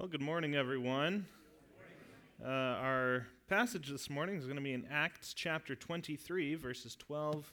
Well, 0.00 0.08
good 0.08 0.22
morning, 0.22 0.54
everyone. 0.54 1.26
Uh, 2.42 2.48
our 2.48 3.26
passage 3.50 3.90
this 3.90 4.08
morning 4.08 4.36
is 4.36 4.46
going 4.46 4.56
to 4.56 4.62
be 4.62 4.72
in 4.72 4.86
Acts 4.90 5.34
chapter 5.34 5.74
23, 5.74 6.54
verses 6.54 6.96
12 6.96 7.52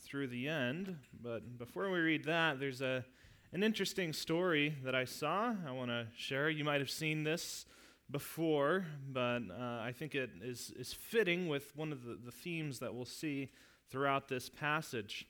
through 0.00 0.26
the 0.26 0.48
end. 0.48 0.96
But 1.22 1.56
before 1.56 1.88
we 1.92 2.00
read 2.00 2.24
that, 2.24 2.58
there's 2.58 2.80
a, 2.80 3.04
an 3.52 3.62
interesting 3.62 4.12
story 4.12 4.74
that 4.82 4.96
I 4.96 5.04
saw 5.04 5.54
I 5.64 5.70
want 5.70 5.90
to 5.90 6.08
share. 6.16 6.50
You 6.50 6.64
might 6.64 6.80
have 6.80 6.90
seen 6.90 7.22
this 7.22 7.64
before, 8.10 8.86
but 9.08 9.42
uh, 9.56 9.78
I 9.80 9.92
think 9.96 10.16
it 10.16 10.30
is, 10.42 10.72
is 10.76 10.92
fitting 10.92 11.46
with 11.46 11.76
one 11.76 11.92
of 11.92 12.02
the, 12.02 12.16
the 12.16 12.32
themes 12.32 12.80
that 12.80 12.92
we'll 12.92 13.04
see 13.04 13.50
throughout 13.88 14.26
this 14.26 14.48
passage. 14.48 15.28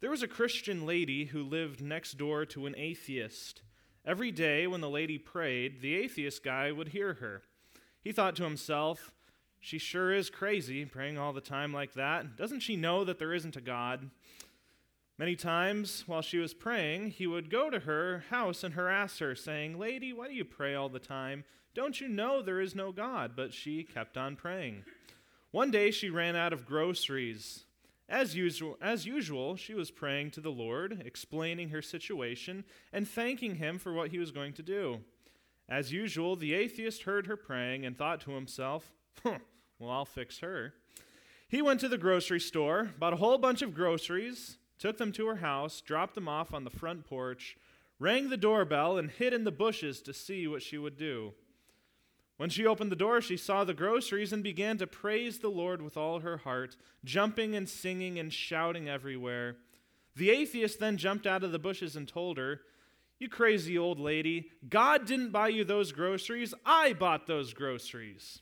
There 0.00 0.08
was 0.08 0.22
a 0.22 0.28
Christian 0.28 0.86
lady 0.86 1.26
who 1.26 1.42
lived 1.42 1.82
next 1.82 2.16
door 2.16 2.46
to 2.46 2.64
an 2.64 2.74
atheist. 2.78 3.60
Every 4.08 4.32
day 4.32 4.66
when 4.66 4.80
the 4.80 4.88
lady 4.88 5.18
prayed, 5.18 5.82
the 5.82 5.94
atheist 5.94 6.42
guy 6.42 6.72
would 6.72 6.88
hear 6.88 7.12
her. 7.20 7.42
He 8.00 8.10
thought 8.10 8.36
to 8.36 8.44
himself, 8.44 9.12
She 9.60 9.76
sure 9.76 10.10
is 10.10 10.30
crazy, 10.30 10.86
praying 10.86 11.18
all 11.18 11.34
the 11.34 11.42
time 11.42 11.74
like 11.74 11.92
that. 11.92 12.34
Doesn't 12.34 12.60
she 12.60 12.74
know 12.74 13.04
that 13.04 13.18
there 13.18 13.34
isn't 13.34 13.56
a 13.56 13.60
God? 13.60 14.08
Many 15.18 15.36
times 15.36 16.04
while 16.06 16.22
she 16.22 16.38
was 16.38 16.54
praying, 16.54 17.10
he 17.10 17.26
would 17.26 17.50
go 17.50 17.68
to 17.68 17.80
her 17.80 18.24
house 18.30 18.64
and 18.64 18.72
harass 18.72 19.18
her, 19.18 19.34
saying, 19.34 19.78
Lady, 19.78 20.14
why 20.14 20.26
do 20.26 20.32
you 20.32 20.44
pray 20.46 20.74
all 20.74 20.88
the 20.88 20.98
time? 20.98 21.44
Don't 21.74 22.00
you 22.00 22.08
know 22.08 22.40
there 22.40 22.62
is 22.62 22.74
no 22.74 22.92
God? 22.92 23.32
But 23.36 23.52
she 23.52 23.84
kept 23.84 24.16
on 24.16 24.36
praying. 24.36 24.84
One 25.50 25.70
day 25.70 25.90
she 25.90 26.08
ran 26.08 26.34
out 26.34 26.54
of 26.54 26.64
groceries. 26.64 27.64
As 28.08 28.34
usual, 28.34 28.78
as 28.80 29.04
usual, 29.04 29.56
she 29.56 29.74
was 29.74 29.90
praying 29.90 30.30
to 30.32 30.40
the 30.40 30.50
Lord, 30.50 31.02
explaining 31.04 31.68
her 31.68 31.82
situation, 31.82 32.64
and 32.92 33.06
thanking 33.06 33.56
him 33.56 33.78
for 33.78 33.92
what 33.92 34.10
he 34.10 34.18
was 34.18 34.30
going 34.30 34.54
to 34.54 34.62
do. 34.62 35.00
As 35.68 35.92
usual, 35.92 36.34
the 36.34 36.54
atheist 36.54 37.02
heard 37.02 37.26
her 37.26 37.36
praying 37.36 37.84
and 37.84 37.96
thought 37.96 38.22
to 38.22 38.30
himself, 38.30 38.92
huh, 39.22 39.38
well, 39.78 39.90
I'll 39.90 40.04
fix 40.06 40.38
her. 40.38 40.72
He 41.48 41.60
went 41.60 41.80
to 41.80 41.88
the 41.88 41.98
grocery 41.98 42.40
store, 42.40 42.90
bought 42.98 43.12
a 43.12 43.16
whole 43.16 43.36
bunch 43.36 43.60
of 43.60 43.74
groceries, 43.74 44.56
took 44.78 44.96
them 44.96 45.12
to 45.12 45.26
her 45.26 45.36
house, 45.36 45.82
dropped 45.82 46.14
them 46.14 46.28
off 46.28 46.54
on 46.54 46.64
the 46.64 46.70
front 46.70 47.04
porch, 47.04 47.58
rang 47.98 48.30
the 48.30 48.36
doorbell, 48.38 48.96
and 48.96 49.10
hid 49.10 49.34
in 49.34 49.44
the 49.44 49.50
bushes 49.50 50.00
to 50.02 50.14
see 50.14 50.46
what 50.46 50.62
she 50.62 50.78
would 50.78 50.96
do. 50.96 51.34
When 52.38 52.50
she 52.50 52.64
opened 52.64 52.92
the 52.92 52.96
door, 52.96 53.20
she 53.20 53.36
saw 53.36 53.64
the 53.64 53.74
groceries 53.74 54.32
and 54.32 54.44
began 54.44 54.78
to 54.78 54.86
praise 54.86 55.40
the 55.40 55.48
Lord 55.50 55.82
with 55.82 55.96
all 55.96 56.20
her 56.20 56.38
heart, 56.38 56.76
jumping 57.04 57.56
and 57.56 57.68
singing 57.68 58.16
and 58.16 58.32
shouting 58.32 58.88
everywhere. 58.88 59.56
The 60.14 60.30
atheist 60.30 60.78
then 60.78 60.96
jumped 60.98 61.26
out 61.26 61.42
of 61.42 61.50
the 61.50 61.58
bushes 61.58 61.96
and 61.96 62.06
told 62.06 62.38
her, 62.38 62.60
You 63.18 63.28
crazy 63.28 63.76
old 63.76 63.98
lady, 63.98 64.52
God 64.68 65.04
didn't 65.04 65.32
buy 65.32 65.48
you 65.48 65.64
those 65.64 65.90
groceries, 65.90 66.54
I 66.64 66.92
bought 66.92 67.26
those 67.26 67.52
groceries. 67.52 68.40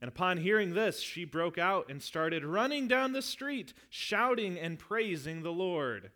And 0.00 0.08
upon 0.08 0.38
hearing 0.38 0.72
this, 0.72 1.00
she 1.00 1.26
broke 1.26 1.58
out 1.58 1.90
and 1.90 2.02
started 2.02 2.42
running 2.42 2.88
down 2.88 3.12
the 3.12 3.20
street, 3.20 3.74
shouting 3.90 4.58
and 4.58 4.78
praising 4.78 5.42
the 5.42 5.52
Lord. 5.52 6.10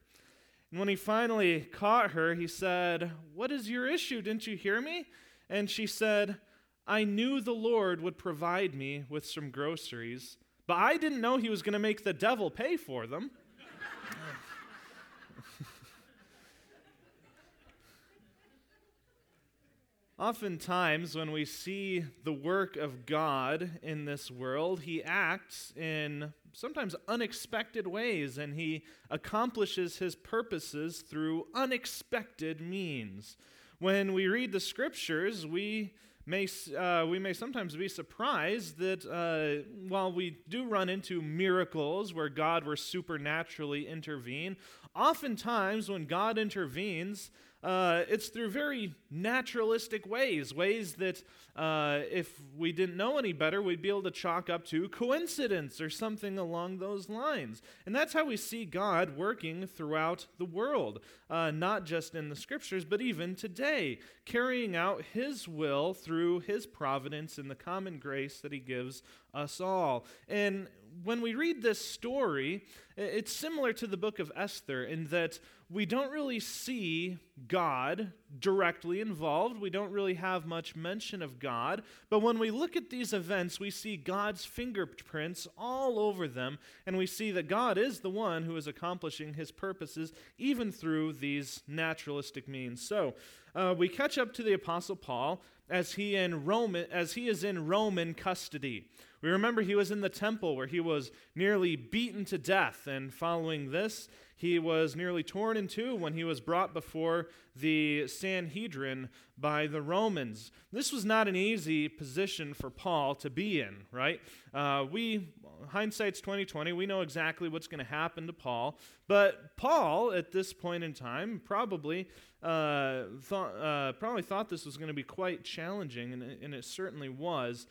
And 0.71 0.79
when 0.79 0.89
he 0.89 0.97
finally 0.97 1.61
caught 1.61 2.13
her, 2.13 2.35
he 2.35 2.49
said, 2.49 3.11
What 3.35 3.53
is 3.53 3.69
your 3.69 3.87
issue? 3.87 4.23
Didn't 4.23 4.47
you 4.47 4.57
hear 4.57 4.81
me? 4.81 5.05
And 5.51 5.69
she 5.69 5.87
said, 5.87 6.39
I 6.87 7.05
knew 7.05 7.41
the 7.41 7.53
Lord 7.53 8.03
would 8.03 8.19
provide 8.19 8.75
me 8.75 9.05
with 9.09 9.25
some 9.25 9.51
groceries, 9.51 10.37
but 10.67 10.75
I 10.75 10.99
didn't 10.99 11.23
know 11.23 11.39
he 11.39 11.49
was 11.49 11.63
going 11.63 11.73
to 11.73 11.79
make 11.79 12.05
the 12.05 12.13
devil 12.13 12.51
pay 12.51 12.77
for 12.77 13.07
them. 13.07 13.31
Oftentimes, 20.19 21.17
when 21.17 21.33
we 21.33 21.47
see 21.47 22.05
the 22.23 22.35
work 22.35 22.77
of 22.77 23.07
God 23.07 23.79
in 23.83 24.05
this 24.05 24.31
world, 24.31 24.81
He 24.81 25.03
acts 25.03 25.73
in 25.77 26.35
sometimes 26.53 26.95
unexpected 27.09 27.87
ways 27.87 28.37
and 28.37 28.53
He 28.55 28.85
accomplishes 29.11 29.97
His 29.97 30.15
purposes 30.15 31.01
through 31.01 31.47
unexpected 31.55 32.61
means. 32.61 33.39
When 33.79 34.13
we 34.13 34.29
read 34.29 34.53
the 34.53 34.61
scriptures, 34.61 35.47
we 35.47 35.95
may, 36.27 36.49
uh, 36.77 37.07
we 37.07 37.19
may 37.19 37.33
sometimes 37.33 37.77
be 37.77 37.89
surprised 37.89 38.79
that 38.79 39.05
uh, 39.05 39.69
while 39.89 40.13
we 40.13 40.39
do 40.49 40.67
run 40.67 40.89
into 40.89 41.21
miracles 41.21 42.15
where 42.15 42.29
God 42.29 42.65
will 42.65 42.77
supernaturally 42.77 43.87
intervene, 43.87 44.57
oftentimes 44.95 45.89
when 45.89 46.07
God 46.07 46.39
intervenes, 46.39 47.31
uh, 47.65 48.05
it's 48.11 48.29
through 48.29 48.51
very 48.51 48.95
naturalistic 49.11 50.07
ways, 50.07 50.55
ways 50.55 50.95
that 50.97 51.23
uh, 51.57 52.01
if 52.11 52.43
we 52.59 52.73
didn't 52.73 52.97
know 52.97 53.17
any 53.17 53.33
better, 53.33 53.63
we'd 53.63 53.81
be 53.81 53.89
able 53.89 54.03
to 54.03 54.11
chalk 54.11 54.51
up 54.51 54.67
to 54.67 54.87
coincidence 54.91 55.81
or 55.81 55.89
something 55.89 56.37
along 56.37 56.79
those 56.79 57.09
lines. 57.09 57.63
And 57.87 57.95
that's 57.95 58.13
how 58.13 58.27
we 58.27 58.37
see 58.37 58.67
God 58.67 59.17
working 59.17 59.67
throughout 59.67 60.27
the 60.37 60.45
world, 60.45 61.01
uh, 61.31 61.53
not 61.53 61.87
just 61.87 62.15
in 62.15 62.29
the 62.29 62.37
scriptures, 62.37 62.85
but 62.85 63.01
even 63.01 63.35
today, 63.35 63.99
carrying 64.27 64.77
out 64.77 65.03
His 65.15 65.49
will 65.49 65.95
through 65.95 66.41
His 66.41 66.67
providence 66.67 67.39
and 67.39 67.51
the 67.51 67.55
common 67.55 67.99
grace 67.99 68.41
that 68.41 68.53
He 68.53 68.59
gives 68.59 69.03
us 69.33 69.59
all. 69.59 70.05
And 70.29 70.69
when 71.03 71.21
we 71.21 71.35
read 71.35 71.63
this 71.63 71.85
story, 71.85 72.65
it's 72.97 73.33
similar 73.33 73.73
to 73.73 73.87
the 73.87 73.97
book 73.97 74.19
of 74.19 74.31
Esther 74.37 74.85
in 74.85 75.07
that 75.07 75.39
we 75.71 75.87
don't 75.87 76.13
really 76.13 76.41
see 76.41 77.19
God 77.49 78.13
directly 78.39 79.01
involved. 79.01 79.61
We 79.61 79.71
don't 79.71 79.91
really 79.91 80.15
have 80.15 80.47
much 80.47 80.77
mention 80.77 81.23
of 81.23 81.39
God. 81.39 81.83
But 82.11 82.21
when 82.21 82.39
we 82.39 82.51
look 82.51 82.77
at 82.77 82.91
these 82.91 83.13
events, 83.13 83.59
we 83.59 83.71
see 83.71 83.97
God's 83.97 84.45
fingerprints 84.45 85.49
all 85.59 85.99
over 85.99 86.29
them, 86.29 86.59
and 86.87 86.97
we 86.97 87.07
see 87.07 87.31
that 87.33 87.49
God 87.49 87.79
is 87.79 88.01
the 88.01 88.11
one 88.11 88.45
who 88.45 88.57
is 88.57 88.67
accomplishing 88.67 89.35
his 89.35 89.51
purposes 89.51 90.13
even 90.39 90.71
through 90.71 91.15
these 91.15 91.63
naturalistic 91.67 92.47
means. 92.47 92.87
So 92.87 93.15
uh, 93.55 93.75
we 93.77 93.89
catch 93.89 94.19
up 94.19 94.33
to 94.35 94.43
the 94.43 94.53
Apostle 94.53 94.97
Paul 94.97 95.43
as 95.71 95.93
he, 95.93 96.17
in 96.17 96.45
Roman, 96.45 96.87
as 96.91 97.15
he 97.15 97.29
is 97.29 97.45
in 97.45 97.67
Roman 97.67 98.15
custody. 98.15 98.89
We 99.23 99.31
remember 99.31 99.63
he 99.63 99.75
was 99.75 99.91
in 99.91 100.03
the 100.03 100.09
temple 100.09 100.57
where 100.57 100.67
he 100.67 100.81
was 100.81 101.11
nearly 101.35 101.77
beaten 101.77 102.25
to 102.27 102.39
death, 102.39 102.87
and 102.87 103.13
following 103.13 103.71
this, 103.71 104.09
he 104.45 104.59
was 104.59 104.95
nearly 104.95 105.23
torn 105.23 105.57
in 105.57 105.67
two 105.67 105.95
when 105.95 106.13
he 106.13 106.23
was 106.23 106.39
brought 106.39 106.75
before 106.75 107.29
the 107.57 108.07
Sanhedrin 108.07 109.09
by 109.39 109.67
the 109.67 109.81
Romans. 109.81 110.53
This 110.71 110.93
was 110.93 111.03
not 111.03 111.29
an 111.29 111.35
easy 111.35 111.89
position 111.89 112.53
for 112.53 112.69
Paul 112.69 113.15
to 113.15 113.31
be 113.31 113.63
in, 113.63 113.87
right? 113.91 114.21
Uh, 114.53 114.85
we, 114.93 115.33
hindsight's 115.69 116.21
2020, 116.21 116.75
we 116.75 116.85
know 116.85 117.01
exactly 117.01 117.49
what's 117.49 117.67
going 117.67 117.79
to 117.79 117.91
happen 117.91 118.27
to 118.27 118.35
Paul, 118.35 118.79
but 119.09 119.57
Paul, 119.57 120.13
at 120.13 120.31
this 120.31 120.53
point 120.53 120.85
in 120.85 120.93
time, 120.93 121.41
probably 121.43 122.07
uh, 122.43 123.05
thought, 123.23 123.57
uh, 123.57 123.93
probably 123.93 124.23
thought 124.23 124.51
this 124.51 124.67
was 124.67 124.77
going 124.77 124.89
to 124.89 124.95
be 124.95 125.03
quite 125.03 125.43
challenging, 125.43 126.13
and 126.13 126.23
and 126.23 126.55
it 126.55 126.67
certainly 126.67 127.09
was. 127.09 127.67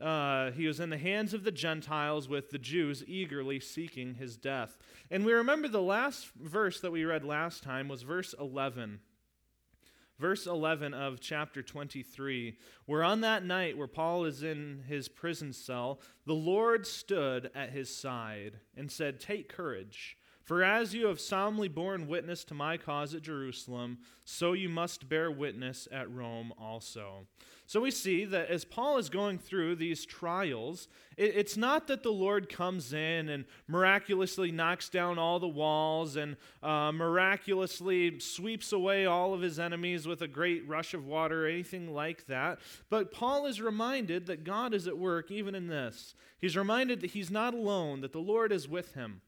Uh, 0.00 0.50
he 0.50 0.66
was 0.66 0.78
in 0.78 0.90
the 0.90 0.98
hands 0.98 1.32
of 1.32 1.44
the 1.44 1.52
Gentiles 1.52 2.28
with 2.28 2.50
the 2.50 2.58
Jews 2.58 3.02
eagerly 3.06 3.60
seeking 3.60 4.14
his 4.14 4.36
death. 4.36 4.78
And 5.10 5.24
we 5.24 5.32
remember 5.32 5.68
the 5.68 5.80
last 5.80 6.28
verse 6.34 6.80
that 6.80 6.92
we 6.92 7.04
read 7.04 7.24
last 7.24 7.62
time 7.62 7.88
was 7.88 8.02
verse 8.02 8.34
11. 8.38 9.00
Verse 10.18 10.46
11 10.46 10.94
of 10.94 11.20
chapter 11.20 11.62
23, 11.62 12.56
where 12.86 13.04
on 13.04 13.20
that 13.20 13.44
night 13.44 13.76
where 13.76 13.86
Paul 13.86 14.24
is 14.24 14.42
in 14.42 14.84
his 14.88 15.08
prison 15.08 15.52
cell, 15.52 16.00
the 16.24 16.34
Lord 16.34 16.86
stood 16.86 17.50
at 17.54 17.70
his 17.70 17.94
side 17.94 18.60
and 18.76 18.90
said, 18.90 19.20
Take 19.20 19.50
courage. 19.50 20.16
For 20.46 20.62
as 20.62 20.94
you 20.94 21.08
have 21.08 21.18
solemnly 21.18 21.66
borne 21.66 22.06
witness 22.06 22.44
to 22.44 22.54
my 22.54 22.76
cause 22.76 23.14
at 23.14 23.22
Jerusalem, 23.22 23.98
so 24.24 24.52
you 24.52 24.68
must 24.68 25.08
bear 25.08 25.28
witness 25.28 25.88
at 25.90 26.08
Rome 26.08 26.52
also. 26.56 27.26
So 27.66 27.80
we 27.80 27.90
see 27.90 28.24
that 28.26 28.48
as 28.48 28.64
Paul 28.64 28.96
is 28.98 29.10
going 29.10 29.38
through 29.38 29.74
these 29.74 30.06
trials, 30.06 30.86
it's 31.16 31.56
not 31.56 31.88
that 31.88 32.04
the 32.04 32.12
Lord 32.12 32.48
comes 32.48 32.92
in 32.92 33.28
and 33.28 33.44
miraculously 33.66 34.52
knocks 34.52 34.88
down 34.88 35.18
all 35.18 35.40
the 35.40 35.48
walls 35.48 36.14
and 36.14 36.36
uh, 36.62 36.92
miraculously 36.92 38.20
sweeps 38.20 38.72
away 38.72 39.04
all 39.04 39.34
of 39.34 39.40
his 39.40 39.58
enemies 39.58 40.06
with 40.06 40.22
a 40.22 40.28
great 40.28 40.66
rush 40.68 40.94
of 40.94 41.04
water 41.04 41.44
or 41.44 41.48
anything 41.48 41.92
like 41.92 42.28
that. 42.28 42.60
But 42.88 43.10
Paul 43.10 43.46
is 43.46 43.60
reminded 43.60 44.26
that 44.26 44.44
God 44.44 44.74
is 44.74 44.86
at 44.86 44.96
work 44.96 45.32
even 45.32 45.56
in 45.56 45.66
this. 45.66 46.14
He's 46.38 46.56
reminded 46.56 47.00
that 47.00 47.10
he's 47.10 47.32
not 47.32 47.52
alone, 47.52 48.00
that 48.02 48.12
the 48.12 48.20
Lord 48.20 48.52
is 48.52 48.68
with 48.68 48.94
him. 48.94 49.22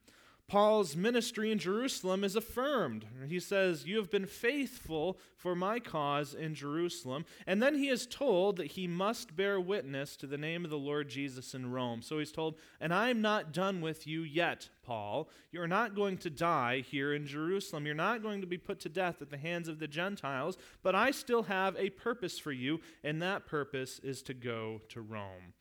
Paul's 0.49 0.95
ministry 0.95 1.51
in 1.51 1.59
Jerusalem 1.59 2.23
is 2.23 2.35
affirmed. 2.35 3.05
He 3.27 3.39
says, 3.39 3.85
You 3.85 3.97
have 3.97 4.09
been 4.09 4.25
faithful 4.25 5.19
for 5.37 5.55
my 5.55 5.79
cause 5.79 6.33
in 6.33 6.55
Jerusalem. 6.55 7.25
And 7.45 7.61
then 7.61 7.75
he 7.75 7.87
is 7.87 8.07
told 8.07 8.57
that 8.57 8.71
he 8.71 8.87
must 8.87 9.35
bear 9.35 9.61
witness 9.61 10.17
to 10.17 10.27
the 10.27 10.39
name 10.39 10.65
of 10.65 10.71
the 10.71 10.77
Lord 10.77 11.07
Jesus 11.07 11.53
in 11.53 11.71
Rome. 11.71 12.01
So 12.01 12.17
he's 12.17 12.31
told, 12.31 12.55
And 12.81 12.91
I'm 12.91 13.21
not 13.21 13.53
done 13.53 13.79
with 13.79 14.07
you 14.07 14.23
yet, 14.23 14.69
Paul. 14.83 15.29
You're 15.51 15.67
not 15.67 15.95
going 15.95 16.17
to 16.17 16.31
die 16.31 16.79
here 16.79 17.13
in 17.13 17.27
Jerusalem. 17.27 17.85
You're 17.85 17.93
not 17.93 18.23
going 18.23 18.41
to 18.41 18.47
be 18.47 18.57
put 18.57 18.79
to 18.81 18.89
death 18.89 19.21
at 19.21 19.29
the 19.29 19.37
hands 19.37 19.67
of 19.67 19.77
the 19.77 19.87
Gentiles, 19.87 20.57
but 20.81 20.95
I 20.95 21.11
still 21.11 21.43
have 21.43 21.75
a 21.77 21.91
purpose 21.91 22.39
for 22.39 22.51
you, 22.51 22.81
and 23.03 23.21
that 23.21 23.45
purpose 23.45 23.99
is 23.99 24.23
to 24.23 24.33
go 24.33 24.81
to 24.89 25.01
Rome. 25.01 25.53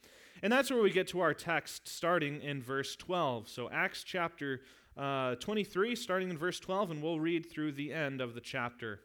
And 0.42 0.52
that's 0.52 0.70
where 0.70 0.82
we 0.82 0.90
get 0.90 1.08
to 1.08 1.20
our 1.20 1.34
text 1.34 1.88
starting 1.88 2.40
in 2.42 2.62
verse 2.62 2.94
12. 2.96 3.48
So, 3.48 3.68
Acts 3.70 4.04
chapter 4.04 4.60
uh, 4.98 5.36
23, 5.36 5.94
starting 5.94 6.28
in 6.28 6.36
verse 6.36 6.58
12, 6.58 6.90
and 6.90 7.02
we'll 7.02 7.20
read 7.20 7.48
through 7.48 7.72
the 7.72 7.92
end 7.92 8.20
of 8.20 8.34
the 8.34 8.40
chapter. 8.40 9.00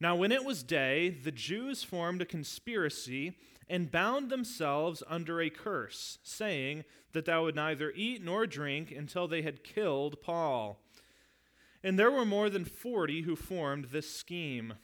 Now, 0.00 0.16
when 0.16 0.32
it 0.32 0.44
was 0.44 0.62
day, 0.62 1.10
the 1.10 1.32
Jews 1.32 1.82
formed 1.82 2.22
a 2.22 2.26
conspiracy 2.26 3.34
and 3.68 3.90
bound 3.90 4.30
themselves 4.30 5.02
under 5.06 5.40
a 5.40 5.50
curse, 5.50 6.18
saying 6.22 6.84
that 7.12 7.26
thou 7.26 7.44
would 7.44 7.56
neither 7.56 7.92
eat 7.94 8.24
nor 8.24 8.46
drink 8.46 8.90
until 8.90 9.28
they 9.28 9.42
had 9.42 9.64
killed 9.64 10.22
Paul. 10.22 10.80
And 11.84 11.98
there 11.98 12.10
were 12.10 12.24
more 12.24 12.48
than 12.48 12.64
forty 12.64 13.22
who 13.22 13.36
formed 13.36 13.86
this 13.86 14.10
scheme. 14.10 14.74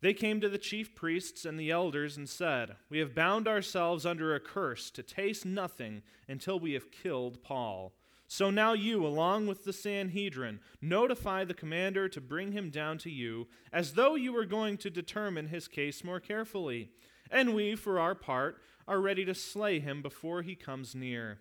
They 0.00 0.14
came 0.14 0.40
to 0.40 0.48
the 0.48 0.58
chief 0.58 0.94
priests 0.94 1.44
and 1.44 1.58
the 1.58 1.70
elders 1.70 2.16
and 2.16 2.28
said, 2.28 2.76
We 2.90 2.98
have 2.98 3.14
bound 3.14 3.46
ourselves 3.46 4.04
under 4.04 4.34
a 4.34 4.40
curse 4.40 4.90
to 4.92 5.02
taste 5.02 5.46
nothing 5.46 6.02
until 6.28 6.58
we 6.58 6.72
have 6.72 6.90
killed 6.90 7.42
Paul. 7.42 7.92
So 8.28 8.50
now 8.50 8.72
you, 8.72 9.06
along 9.06 9.46
with 9.46 9.64
the 9.64 9.72
Sanhedrin, 9.72 10.60
notify 10.80 11.44
the 11.44 11.54
commander 11.54 12.08
to 12.08 12.20
bring 12.20 12.52
him 12.52 12.70
down 12.70 12.98
to 12.98 13.10
you, 13.10 13.46
as 13.72 13.92
though 13.92 14.16
you 14.16 14.32
were 14.32 14.44
going 14.44 14.78
to 14.78 14.90
determine 14.90 15.48
his 15.48 15.68
case 15.68 16.02
more 16.02 16.18
carefully. 16.18 16.90
And 17.30 17.54
we, 17.54 17.76
for 17.76 18.00
our 18.00 18.14
part, 18.14 18.60
are 18.88 19.00
ready 19.00 19.24
to 19.24 19.34
slay 19.34 19.78
him 19.78 20.02
before 20.02 20.42
he 20.42 20.54
comes 20.54 20.94
near. 20.94 21.38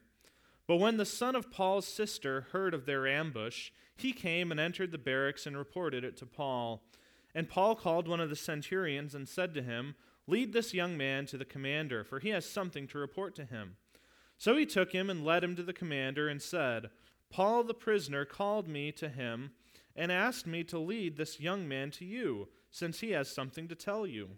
But 0.67 0.77
when 0.77 0.97
the 0.97 1.05
son 1.05 1.35
of 1.35 1.51
Paul's 1.51 1.87
sister 1.87 2.47
heard 2.51 2.73
of 2.73 2.85
their 2.85 3.07
ambush, 3.07 3.71
he 3.95 4.13
came 4.13 4.51
and 4.51 4.59
entered 4.59 4.91
the 4.91 4.97
barracks 4.97 5.45
and 5.45 5.57
reported 5.57 6.03
it 6.03 6.17
to 6.17 6.25
Paul. 6.25 6.83
And 7.33 7.49
Paul 7.49 7.75
called 7.75 8.07
one 8.07 8.19
of 8.19 8.29
the 8.29 8.35
centurions 8.35 9.13
and 9.13 9.27
said 9.27 9.53
to 9.55 9.61
him, 9.61 9.95
Lead 10.27 10.53
this 10.53 10.73
young 10.73 10.97
man 10.97 11.27
to 11.27 11.37
the 11.37 11.45
commander, 11.45 12.03
for 12.03 12.19
he 12.19 12.29
has 12.29 12.45
something 12.45 12.87
to 12.87 12.97
report 12.97 13.35
to 13.35 13.45
him. 13.45 13.75
So 14.37 14.55
he 14.55 14.65
took 14.65 14.91
him 14.91 15.09
and 15.09 15.25
led 15.25 15.43
him 15.43 15.55
to 15.55 15.63
the 15.63 15.73
commander 15.73 16.27
and 16.27 16.41
said, 16.41 16.89
Paul 17.29 17.63
the 17.63 17.73
prisoner 17.73 18.25
called 18.25 18.67
me 18.67 18.91
to 18.93 19.09
him 19.09 19.51
and 19.95 20.11
asked 20.11 20.45
me 20.45 20.63
to 20.65 20.79
lead 20.79 21.15
this 21.15 21.39
young 21.39 21.67
man 21.67 21.91
to 21.91 22.05
you, 22.05 22.49
since 22.69 22.99
he 22.99 23.11
has 23.11 23.29
something 23.29 23.67
to 23.69 23.75
tell 23.75 24.05
you. 24.05 24.31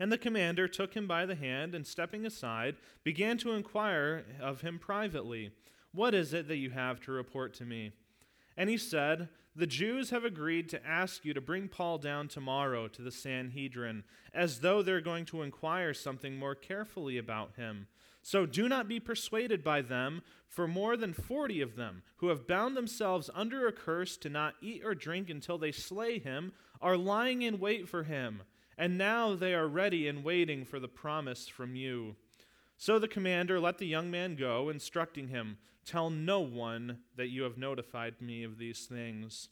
And 0.00 0.10
the 0.10 0.18
commander 0.18 0.68
took 0.68 0.94
him 0.94 1.06
by 1.06 1.26
the 1.26 1.34
hand 1.34 1.74
and, 1.74 1.86
stepping 1.86 2.26
aside, 2.26 2.76
began 3.04 3.38
to 3.38 3.52
inquire 3.52 4.24
of 4.40 4.60
him 4.60 4.78
privately, 4.78 5.52
What 5.92 6.14
is 6.14 6.32
it 6.34 6.48
that 6.48 6.56
you 6.56 6.70
have 6.70 7.00
to 7.02 7.12
report 7.12 7.54
to 7.54 7.64
me? 7.64 7.92
And 8.56 8.68
he 8.68 8.76
said, 8.76 9.28
the 9.58 9.66
Jews 9.66 10.10
have 10.10 10.24
agreed 10.24 10.68
to 10.68 10.86
ask 10.86 11.24
you 11.24 11.34
to 11.34 11.40
bring 11.40 11.66
Paul 11.66 11.98
down 11.98 12.28
tomorrow 12.28 12.86
to 12.86 13.02
the 13.02 13.10
Sanhedrin, 13.10 14.04
as 14.32 14.60
though 14.60 14.82
they're 14.82 15.00
going 15.00 15.24
to 15.26 15.42
inquire 15.42 15.92
something 15.92 16.38
more 16.38 16.54
carefully 16.54 17.18
about 17.18 17.56
him. 17.56 17.88
So 18.22 18.46
do 18.46 18.68
not 18.68 18.88
be 18.88 19.00
persuaded 19.00 19.64
by 19.64 19.80
them, 19.82 20.22
for 20.48 20.66
more 20.66 20.96
than 20.96 21.12
forty 21.12 21.60
of 21.60 21.76
them, 21.76 22.02
who 22.16 22.28
have 22.28 22.46
bound 22.46 22.76
themselves 22.76 23.30
under 23.34 23.66
a 23.66 23.72
curse 23.72 24.16
to 24.18 24.28
not 24.28 24.54
eat 24.60 24.82
or 24.84 24.94
drink 24.94 25.30
until 25.30 25.58
they 25.58 25.72
slay 25.72 26.18
him, 26.18 26.52
are 26.80 26.96
lying 26.96 27.42
in 27.42 27.58
wait 27.58 27.88
for 27.88 28.04
him, 28.04 28.42
and 28.76 28.96
now 28.96 29.34
they 29.34 29.54
are 29.54 29.68
ready 29.68 30.08
and 30.08 30.24
waiting 30.24 30.64
for 30.64 30.78
the 30.78 30.88
promise 30.88 31.48
from 31.48 31.74
you. 31.74 32.16
So 32.76 32.98
the 32.98 33.08
commander 33.08 33.58
let 33.58 33.78
the 33.78 33.86
young 33.86 34.10
man 34.10 34.36
go, 34.36 34.68
instructing 34.68 35.28
him, 35.28 35.58
Tell 35.84 36.10
no 36.10 36.40
one 36.40 36.98
that 37.16 37.28
you 37.28 37.44
have 37.44 37.56
notified 37.56 38.20
me 38.20 38.44
of 38.44 38.58
these 38.58 38.86
things. 38.86 39.48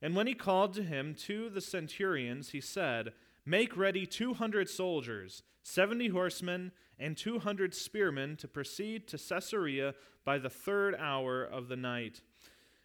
And 0.00 0.16
when 0.16 0.26
he 0.26 0.34
called 0.34 0.72
to 0.74 0.82
him 0.82 1.14
two 1.14 1.50
the 1.50 1.60
centurions, 1.60 2.50
he 2.50 2.60
said, 2.60 3.12
Make 3.44 3.76
ready 3.76 4.06
two 4.06 4.34
hundred 4.34 4.68
soldiers, 4.68 5.42
seventy 5.62 6.08
horsemen, 6.08 6.72
and 7.00 7.16
two 7.16 7.40
hundred 7.40 7.74
spearmen 7.74 8.36
to 8.36 8.46
proceed 8.46 9.08
to 9.08 9.18
Caesarea 9.18 9.94
by 10.24 10.38
the 10.38 10.50
third 10.50 10.94
hour 10.94 11.42
of 11.42 11.66
the 11.66 11.76
night, 11.76 12.20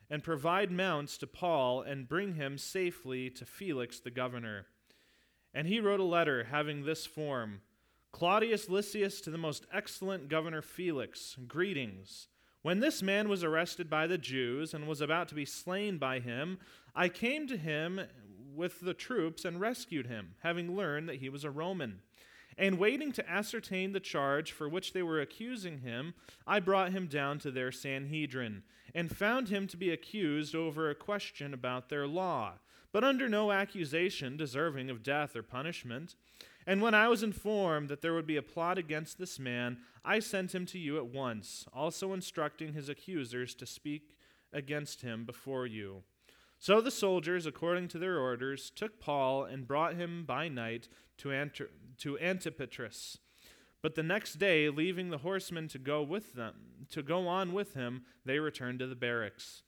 and 0.09 0.23
provide 0.23 0.71
mounts 0.71 1.17
to 1.19 1.27
Paul, 1.27 1.81
and 1.81 2.07
bring 2.07 2.35
him 2.35 2.57
safely 2.57 3.29
to 3.29 3.45
Felix 3.45 3.99
the 3.99 4.09
governor. 4.09 4.65
And 5.53 5.67
he 5.67 5.79
wrote 5.79 5.99
a 5.99 6.03
letter 6.03 6.45
having 6.45 6.85
this 6.85 7.05
form 7.05 7.61
Claudius 8.11 8.69
Lysias 8.69 9.19
to 9.21 9.29
the 9.29 9.37
most 9.37 9.65
excellent 9.73 10.29
governor 10.29 10.61
Felix, 10.61 11.35
greetings. 11.47 12.29
When 12.61 12.79
this 12.79 13.03
man 13.03 13.29
was 13.29 13.43
arrested 13.43 13.89
by 13.89 14.07
the 14.07 14.17
Jews 14.17 14.73
and 14.73 14.87
was 14.87 15.01
about 15.01 15.27
to 15.27 15.35
be 15.35 15.45
slain 15.45 15.97
by 15.97 16.19
him, 16.19 16.57
I 16.95 17.09
came 17.09 17.45
to 17.47 17.57
him 17.57 18.01
with 18.55 18.79
the 18.79 18.93
troops 18.93 19.43
and 19.43 19.59
rescued 19.59 20.07
him, 20.07 20.35
having 20.41 20.75
learned 20.75 21.09
that 21.09 21.17
he 21.17 21.29
was 21.29 21.43
a 21.43 21.51
Roman. 21.51 21.99
And 22.57 22.79
waiting 22.79 23.11
to 23.13 23.29
ascertain 23.29 23.91
the 23.91 23.99
charge 23.99 24.51
for 24.51 24.69
which 24.69 24.93
they 24.93 25.03
were 25.03 25.19
accusing 25.19 25.79
him, 25.79 26.13
I 26.47 26.59
brought 26.61 26.93
him 26.93 27.07
down 27.07 27.39
to 27.39 27.51
their 27.51 27.71
Sanhedrin, 27.71 28.63
and 28.93 29.15
found 29.15 29.49
him 29.49 29.67
to 29.67 29.77
be 29.77 29.91
accused 29.91 30.55
over 30.55 30.89
a 30.89 30.95
question 30.95 31.53
about 31.53 31.89
their 31.89 32.07
law, 32.07 32.53
but 32.93 33.03
under 33.03 33.27
no 33.27 33.51
accusation 33.51 34.37
deserving 34.37 34.89
of 34.89 35.03
death 35.03 35.35
or 35.35 35.43
punishment. 35.43 36.15
And 36.65 36.81
when 36.81 36.95
I 36.95 37.09
was 37.09 37.23
informed 37.23 37.89
that 37.89 38.01
there 38.01 38.13
would 38.13 38.25
be 38.25 38.37
a 38.37 38.41
plot 38.41 38.77
against 38.77 39.19
this 39.19 39.37
man, 39.37 39.79
I 40.03 40.19
sent 40.19 40.55
him 40.55 40.65
to 40.67 40.79
you 40.79 40.97
at 40.97 41.07
once, 41.07 41.65
also 41.73 42.13
instructing 42.13 42.73
his 42.73 42.87
accusers 42.87 43.53
to 43.55 43.65
speak 43.65 44.15
against 44.53 45.01
him 45.01 45.25
before 45.25 45.67
you. 45.67 46.03
So 46.57 46.81
the 46.81 46.89
soldiers, 46.89 47.45
according 47.45 47.89
to 47.89 47.99
their 47.99 48.17
orders, 48.17 48.71
took 48.73 48.99
Paul 48.99 49.43
and 49.43 49.67
brought 49.67 49.95
him 49.95 50.23
by 50.23 50.47
night 50.47 50.87
to, 51.17 51.49
to 51.97 52.17
Antipatris. 52.17 53.17
But 53.81 53.95
the 53.95 54.03
next 54.03 54.39
day, 54.39 54.69
leaving 54.69 55.09
the 55.09 55.19
horsemen 55.19 55.67
to 55.67 55.77
go 55.77 56.01
with 56.01 56.33
them, 56.33 56.55
to 56.89 57.03
go 57.03 57.27
on 57.27 57.53
with 57.53 57.75
him, 57.75 58.03
they 58.25 58.39
returned 58.39 58.79
to 58.79 58.87
the 58.87 58.95
barracks. 58.95 59.61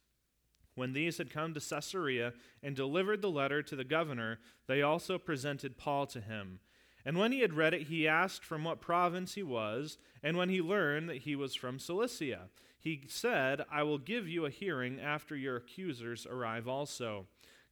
When 0.74 0.92
these 0.92 1.18
had 1.18 1.32
come 1.32 1.54
to 1.54 1.60
Caesarea 1.60 2.32
and 2.62 2.74
delivered 2.74 3.22
the 3.22 3.30
letter 3.30 3.62
to 3.62 3.76
the 3.76 3.84
governor, 3.84 4.38
they 4.66 4.82
also 4.82 5.18
presented 5.18 5.78
Paul 5.78 6.06
to 6.06 6.20
him. 6.20 6.60
And 7.04 7.16
when 7.16 7.32
he 7.32 7.40
had 7.40 7.54
read 7.54 7.74
it, 7.74 7.88
he 7.88 8.06
asked 8.06 8.44
from 8.44 8.64
what 8.64 8.80
province 8.80 9.34
he 9.34 9.42
was, 9.42 9.98
and 10.22 10.36
when 10.36 10.48
he 10.48 10.60
learned 10.60 11.08
that 11.08 11.18
he 11.18 11.34
was 11.34 11.54
from 11.54 11.78
Cilicia, 11.78 12.48
he 12.78 13.04
said, 13.08 13.64
I 13.70 13.82
will 13.82 13.98
give 13.98 14.28
you 14.28 14.44
a 14.46 14.50
hearing 14.50 15.00
after 15.00 15.36
your 15.36 15.56
accusers 15.56 16.26
arrive 16.26 16.68
also, 16.68 17.26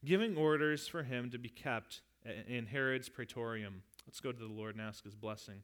giving 0.05 0.37
orders 0.37 0.89
for 0.89 1.03
him 1.03 1.31
to 1.31 1.39
be 1.39 1.49
kept 1.49 2.03
in 2.49 2.67
Herod's 2.67 3.09
praetorium. 3.09 3.83
Let's 4.07 4.21
go 4.21 4.33
to 4.33 4.39
the 4.39 4.53
Lord 4.53 4.75
and 4.77 4.85
ask 4.85 5.05
his 5.05 5.15
blessing. 5.15 5.63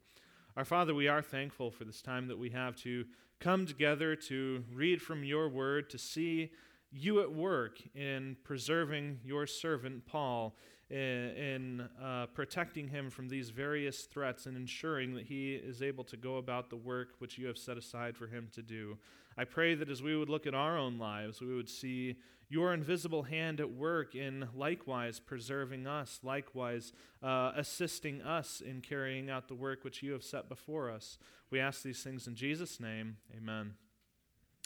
Our 0.56 0.64
Father, 0.64 0.94
we 0.94 1.08
are 1.08 1.22
thankful 1.22 1.70
for 1.70 1.84
this 1.84 2.02
time 2.02 2.28
that 2.28 2.38
we 2.38 2.50
have 2.50 2.76
to 2.76 3.04
come 3.40 3.66
together 3.66 4.14
to 4.14 4.64
read 4.72 5.00
from 5.00 5.24
your 5.24 5.48
word, 5.48 5.90
to 5.90 5.98
see 5.98 6.50
you 6.90 7.22
at 7.22 7.32
work 7.32 7.78
in 7.94 8.36
preserving 8.44 9.20
your 9.24 9.46
servant 9.46 10.04
Paul 10.06 10.54
in, 10.92 11.88
uh, 12.02 12.26
protecting 12.26 12.88
him 12.88 13.10
from 13.10 13.28
these 13.28 13.50
various 13.50 14.02
threats 14.02 14.46
and 14.46 14.56
ensuring 14.56 15.14
that 15.14 15.24
he 15.24 15.54
is 15.54 15.82
able 15.82 16.04
to 16.04 16.16
go 16.16 16.36
about 16.36 16.70
the 16.70 16.76
work 16.76 17.14
which 17.18 17.38
you 17.38 17.46
have 17.46 17.58
set 17.58 17.76
aside 17.76 18.16
for 18.16 18.26
him 18.26 18.48
to 18.52 18.62
do. 18.62 18.98
I 19.36 19.44
pray 19.44 19.74
that 19.74 19.88
as 19.88 20.02
we 20.02 20.16
would 20.16 20.28
look 20.28 20.46
at 20.46 20.54
our 20.54 20.76
own 20.76 20.98
lives, 20.98 21.40
we 21.40 21.54
would 21.54 21.68
see 21.68 22.16
your 22.48 22.74
invisible 22.74 23.22
hand 23.22 23.60
at 23.60 23.72
work 23.72 24.14
in 24.14 24.46
likewise 24.54 25.18
preserving 25.18 25.86
us, 25.86 26.20
likewise 26.22 26.92
uh, 27.22 27.52
assisting 27.56 28.20
us 28.20 28.60
in 28.60 28.82
carrying 28.82 29.30
out 29.30 29.48
the 29.48 29.54
work 29.54 29.84
which 29.84 30.02
you 30.02 30.12
have 30.12 30.22
set 30.22 30.50
before 30.50 30.90
us. 30.90 31.16
We 31.50 31.60
ask 31.60 31.82
these 31.82 32.02
things 32.02 32.26
in 32.26 32.34
Jesus' 32.34 32.78
name. 32.78 33.16
Amen. 33.34 33.74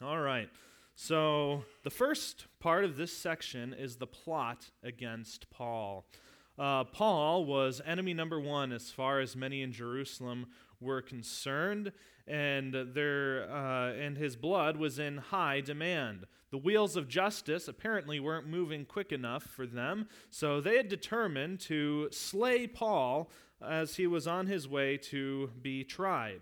All 0.03 0.19
right. 0.19 0.51
So, 0.99 1.63
the 1.85 1.91
first 1.91 2.47
part 2.59 2.87
of 2.87 2.97
this 2.97 3.13
section 3.13 3.75
is 3.75 3.97
the 3.97 4.07
plot 4.07 4.71
against 4.83 5.51
Paul. 5.51 6.07
Uh, 6.59 6.85
Paul 6.85 7.45
was 7.45 7.83
enemy 7.85 8.15
number 8.15 8.41
one 8.41 8.73
as 8.73 8.91
far 8.91 9.21
as 9.21 9.37
many 9.37 9.61
in 9.61 9.73
Jerusalem 9.73 10.47
were 10.81 11.03
concerned, 11.03 11.93
and, 12.27 12.73
their, 12.95 13.47
uh, 13.51 13.93
and 13.93 14.17
his 14.17 14.37
blood 14.37 14.79
was 14.79 14.99
in 14.99 15.19
high 15.19 15.61
demand. 15.61 16.25
The 16.51 16.57
wheels 16.57 16.97
of 16.97 17.09
justice 17.09 17.69
apparently 17.69 18.19
weren't 18.19 18.47
moving 18.47 18.87
quick 18.87 19.13
enough 19.13 19.43
for 19.43 19.67
them, 19.67 20.09
so 20.31 20.63
they 20.63 20.79
had 20.79 20.89
determined 20.89 21.61
to 21.61 22.09
slay 22.11 22.67
Paul 22.67 23.31
as 23.63 23.97
he 23.97 24.07
was 24.07 24.27
on 24.27 24.47
his 24.47 24.67
way 24.67 24.97
to 24.97 25.51
be 25.61 25.85
tried. 25.85 26.41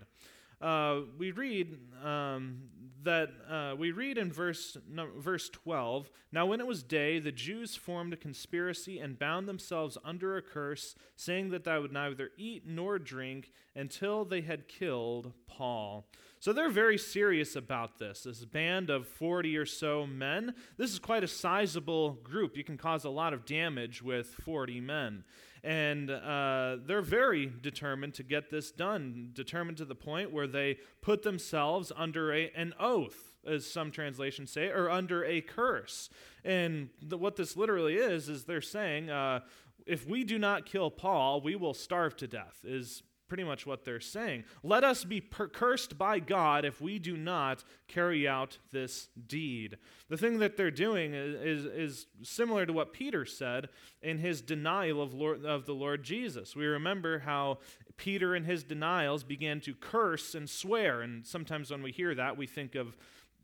Uh, 0.61 1.01
we 1.17 1.31
read 1.31 1.77
um, 2.03 2.61
that 3.05 3.29
uh, 3.49 3.75
we 3.77 3.91
read 3.91 4.17
in 4.17 4.31
verse, 4.31 4.77
no, 4.89 5.07
verse 5.17 5.49
12 5.49 6.11
Now, 6.31 6.45
when 6.45 6.59
it 6.59 6.67
was 6.67 6.83
day, 6.83 7.19
the 7.19 7.31
Jews 7.31 7.75
formed 7.75 8.13
a 8.13 8.17
conspiracy 8.17 8.99
and 8.99 9.17
bound 9.17 9.47
themselves 9.47 9.97
under 10.03 10.37
a 10.37 10.41
curse, 10.41 10.95
saying 11.15 11.49
that 11.51 11.63
they 11.63 11.79
would 11.79 11.93
neither 11.93 12.31
eat 12.37 12.67
nor 12.67 12.99
drink 12.99 13.51
until 13.75 14.25
they 14.25 14.41
had 14.41 14.67
killed 14.67 15.33
Paul. 15.47 16.07
So 16.45 16.53
they're 16.53 16.69
very 16.69 16.99
serious 16.99 17.55
about 17.55 17.97
this. 17.97 18.21
This 18.21 18.45
band 18.45 18.91
of 18.91 19.07
40 19.07 19.57
or 19.57 19.65
so 19.65 20.05
men, 20.05 20.53
this 20.77 20.91
is 20.91 20.99
quite 20.99 21.23
a 21.23 21.27
sizable 21.27 22.19
group. 22.23 22.55
You 22.55 22.63
can 22.63 22.77
cause 22.77 23.03
a 23.03 23.09
lot 23.09 23.33
of 23.33 23.45
damage 23.45 24.03
with 24.03 24.27
40 24.27 24.79
men. 24.79 25.23
And 25.63 26.11
uh, 26.11 26.77
they're 26.85 27.01
very 27.01 27.47
determined 27.47 28.13
to 28.13 28.23
get 28.23 28.51
this 28.51 28.69
done, 28.69 29.31
determined 29.33 29.79
to 29.79 29.85
the 29.85 29.95
point 29.95 30.31
where 30.31 30.45
they 30.45 30.77
put 31.01 31.23
themselves 31.23 31.91
under 31.95 32.31
a, 32.31 32.51
an 32.55 32.75
oath, 32.79 33.33
as 33.47 33.65
some 33.65 33.89
translations 33.89 34.51
say, 34.51 34.67
or 34.67 34.87
under 34.87 35.25
a 35.25 35.41
curse. 35.41 36.11
And 36.43 36.89
the, 37.01 37.17
what 37.17 37.37
this 37.37 37.57
literally 37.57 37.95
is, 37.95 38.29
is 38.29 38.43
they're 38.43 38.61
saying, 38.61 39.09
uh, 39.09 39.39
if 39.87 40.05
we 40.05 40.23
do 40.23 40.37
not 40.37 40.67
kill 40.67 40.91
Paul, 40.91 41.41
we 41.41 41.55
will 41.55 41.73
starve 41.73 42.15
to 42.17 42.27
death, 42.27 42.59
is 42.63 43.01
pretty 43.35 43.45
much 43.45 43.67
what 43.67 43.83
they're 43.83 43.99
saying. 43.99 44.45
Let 44.63 44.85
us 44.85 45.03
be 45.03 45.19
per- 45.19 45.49
cursed 45.49 45.97
by 45.97 46.19
God 46.19 46.63
if 46.63 46.79
we 46.79 46.99
do 46.99 47.17
not 47.17 47.65
carry 47.89 48.25
out 48.25 48.59
this 48.71 49.09
deed. 49.27 49.77
The 50.07 50.15
thing 50.15 50.39
that 50.39 50.55
they're 50.55 50.71
doing 50.71 51.13
is, 51.13 51.35
is, 51.35 51.65
is 51.65 52.07
similar 52.23 52.65
to 52.65 52.71
what 52.71 52.93
Peter 52.93 53.25
said 53.25 53.67
in 54.01 54.19
his 54.19 54.41
denial 54.41 55.01
of, 55.01 55.13
Lord, 55.13 55.43
of 55.43 55.65
the 55.65 55.73
Lord 55.73 56.01
Jesus. 56.01 56.55
We 56.55 56.65
remember 56.65 57.19
how 57.19 57.57
Peter, 57.97 58.37
in 58.37 58.45
his 58.45 58.63
denials, 58.63 59.25
began 59.25 59.59
to 59.61 59.75
curse 59.75 60.33
and 60.33 60.49
swear. 60.49 61.01
And 61.01 61.27
sometimes 61.27 61.71
when 61.71 61.83
we 61.83 61.91
hear 61.91 62.15
that, 62.15 62.37
we 62.37 62.47
think 62.47 62.75
of 62.75 62.95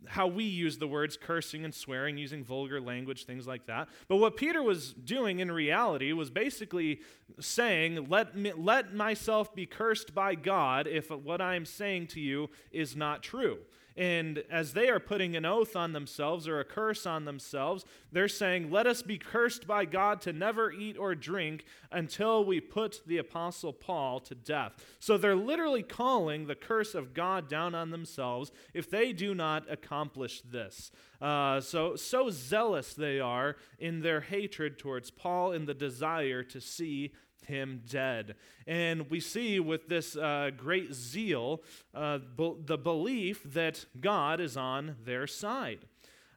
how 0.08 0.28
we 0.28 0.44
use 0.44 0.78
the 0.78 0.88
words 0.88 1.18
cursing 1.18 1.64
and 1.64 1.74
swearing, 1.74 2.18
using 2.18 2.44
vulgar 2.44 2.82
language, 2.82 3.26
things 3.26 3.48
like 3.48 3.68
that. 3.68 3.88
But 4.08 4.18
what 4.18 4.36
Peter 4.36 4.62
was 4.64 4.94
doing 4.94 5.40
in 5.40 5.52
reality 5.52 6.12
was 6.14 6.30
basically 6.30 7.02
saying, 7.40 8.08
let, 8.10 8.36
me, 8.36 8.52
let 8.56 8.94
myself 8.94 9.54
be 9.54 9.66
cursed 9.66 10.14
by 10.14 10.36
God 10.36 10.88
if 10.88 11.12
what 11.12 11.42
I'm 11.42 11.66
saying 11.66 12.08
to 12.08 12.20
you 12.20 12.50
is 12.72 12.96
not 12.96 13.22
true. 13.22 13.60
And 13.98 14.44
as 14.50 14.74
they 14.74 14.90
are 14.90 15.00
putting 15.00 15.36
an 15.36 15.46
oath 15.46 15.76
on 15.76 15.94
themselves 15.94 16.48
or 16.48 16.60
a 16.60 16.66
curse 16.66 17.06
on 17.06 17.26
themselves, 17.26 17.86
they're 18.12 18.28
saying, 18.28 18.72
Let 18.72 18.88
us 18.88 19.02
be 19.02 19.18
cursed 19.18 19.68
by 19.68 19.86
God 19.86 20.22
to 20.22 20.34
never 20.34 20.72
eat 20.72 20.98
or 20.98 21.16
drink 21.16 21.66
until 21.92 22.46
we 22.46 22.60
put 22.60 23.02
the 23.06 23.18
Apostle 23.18 23.74
Paul 23.74 24.20
to 24.22 24.36
death. 24.36 24.74
So 25.00 25.18
they're 25.18 25.36
literally 25.36 25.84
calling 25.84 26.48
the 26.48 26.56
curse 26.56 26.96
of 26.96 27.14
God 27.14 27.50
down 27.50 27.76
on 27.76 27.92
themselves 27.92 28.52
if 28.74 28.90
they 28.90 29.14
do 29.14 29.36
not 29.36 29.70
accomplish 29.72 30.42
this. 30.42 30.92
Uh, 31.22 31.62
so, 31.62 31.96
so 31.96 32.30
zealous 32.30 32.94
they 32.94 33.20
are 33.20 33.56
in 33.78 34.02
their 34.02 34.22
hatred 34.22 34.80
towards 34.80 35.12
Paul 35.12 35.52
and 35.52 35.68
the 35.68 35.74
desire 35.74 36.44
to 36.44 36.60
see 36.60 37.12
him 37.46 37.82
dead. 37.90 38.36
And 38.68 39.10
we 39.10 39.20
see 39.20 39.60
with 39.60 39.88
this 39.88 40.16
uh, 40.16 40.52
great 40.56 40.94
zeal 40.94 41.62
uh, 41.94 42.20
be- 42.38 42.56
the 42.66 42.78
belief 42.78 43.44
that 43.54 43.86
God 44.00 44.40
is 44.40 44.58
on 44.58 44.96
their 45.04 45.28
side 45.28 45.86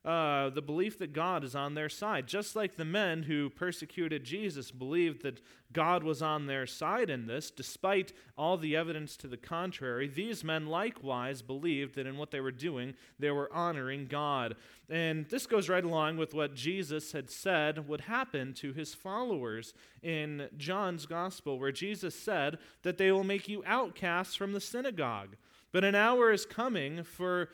uh, 0.04 0.50
the 0.50 0.60
belief 0.60 0.98
that 0.98 1.14
God 1.14 1.44
is 1.44 1.54
on 1.54 1.74
their 1.74 1.88
side. 1.88 2.26
Just 2.26 2.54
like 2.54 2.76
the 2.76 2.84
men 2.84 3.22
who 3.22 3.48
persecuted 3.48 4.22
Jesus 4.22 4.70
believed 4.70 5.22
that 5.22 5.40
God 5.72 6.04
was 6.04 6.20
on 6.20 6.46
their 6.46 6.66
side 6.66 7.08
in 7.08 7.26
this, 7.26 7.50
despite 7.50 8.12
all 8.36 8.58
the 8.58 8.76
evidence 8.76 9.16
to 9.16 9.26
the 9.26 9.38
contrary, 9.38 10.06
these 10.06 10.44
men 10.44 10.66
likewise 10.66 11.40
believed 11.40 11.94
that 11.94 12.06
in 12.06 12.18
what 12.18 12.30
they 12.30 12.40
were 12.40 12.52
doing, 12.52 12.94
they 13.18 13.30
were 13.30 13.52
honoring 13.52 14.06
God. 14.06 14.56
And 14.90 15.26
this 15.30 15.46
goes 15.46 15.70
right 15.70 15.84
along 15.84 16.18
with 16.18 16.34
what 16.34 16.54
Jesus 16.54 17.12
had 17.12 17.30
said 17.30 17.88
would 17.88 18.02
happen 18.02 18.52
to 18.54 18.74
his 18.74 18.94
followers 18.94 19.72
in 20.02 20.48
John's 20.58 21.06
gospel, 21.06 21.58
where 21.58 21.72
Jesus 21.72 22.14
said 22.14 22.58
that 22.82 22.98
they 22.98 23.10
will 23.10 23.24
make 23.24 23.48
you 23.48 23.62
outcasts 23.66 24.34
from 24.34 24.52
the 24.52 24.60
synagogue. 24.60 25.36
But 25.72 25.82
an 25.82 25.96
hour 25.96 26.30
is 26.30 26.46
coming 26.46 27.02
for 27.02 27.48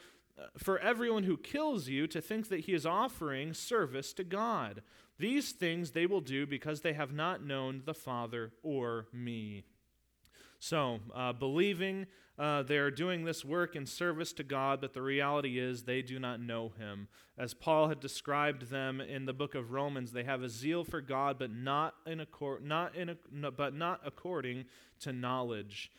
for 0.57 0.79
everyone 0.79 1.25
who 1.25 1.37
kills 1.37 1.89
you 1.89 2.07
to 2.09 2.21
think 2.21 2.49
that 2.49 2.61
he 2.61 2.75
is 2.75 2.87
offering 2.87 3.55
service 3.55 4.13
to 4.15 4.25
God. 4.25 4.83
These 5.19 5.53
things 5.53 5.91
they 5.91 6.07
will 6.07 6.21
do 6.21 6.47
because 6.47 6.81
they 6.81 6.95
have 6.95 7.13
not 7.13 7.45
known 7.45 7.83
the 7.85 7.95
Father 7.95 8.53
or 8.63 9.07
me. 9.13 9.65
So, 10.59 11.01
uh, 11.15 11.33
believing 11.33 12.07
uh, 12.39 12.63
they 12.63 12.79
are 12.79 12.91
doing 12.91 13.25
this 13.25 13.45
work 13.45 13.77
in 13.77 13.85
service 13.85 14.33
to 14.33 14.43
God, 14.43 14.81
but 14.81 14.95
the 14.95 15.03
reality 15.03 15.59
is 15.59 15.83
they 15.83 16.01
do 16.01 16.19
not 16.19 16.41
know 16.41 16.73
Him. 16.79 17.09
As 17.37 17.53
Paul 17.53 17.89
had 17.89 18.01
described 18.01 18.71
them 18.71 18.99
in 18.99 19.27
the 19.27 19.35
book 19.35 19.55
of 19.55 19.73
Romans, 19.73 20.13
they 20.13 20.25
have 20.25 20.43
a 20.43 20.49
zeal 20.49 20.83
for 20.83 21.03
God, 21.03 21.39
but 21.39 21.51
not 21.51 21.97
in 22.07 22.21
accord, 22.21 22.65
not 22.65 22.95
in 22.95 23.11
a, 23.11 23.51
but 23.51 23.75
not 23.75 24.01
according 24.07 24.65
to 25.01 25.13
knowledge. 25.13 25.91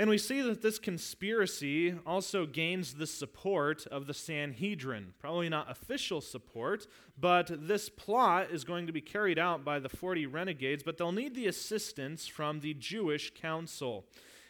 And 0.00 0.08
we 0.08 0.16
see 0.16 0.40
that 0.40 0.62
this 0.62 0.78
conspiracy 0.78 1.94
also 2.06 2.46
gains 2.46 2.94
the 2.94 3.06
support 3.06 3.86
of 3.88 4.06
the 4.06 4.14
Sanhedrin. 4.14 5.12
Probably 5.18 5.50
not 5.50 5.70
official 5.70 6.22
support, 6.22 6.86
but 7.18 7.50
this 7.68 7.90
plot 7.90 8.50
is 8.50 8.64
going 8.64 8.86
to 8.86 8.94
be 8.94 9.02
carried 9.02 9.38
out 9.38 9.62
by 9.62 9.78
the 9.78 9.90
40 9.90 10.24
renegades, 10.24 10.82
but 10.82 10.96
they'll 10.96 11.12
need 11.12 11.34
the 11.34 11.48
assistance 11.48 12.26
from 12.26 12.60
the 12.60 12.72
Jewish 12.72 13.34
council. 13.34 14.06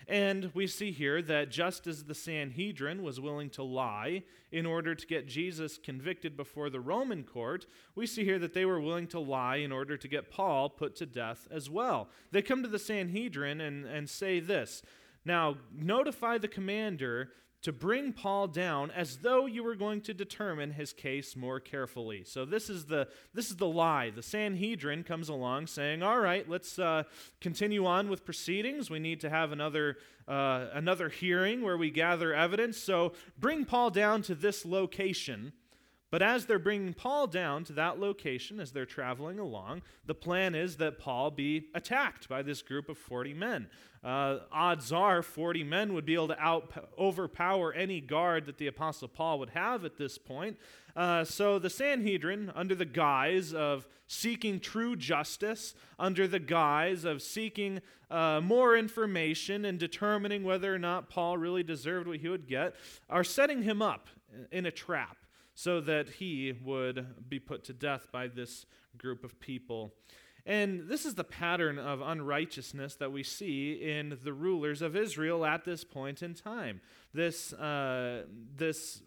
And 0.06 0.52
we 0.54 0.68
see 0.68 0.92
here 0.92 1.20
that 1.22 1.50
just 1.50 1.88
as 1.88 2.04
the 2.04 2.14
Sanhedrin 2.14 3.02
was 3.02 3.18
willing 3.18 3.50
to 3.50 3.64
lie 3.64 4.22
in 4.52 4.66
order 4.66 4.94
to 4.94 5.06
get 5.06 5.26
Jesus 5.26 5.78
convicted 5.78 6.36
before 6.36 6.70
the 6.70 6.80
Roman 6.80 7.24
court, 7.24 7.66
we 7.96 8.06
see 8.06 8.24
here 8.24 8.38
that 8.38 8.54
they 8.54 8.64
were 8.64 8.80
willing 8.80 9.08
to 9.08 9.18
lie 9.18 9.56
in 9.56 9.72
order 9.72 9.96
to 9.96 10.08
get 10.08 10.30
Paul 10.30 10.70
put 10.70 10.94
to 10.96 11.06
death 11.06 11.48
as 11.50 11.68
well. 11.68 12.08
They 12.30 12.40
come 12.40 12.62
to 12.62 12.68
the 12.68 12.78
Sanhedrin 12.78 13.60
and, 13.60 13.84
and 13.84 14.08
say 14.08 14.38
this 14.38 14.82
now, 15.24 15.56
notify 15.72 16.38
the 16.38 16.48
commander 16.48 17.30
to 17.62 17.72
bring 17.72 18.12
Paul 18.14 18.46
down 18.46 18.90
as 18.90 19.18
though 19.18 19.44
you 19.44 19.62
were 19.62 19.74
going 19.74 20.00
to 20.02 20.14
determine 20.14 20.72
his 20.72 20.94
case 20.94 21.36
more 21.36 21.60
carefully. 21.60 22.24
So 22.24 22.46
this 22.46 22.70
is 22.70 22.86
the 22.86 23.08
this 23.34 23.50
is 23.50 23.56
the 23.56 23.68
lie. 23.68 24.10
The 24.10 24.22
Sanhedrin 24.22 25.04
comes 25.04 25.28
along 25.28 25.66
saying, 25.66 26.02
"All 26.02 26.18
right, 26.18 26.48
let's 26.48 26.78
uh, 26.78 27.02
continue 27.40 27.84
on 27.84 28.08
with 28.08 28.24
proceedings. 28.24 28.88
We 28.88 28.98
need 28.98 29.20
to 29.20 29.30
have 29.30 29.52
another 29.52 29.98
uh, 30.26 30.68
another 30.72 31.10
hearing 31.10 31.62
where 31.62 31.76
we 31.76 31.90
gather 31.90 32.32
evidence. 32.32 32.78
So 32.78 33.12
bring 33.38 33.66
Paul 33.66 33.90
down 33.90 34.22
to 34.22 34.34
this 34.34 34.64
location." 34.64 35.52
But 36.10 36.22
as 36.22 36.46
they're 36.46 36.58
bringing 36.58 36.92
Paul 36.92 37.28
down 37.28 37.62
to 37.64 37.72
that 37.74 38.00
location, 38.00 38.58
as 38.58 38.72
they're 38.72 38.84
traveling 38.84 39.38
along, 39.38 39.82
the 40.06 40.14
plan 40.14 40.56
is 40.56 40.76
that 40.78 40.98
Paul 40.98 41.30
be 41.30 41.68
attacked 41.72 42.28
by 42.28 42.42
this 42.42 42.62
group 42.62 42.88
of 42.88 42.98
40 42.98 43.32
men. 43.34 43.68
Uh, 44.02 44.38
odds 44.50 44.92
are 44.92 45.22
40 45.22 45.62
men 45.62 45.92
would 45.92 46.04
be 46.06 46.14
able 46.14 46.28
to 46.28 46.40
out, 46.40 46.72
overpower 46.98 47.72
any 47.72 48.00
guard 48.00 48.46
that 48.46 48.58
the 48.58 48.66
Apostle 48.66 49.08
Paul 49.08 49.38
would 49.38 49.50
have 49.50 49.84
at 49.84 49.98
this 49.98 50.18
point. 50.18 50.56
Uh, 50.96 51.22
so 51.22 51.60
the 51.60 51.70
Sanhedrin, 51.70 52.50
under 52.56 52.74
the 52.74 52.84
guise 52.84 53.54
of 53.54 53.86
seeking 54.08 54.58
true 54.58 54.96
justice, 54.96 55.74
under 55.98 56.26
the 56.26 56.40
guise 56.40 57.04
of 57.04 57.22
seeking 57.22 57.80
uh, 58.10 58.40
more 58.42 58.76
information 58.76 59.64
and 59.64 59.78
determining 59.78 60.42
whether 60.42 60.74
or 60.74 60.78
not 60.78 61.08
Paul 61.08 61.38
really 61.38 61.62
deserved 61.62 62.08
what 62.08 62.18
he 62.18 62.28
would 62.28 62.48
get, 62.48 62.74
are 63.08 63.22
setting 63.22 63.62
him 63.62 63.80
up 63.80 64.08
in 64.50 64.66
a 64.66 64.72
trap 64.72 65.16
so 65.60 65.78
that 65.78 66.08
he 66.08 66.54
would 66.64 67.28
be 67.28 67.38
put 67.38 67.64
to 67.64 67.74
death 67.74 68.06
by 68.10 68.26
this 68.26 68.64
group 68.96 69.22
of 69.22 69.38
people. 69.40 69.92
And 70.46 70.88
this 70.88 71.04
is 71.04 71.16
the 71.16 71.24
pattern 71.24 71.78
of 71.78 72.00
unrighteousness 72.00 72.94
that 72.94 73.12
we 73.12 73.22
see 73.22 73.74
in 73.74 74.16
the 74.24 74.32
rulers 74.32 74.80
of 74.80 74.96
Israel 74.96 75.44
at 75.44 75.66
this 75.66 75.84
point 75.84 76.22
in 76.22 76.32
time. 76.32 76.80
This, 77.12 77.52
uh, 77.52 78.22
this, 78.56 79.02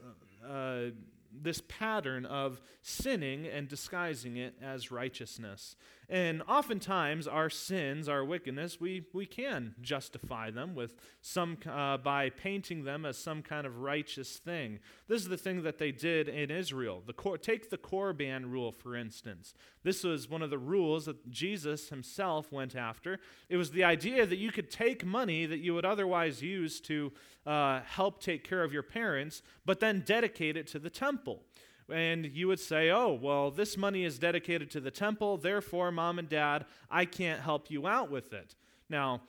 uh, 0.47 0.91
this 1.31 1.59
pattern 1.67 2.27
of 2.27 2.61
sinning 2.83 3.47
and 3.47 3.67
disguising 3.67 4.37
it 4.37 4.53
as 4.61 4.91
righteousness. 4.91 5.75
And 6.09 6.41
oftentimes, 6.47 7.27
our 7.27 7.49
sins, 7.49 8.09
our 8.09 8.23
wickedness, 8.23 8.79
we, 8.79 9.05
we 9.13 9.25
can 9.25 9.75
justify 9.81 10.51
them 10.51 10.75
with 10.75 10.95
some, 11.21 11.57
uh, 11.69 11.97
by 11.97 12.29
painting 12.29 12.83
them 12.83 13.05
as 13.05 13.17
some 13.17 13.41
kind 13.41 13.65
of 13.65 13.79
righteous 13.79 14.37
thing. 14.37 14.79
This 15.07 15.21
is 15.21 15.29
the 15.29 15.37
thing 15.37 15.63
that 15.63 15.77
they 15.77 15.91
did 15.91 16.27
in 16.27 16.51
Israel. 16.51 17.01
The 17.05 17.13
cor- 17.13 17.37
take 17.37 17.69
the 17.69 17.77
Korban 17.77 18.51
rule, 18.51 18.71
for 18.71 18.95
instance. 18.95 19.53
This 19.83 20.03
was 20.03 20.29
one 20.29 20.41
of 20.41 20.49
the 20.49 20.57
rules 20.57 21.05
that 21.05 21.29
Jesus 21.29 21.89
himself 21.89 22.51
went 22.51 22.75
after. 22.75 23.19
It 23.49 23.57
was 23.57 23.71
the 23.71 23.83
idea 23.83 24.25
that 24.25 24.37
you 24.37 24.51
could 24.51 24.69
take 24.69 25.05
money 25.05 25.45
that 25.45 25.59
you 25.59 25.73
would 25.73 25.85
otherwise 25.85 26.41
use 26.41 26.79
to 26.81 27.11
uh, 27.45 27.81
help 27.81 28.21
take 28.21 28.47
care 28.47 28.63
of 28.63 28.73
your 28.73 28.83
parents, 28.83 29.41
but 29.65 29.79
then 29.79 30.03
dedicate 30.05 30.57
it 30.57 30.67
to 30.67 30.79
the 30.79 30.89
temple 30.89 31.43
and 31.91 32.25
you 32.25 32.47
would 32.47 32.59
say, 32.59 32.89
oh, 32.89 33.17
well, 33.21 33.51
this 33.51 33.77
money 33.77 34.03
is 34.03 34.19
dedicated 34.19 34.71
to 34.71 34.79
the 34.79 34.91
temple, 34.91 35.37
therefore, 35.37 35.91
mom 35.91 36.19
and 36.19 36.29
dad, 36.29 36.65
I 36.89 37.05
can't 37.05 37.41
help 37.41 37.69
you 37.69 37.87
out 37.87 38.09
with 38.09 38.33
it. 38.33 38.55
Now, 38.89 39.21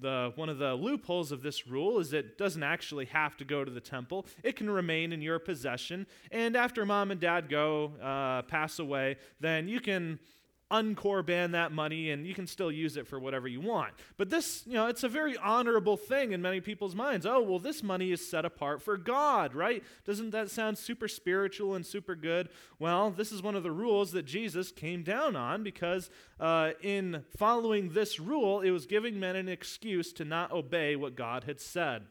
the, 0.00 0.32
one 0.34 0.48
of 0.48 0.58
the 0.58 0.74
loopholes 0.74 1.32
of 1.32 1.42
this 1.42 1.66
rule 1.66 2.00
is 2.00 2.12
it 2.12 2.36
doesn't 2.36 2.62
actually 2.62 3.04
have 3.06 3.36
to 3.36 3.44
go 3.44 3.64
to 3.64 3.70
the 3.70 3.80
temple. 3.80 4.26
It 4.42 4.56
can 4.56 4.68
remain 4.68 5.12
in 5.12 5.22
your 5.22 5.38
possession. 5.38 6.06
And 6.32 6.56
after 6.56 6.84
mom 6.84 7.10
and 7.10 7.20
dad 7.20 7.48
go, 7.48 7.92
uh, 8.02 8.42
pass 8.42 8.78
away, 8.78 9.16
then 9.40 9.68
you 9.68 9.80
can 9.80 10.18
unkorban 10.74 11.52
that 11.52 11.72
money 11.72 12.10
and 12.10 12.26
you 12.26 12.34
can 12.34 12.46
still 12.46 12.72
use 12.72 12.96
it 12.96 13.06
for 13.06 13.18
whatever 13.18 13.46
you 13.46 13.60
want. 13.60 13.92
But 14.16 14.30
this, 14.30 14.62
you 14.66 14.74
know, 14.74 14.86
it's 14.88 15.04
a 15.04 15.08
very 15.08 15.36
honorable 15.36 15.96
thing 15.96 16.32
in 16.32 16.42
many 16.42 16.60
people's 16.60 16.94
minds. 16.94 17.26
Oh, 17.26 17.42
well, 17.42 17.58
this 17.58 17.82
money 17.82 18.10
is 18.12 18.26
set 18.26 18.44
apart 18.44 18.82
for 18.82 18.96
God, 18.96 19.54
right? 19.54 19.82
Doesn't 20.04 20.30
that 20.30 20.50
sound 20.50 20.78
super 20.78 21.08
spiritual 21.08 21.74
and 21.74 21.86
super 21.86 22.14
good? 22.14 22.48
Well, 22.78 23.10
this 23.10 23.32
is 23.32 23.42
one 23.42 23.54
of 23.54 23.62
the 23.62 23.70
rules 23.70 24.12
that 24.12 24.24
Jesus 24.24 24.72
came 24.72 25.02
down 25.02 25.36
on 25.36 25.62
because 25.62 26.10
uh, 26.40 26.70
in 26.82 27.24
following 27.36 27.90
this 27.90 28.18
rule, 28.18 28.60
it 28.60 28.70
was 28.70 28.86
giving 28.86 29.20
men 29.20 29.36
an 29.36 29.48
excuse 29.48 30.12
to 30.14 30.24
not 30.24 30.52
obey 30.52 30.96
what 30.96 31.14
God 31.14 31.44
had 31.44 31.60
said. 31.60 32.06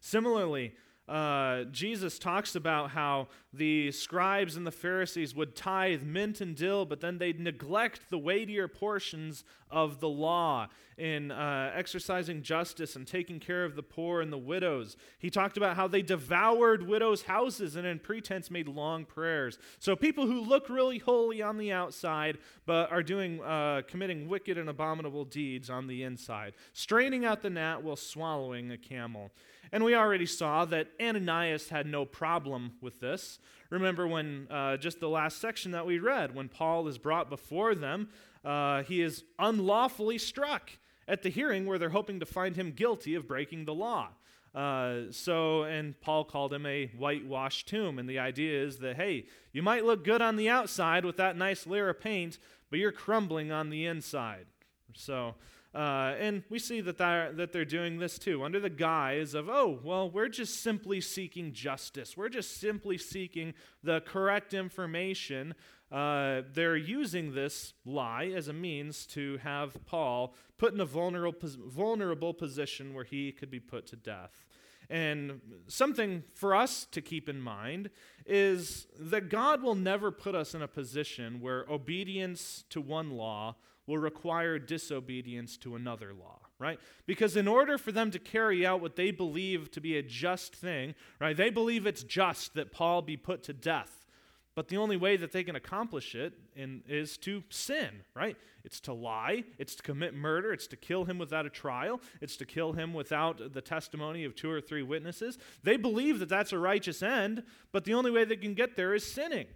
Similarly, 0.00 0.74
uh, 1.08 1.64
Jesus 1.64 2.18
talks 2.18 2.54
about 2.54 2.90
how 2.90 3.28
the 3.52 3.90
scribes 3.92 4.56
and 4.56 4.66
the 4.66 4.70
Pharisees 4.70 5.34
would 5.34 5.56
tithe 5.56 6.02
mint 6.02 6.40
and 6.40 6.54
dill, 6.54 6.84
but 6.84 7.00
then 7.00 7.18
they'd 7.18 7.40
neglect 7.40 8.10
the 8.10 8.18
weightier 8.18 8.68
portions 8.68 9.42
of 9.70 10.00
the 10.00 10.08
law 10.08 10.68
in 10.98 11.30
uh, 11.30 11.72
exercising 11.74 12.42
justice 12.42 12.96
and 12.96 13.06
taking 13.06 13.38
care 13.38 13.64
of 13.64 13.76
the 13.76 13.82
poor 13.82 14.20
and 14.20 14.32
the 14.32 14.38
widows. 14.38 14.96
He 15.18 15.30
talked 15.30 15.56
about 15.56 15.76
how 15.76 15.86
they 15.86 16.02
devoured 16.02 16.86
widows' 16.86 17.22
houses 17.22 17.76
and 17.76 17.86
in 17.86 18.00
pretense 18.00 18.50
made 18.50 18.68
long 18.68 19.04
prayers. 19.04 19.58
So 19.78 19.96
people 19.96 20.26
who 20.26 20.40
look 20.40 20.68
really 20.68 20.98
holy 20.98 21.40
on 21.40 21.56
the 21.56 21.72
outside, 21.72 22.38
but 22.66 22.90
are 22.90 23.02
doing, 23.02 23.40
uh, 23.42 23.82
committing 23.86 24.28
wicked 24.28 24.58
and 24.58 24.68
abominable 24.68 25.24
deeds 25.24 25.70
on 25.70 25.86
the 25.86 26.02
inside, 26.02 26.54
straining 26.72 27.24
out 27.24 27.42
the 27.42 27.50
gnat 27.50 27.82
while 27.82 27.96
swallowing 27.96 28.72
a 28.72 28.78
camel. 28.78 29.30
And 29.70 29.84
we 29.84 29.94
already 29.94 30.26
saw 30.26 30.64
that 30.66 30.88
Ananias 31.00 31.68
had 31.68 31.86
no 31.86 32.04
problem 32.04 32.72
with 32.80 33.00
this. 33.00 33.37
Remember 33.70 34.06
when 34.08 34.46
uh, 34.50 34.76
just 34.76 35.00
the 35.00 35.08
last 35.08 35.40
section 35.40 35.72
that 35.72 35.86
we 35.86 35.98
read, 35.98 36.34
when 36.34 36.48
Paul 36.48 36.88
is 36.88 36.98
brought 36.98 37.28
before 37.28 37.74
them, 37.74 38.08
uh, 38.44 38.82
he 38.82 39.02
is 39.02 39.24
unlawfully 39.38 40.18
struck 40.18 40.70
at 41.06 41.22
the 41.22 41.28
hearing 41.28 41.66
where 41.66 41.78
they're 41.78 41.90
hoping 41.90 42.20
to 42.20 42.26
find 42.26 42.56
him 42.56 42.70
guilty 42.72 43.14
of 43.14 43.26
breaking 43.26 43.64
the 43.64 43.74
law. 43.74 44.08
Uh, 44.54 45.02
so, 45.10 45.64
and 45.64 46.00
Paul 46.00 46.24
called 46.24 46.52
him 46.52 46.66
a 46.66 46.86
whitewashed 46.96 47.68
tomb. 47.68 47.98
And 47.98 48.08
the 48.08 48.18
idea 48.18 48.62
is 48.62 48.78
that, 48.78 48.96
hey, 48.96 49.26
you 49.52 49.62
might 49.62 49.84
look 49.84 50.04
good 50.04 50.22
on 50.22 50.36
the 50.36 50.48
outside 50.48 51.04
with 51.04 51.16
that 51.18 51.36
nice 51.36 51.66
layer 51.66 51.88
of 51.90 52.00
paint, 52.00 52.38
but 52.70 52.78
you're 52.78 52.92
crumbling 52.92 53.52
on 53.52 53.70
the 53.70 53.86
inside. 53.86 54.46
So, 54.94 55.34
uh, 55.74 56.14
and 56.18 56.42
we 56.48 56.58
see 56.58 56.80
that 56.80 56.96
they're, 56.96 57.30
that 57.32 57.52
they're 57.52 57.64
doing 57.64 57.98
this 57.98 58.18
too, 58.18 58.42
under 58.42 58.58
the 58.58 58.70
guise 58.70 59.34
of, 59.34 59.48
oh, 59.48 59.78
well, 59.82 60.10
we're 60.10 60.28
just 60.28 60.62
simply 60.62 61.00
seeking 61.00 61.52
justice. 61.52 62.16
We're 62.16 62.30
just 62.30 62.58
simply 62.58 62.96
seeking 62.96 63.52
the 63.82 64.00
correct 64.00 64.54
information. 64.54 65.54
Uh, 65.92 66.42
they're 66.52 66.76
using 66.76 67.34
this 67.34 67.74
lie 67.84 68.32
as 68.34 68.48
a 68.48 68.52
means 68.52 69.06
to 69.06 69.38
have 69.38 69.76
Paul 69.84 70.34
put 70.56 70.72
in 70.72 70.80
a 70.80 70.86
vulnerable, 70.86 71.48
vulnerable 71.66 72.32
position 72.32 72.94
where 72.94 73.04
he 73.04 73.30
could 73.32 73.50
be 73.50 73.60
put 73.60 73.86
to 73.88 73.96
death. 73.96 74.46
And 74.90 75.40
something 75.66 76.24
for 76.34 76.54
us 76.54 76.86
to 76.92 77.02
keep 77.02 77.28
in 77.28 77.42
mind 77.42 77.90
is 78.24 78.86
that 78.98 79.28
God 79.28 79.62
will 79.62 79.74
never 79.74 80.10
put 80.10 80.34
us 80.34 80.54
in 80.54 80.62
a 80.62 80.68
position 80.68 81.40
where 81.42 81.66
obedience 81.68 82.64
to 82.70 82.80
one 82.80 83.10
law 83.10 83.56
will 83.88 83.98
require 83.98 84.58
disobedience 84.58 85.56
to 85.56 85.74
another 85.74 86.12
law, 86.12 86.38
right? 86.58 86.78
Because 87.06 87.36
in 87.36 87.48
order 87.48 87.78
for 87.78 87.90
them 87.90 88.10
to 88.10 88.18
carry 88.18 88.64
out 88.64 88.82
what 88.82 88.96
they 88.96 89.10
believe 89.10 89.70
to 89.72 89.80
be 89.80 89.96
a 89.96 90.02
just 90.02 90.54
thing, 90.54 90.94
right, 91.18 91.36
they 91.36 91.48
believe 91.48 91.86
it's 91.86 92.02
just 92.02 92.54
that 92.54 92.70
Paul 92.70 93.00
be 93.00 93.16
put 93.16 93.42
to 93.44 93.54
death. 93.54 94.06
But 94.54 94.68
the 94.68 94.76
only 94.76 94.96
way 94.96 95.16
that 95.16 95.32
they 95.32 95.42
can 95.42 95.56
accomplish 95.56 96.14
it 96.14 96.34
in, 96.54 96.82
is 96.86 97.16
to 97.18 97.42
sin, 97.48 97.88
right? 98.14 98.36
It's 98.64 98.80
to 98.80 98.92
lie, 98.92 99.44
it's 99.56 99.76
to 99.76 99.82
commit 99.82 100.14
murder, 100.14 100.52
it's 100.52 100.66
to 100.66 100.76
kill 100.76 101.04
him 101.04 101.16
without 101.16 101.46
a 101.46 101.50
trial, 101.50 102.00
it's 102.20 102.36
to 102.38 102.44
kill 102.44 102.72
him 102.72 102.92
without 102.92 103.54
the 103.54 103.62
testimony 103.62 104.24
of 104.24 104.34
two 104.34 104.50
or 104.50 104.60
three 104.60 104.82
witnesses. 104.82 105.38
They 105.62 105.76
believe 105.78 106.18
that 106.18 106.28
that's 106.28 106.52
a 106.52 106.58
righteous 106.58 107.02
end, 107.02 107.44
but 107.72 107.84
the 107.84 107.94
only 107.94 108.10
way 108.10 108.24
they 108.24 108.36
can 108.36 108.52
get 108.52 108.76
there 108.76 108.94
is 108.94 109.10
sinning. 109.10 109.46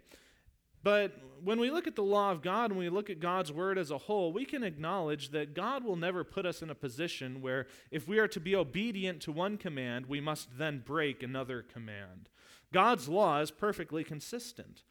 But 0.83 1.13
when 1.43 1.59
we 1.59 1.71
look 1.71 1.87
at 1.87 1.95
the 1.95 2.03
law 2.03 2.31
of 2.31 2.41
God 2.41 2.69
and 2.71 2.79
we 2.79 2.89
look 2.89 3.09
at 3.09 3.19
God's 3.19 3.51
word 3.51 3.77
as 3.77 3.91
a 3.91 3.97
whole, 3.97 4.31
we 4.31 4.45
can 4.45 4.63
acknowledge 4.63 5.29
that 5.31 5.53
God 5.53 5.83
will 5.83 5.95
never 5.95 6.23
put 6.23 6.45
us 6.45 6.61
in 6.61 6.69
a 6.69 6.75
position 6.75 7.41
where 7.41 7.67
if 7.91 8.07
we 8.07 8.19
are 8.19 8.27
to 8.29 8.39
be 8.39 8.55
obedient 8.55 9.21
to 9.21 9.31
one 9.31 9.57
command, 9.57 10.05
we 10.05 10.21
must 10.21 10.57
then 10.57 10.83
break 10.85 11.23
another 11.23 11.61
command. 11.61 12.29
God's 12.71 13.07
law 13.07 13.39
is 13.39 13.51
perfectly 13.51 14.03
consistent. 14.03 14.83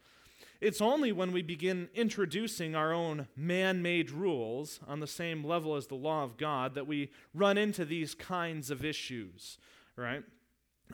It's 0.61 0.81
only 0.81 1.11
when 1.11 1.31
we 1.31 1.41
begin 1.41 1.89
introducing 1.93 2.75
our 2.75 2.93
own 2.93 3.27
man 3.35 3.81
made 3.81 4.11
rules 4.11 4.79
on 4.87 4.99
the 4.99 5.07
same 5.07 5.43
level 5.43 5.75
as 5.75 5.87
the 5.87 5.95
law 5.95 6.23
of 6.23 6.37
God 6.37 6.75
that 6.75 6.87
we 6.87 7.11
run 7.33 7.57
into 7.57 7.83
these 7.83 8.15
kinds 8.15 8.71
of 8.71 8.85
issues, 8.85 9.57
right? 9.97 10.23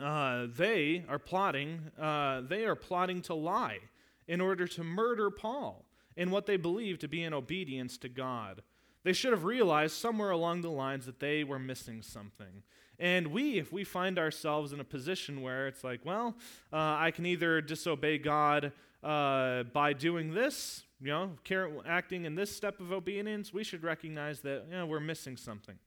Uh, 0.01 0.47
they 0.55 1.05
are 1.07 1.19
plotting, 1.19 1.91
uh, 2.01 2.41
they 2.41 2.65
are 2.65 2.75
plotting 2.75 3.21
to 3.23 3.33
lie 3.35 3.79
in 4.29 4.39
order 4.39 4.67
to 4.67 4.83
murder 4.83 5.31
Paul 5.31 5.83
in 6.15 6.29
what 6.29 6.45
they 6.45 6.55
believed 6.55 7.01
to 7.01 7.07
be 7.07 7.23
in 7.23 7.33
obedience 7.33 7.97
to 7.97 8.07
God. 8.07 8.61
They 9.03 9.11
should 9.11 9.31
have 9.31 9.43
realized 9.43 9.95
somewhere 9.95 10.29
along 10.29 10.61
the 10.61 10.69
lines 10.69 11.07
that 11.07 11.19
they 11.19 11.43
were 11.43 11.57
missing 11.57 12.03
something. 12.03 12.63
And 12.99 13.27
we, 13.27 13.57
if 13.57 13.71
we 13.71 13.83
find 13.83 14.19
ourselves 14.19 14.71
in 14.71 14.79
a 14.79 14.83
position 14.83 15.41
where 15.41 15.67
it's 15.67 15.83
like, 15.83 16.05
well, 16.05 16.35
uh, 16.71 16.95
I 16.99 17.11
can 17.11 17.25
either 17.25 17.59
disobey 17.59 18.19
God 18.19 18.71
uh, 19.03 19.63
by 19.63 19.93
doing 19.93 20.33
this, 20.33 20.83
you 21.01 21.07
know, 21.07 21.31
acting 21.87 22.25
in 22.25 22.35
this 22.35 22.55
step 22.55 22.79
of 22.79 22.91
obedience, 22.91 23.51
we 23.51 23.63
should 23.63 23.83
recognize 23.83 24.41
that 24.41 24.65
you 24.69 24.75
know, 24.75 24.85
we're 24.85 24.99
missing 24.99 25.37
something. 25.37 25.79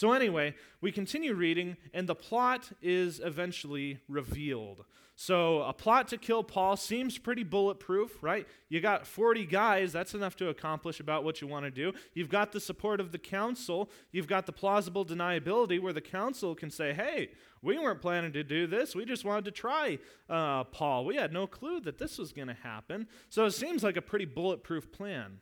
So, 0.00 0.12
anyway, 0.12 0.54
we 0.80 0.92
continue 0.92 1.34
reading, 1.34 1.76
and 1.92 2.08
the 2.08 2.14
plot 2.14 2.70
is 2.80 3.20
eventually 3.22 3.98
revealed. 4.08 4.86
So, 5.14 5.60
a 5.60 5.74
plot 5.74 6.08
to 6.08 6.16
kill 6.16 6.42
Paul 6.42 6.78
seems 6.78 7.18
pretty 7.18 7.42
bulletproof, 7.42 8.22
right? 8.22 8.48
You 8.70 8.80
got 8.80 9.06
40 9.06 9.44
guys, 9.44 9.92
that's 9.92 10.14
enough 10.14 10.36
to 10.36 10.48
accomplish 10.48 11.00
about 11.00 11.22
what 11.22 11.42
you 11.42 11.48
want 11.48 11.66
to 11.66 11.70
do. 11.70 11.92
You've 12.14 12.30
got 12.30 12.52
the 12.52 12.60
support 12.60 12.98
of 12.98 13.12
the 13.12 13.18
council, 13.18 13.90
you've 14.10 14.26
got 14.26 14.46
the 14.46 14.52
plausible 14.52 15.04
deniability 15.04 15.78
where 15.78 15.92
the 15.92 16.00
council 16.00 16.54
can 16.54 16.70
say, 16.70 16.94
hey, 16.94 17.32
we 17.60 17.78
weren't 17.78 18.00
planning 18.00 18.32
to 18.32 18.42
do 18.42 18.66
this, 18.66 18.94
we 18.94 19.04
just 19.04 19.26
wanted 19.26 19.44
to 19.44 19.50
try 19.50 19.98
uh, 20.30 20.64
Paul. 20.64 21.04
We 21.04 21.16
had 21.16 21.30
no 21.30 21.46
clue 21.46 21.78
that 21.80 21.98
this 21.98 22.16
was 22.16 22.32
going 22.32 22.48
to 22.48 22.54
happen. 22.54 23.06
So, 23.28 23.44
it 23.44 23.50
seems 23.50 23.82
like 23.82 23.98
a 23.98 24.02
pretty 24.02 24.24
bulletproof 24.24 24.90
plan. 24.90 25.40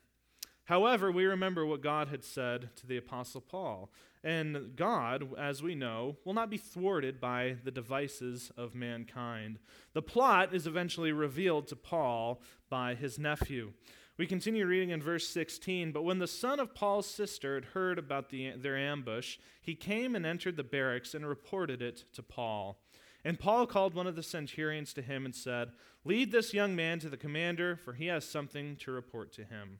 However, 0.69 1.11
we 1.11 1.25
remember 1.25 1.65
what 1.65 1.81
God 1.81 2.09
had 2.09 2.23
said 2.23 2.69
to 2.75 2.85
the 2.85 2.97
Apostle 2.97 3.41
Paul. 3.41 3.89
And 4.23 4.75
God, 4.75 5.29
as 5.35 5.63
we 5.63 5.73
know, 5.73 6.17
will 6.23 6.35
not 6.35 6.51
be 6.51 6.57
thwarted 6.57 7.19
by 7.19 7.55
the 7.63 7.71
devices 7.71 8.51
of 8.55 8.75
mankind. 8.75 9.57
The 9.93 10.03
plot 10.03 10.53
is 10.53 10.67
eventually 10.67 11.11
revealed 11.11 11.65
to 11.69 11.75
Paul 11.75 12.39
by 12.69 12.93
his 12.93 13.17
nephew. 13.17 13.71
We 14.15 14.27
continue 14.27 14.67
reading 14.67 14.91
in 14.91 15.01
verse 15.01 15.27
16. 15.29 15.91
But 15.91 16.03
when 16.03 16.19
the 16.19 16.27
son 16.27 16.59
of 16.59 16.75
Paul's 16.75 17.07
sister 17.07 17.55
had 17.55 17.65
heard 17.65 17.97
about 17.97 18.29
the, 18.29 18.51
their 18.51 18.77
ambush, 18.77 19.39
he 19.59 19.73
came 19.73 20.15
and 20.15 20.23
entered 20.23 20.55
the 20.55 20.63
barracks 20.63 21.15
and 21.15 21.25
reported 21.25 21.81
it 21.81 22.03
to 22.13 22.21
Paul. 22.21 22.79
And 23.25 23.39
Paul 23.39 23.65
called 23.65 23.95
one 23.95 24.05
of 24.05 24.15
the 24.15 24.21
centurions 24.21 24.93
to 24.93 25.01
him 25.01 25.25
and 25.25 25.33
said, 25.33 25.71
Lead 26.05 26.31
this 26.31 26.53
young 26.53 26.75
man 26.75 26.99
to 26.99 27.09
the 27.09 27.17
commander, 27.17 27.75
for 27.75 27.93
he 27.93 28.05
has 28.05 28.23
something 28.23 28.75
to 28.75 28.91
report 28.91 29.33
to 29.33 29.43
him. 29.43 29.79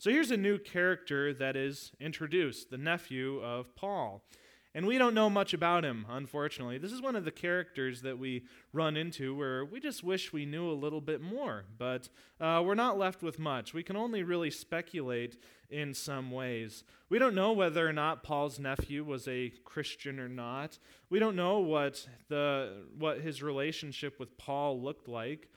So 0.00 0.10
here's 0.10 0.30
a 0.30 0.36
new 0.36 0.58
character 0.58 1.34
that 1.34 1.56
is 1.56 1.90
introduced, 1.98 2.70
the 2.70 2.78
nephew 2.78 3.42
of 3.42 3.74
Paul. 3.74 4.22
And 4.72 4.86
we 4.86 4.96
don't 4.96 5.14
know 5.14 5.28
much 5.28 5.54
about 5.54 5.84
him, 5.84 6.06
unfortunately. 6.08 6.78
This 6.78 6.92
is 6.92 7.02
one 7.02 7.16
of 7.16 7.24
the 7.24 7.32
characters 7.32 8.02
that 8.02 8.16
we 8.16 8.44
run 8.72 8.96
into 8.96 9.34
where 9.34 9.64
we 9.64 9.80
just 9.80 10.04
wish 10.04 10.32
we 10.32 10.46
knew 10.46 10.70
a 10.70 10.72
little 10.72 11.00
bit 11.00 11.20
more, 11.20 11.64
but 11.78 12.08
uh, 12.40 12.62
we're 12.64 12.76
not 12.76 12.96
left 12.96 13.24
with 13.24 13.40
much. 13.40 13.74
We 13.74 13.82
can 13.82 13.96
only 13.96 14.22
really 14.22 14.52
speculate 14.52 15.36
in 15.68 15.92
some 15.94 16.30
ways. 16.30 16.84
We 17.08 17.18
don't 17.18 17.34
know 17.34 17.52
whether 17.52 17.84
or 17.88 17.92
not 17.92 18.22
Paul's 18.22 18.60
nephew 18.60 19.02
was 19.02 19.26
a 19.26 19.52
Christian 19.64 20.20
or 20.20 20.28
not. 20.28 20.78
We 21.10 21.18
don't 21.18 21.34
know 21.34 21.58
what, 21.58 22.06
the, 22.28 22.84
what 22.96 23.20
his 23.20 23.42
relationship 23.42 24.20
with 24.20 24.38
Paul 24.38 24.80
looked 24.80 25.08
like. 25.08 25.48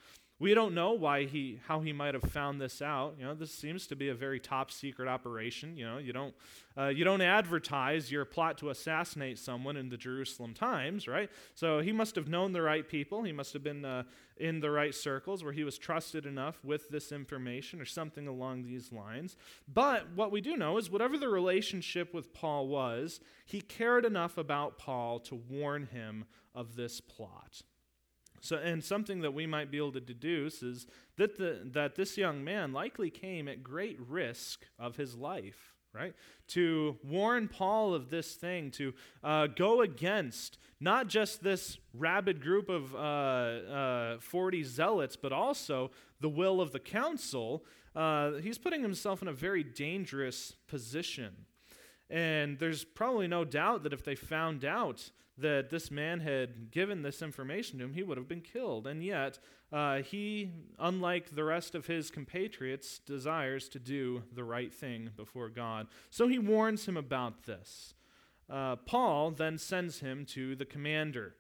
We 0.42 0.56
don't 0.56 0.74
know 0.74 0.94
why 0.94 1.26
he, 1.26 1.60
how 1.68 1.82
he 1.82 1.94
might 1.94 2.16
have 2.16 2.24
found 2.24 2.60
this 2.60 2.82
out. 2.82 3.14
You 3.20 3.26
know, 3.26 3.36
this 3.36 3.54
seems 3.54 3.86
to 3.86 3.96
be 3.96 4.10
a 4.10 4.16
very 4.16 4.40
top 4.40 4.72
secret 4.72 5.08
operation. 5.08 5.78
You 5.78 5.86
know, 5.86 5.98
you 6.00 6.14
don't, 6.14 6.34
uh, 6.76 6.88
you 6.88 7.04
don't 7.04 7.22
advertise 7.22 8.12
your 8.12 8.26
plot 8.26 8.58
to 8.58 8.72
assassinate 8.72 9.38
someone 9.38 9.78
in 9.78 9.90
the 9.90 9.98
Jerusalem 9.98 10.56
Times, 10.56 11.08
right? 11.08 11.30
So 11.54 11.82
he 11.82 11.92
must 11.92 12.16
have 12.16 12.28
known 12.28 12.54
the 12.54 12.62
right 12.64 12.90
people. 12.90 13.22
He 13.22 13.32
must 13.32 13.54
have 13.54 13.64
been 13.64 13.86
uh, 13.86 14.02
in 14.36 14.62
the 14.62 14.72
right 14.72 14.96
circles 14.96 15.44
where 15.44 15.54
he 15.54 15.64
was 15.64 15.78
trusted 15.78 16.26
enough 16.26 16.58
with 16.64 16.90
this 16.90 17.12
information 17.12 17.80
or 17.80 17.86
something 17.86 18.28
along 18.28 18.64
these 18.64 18.92
lines. 18.92 19.38
But 19.72 20.08
what 20.16 20.32
we 20.32 20.42
do 20.42 20.58
know 20.58 20.80
is 20.80 20.90
whatever 20.90 21.20
the 21.20 21.30
relationship 21.30 22.16
with 22.16 22.34
Paul 22.34 22.68
was, 22.68 23.20
he 23.46 23.62
cared 23.62 24.06
enough 24.06 24.40
about 24.40 24.80
Paul 24.80 25.20
to 25.20 25.36
warn 25.36 25.86
him 25.86 26.26
of 26.56 26.76
this 26.76 27.00
plot. 27.00 27.62
So, 28.42 28.58
and 28.58 28.84
something 28.84 29.22
that 29.22 29.34
we 29.34 29.46
might 29.46 29.70
be 29.70 29.78
able 29.78 29.92
to 29.94 30.02
deduce 30.02 30.64
is 30.64 30.88
that, 31.18 31.38
the, 31.38 31.62
that 31.74 31.96
this 31.96 32.18
young 32.18 32.44
man 32.44 32.74
likely 32.74 33.12
came 33.12 33.48
at 33.48 33.64
great 33.64 34.00
risk 34.00 34.66
of 34.80 34.98
his 34.98 35.16
life, 35.16 35.76
right? 35.94 36.16
To 36.50 36.98
warn 37.04 37.48
Paul 37.48 37.94
of 37.94 38.10
this 38.10 38.34
thing, 38.34 38.72
to 38.72 38.94
uh, 39.24 39.48
go 39.48 39.82
against 39.82 40.58
not 40.80 41.08
just 41.08 41.44
this 41.44 41.78
rabid 41.94 42.42
group 42.42 42.68
of 42.68 42.96
uh, 42.96 42.98
uh, 42.98 44.20
40 44.20 44.64
zealots, 44.64 45.16
but 45.16 45.32
also 45.32 45.92
the 46.20 46.30
will 46.30 46.60
of 46.60 46.72
the 46.72 46.80
council. 46.80 47.64
Uh, 47.96 48.34
he's 48.34 48.58
putting 48.58 48.82
himself 48.82 49.22
in 49.22 49.28
a 49.28 49.34
very 49.34 49.64
dangerous 49.64 50.56
position. 50.68 51.46
And 52.10 52.58
there's 52.58 52.84
probably 52.84 53.28
no 53.28 53.46
doubt 53.46 53.84
that 53.84 53.94
if 53.94 54.04
they 54.04 54.16
found 54.16 54.66
out 54.66 55.12
that 55.42 55.70
this 55.70 55.92
man 55.92 56.20
had 56.22 56.72
given 56.72 57.02
this 57.02 57.22
information 57.22 57.80
to 57.80 57.86
him, 57.86 57.94
he 57.94 58.04
would 58.04 58.18
have 58.18 58.28
been 58.28 58.42
killed. 58.42 58.88
And 58.88 59.04
yet, 59.04 59.40
uh, 59.72 60.02
he, 60.02 60.52
unlike 60.80 61.36
the 61.36 61.44
rest 61.44 61.76
of 61.76 61.88
his 61.88 62.10
compatriots, 62.10 63.00
desires 63.00 63.70
to 63.70 63.80
do 63.80 64.24
the 64.34 64.44
right 64.44 64.74
thing 64.74 65.10
before 65.16 65.50
God. 65.50 65.88
So 66.10 66.28
he 66.28 66.40
warns 66.40 66.88
him 66.88 66.98
about 66.98 67.44
this. 67.44 67.94
Uh, 68.50 68.76
Paul 68.76 69.32
then 69.32 69.58
sends 69.58 70.00
him 70.00 70.26
to 70.28 70.56
the 70.56 70.66
commander. 70.66 71.36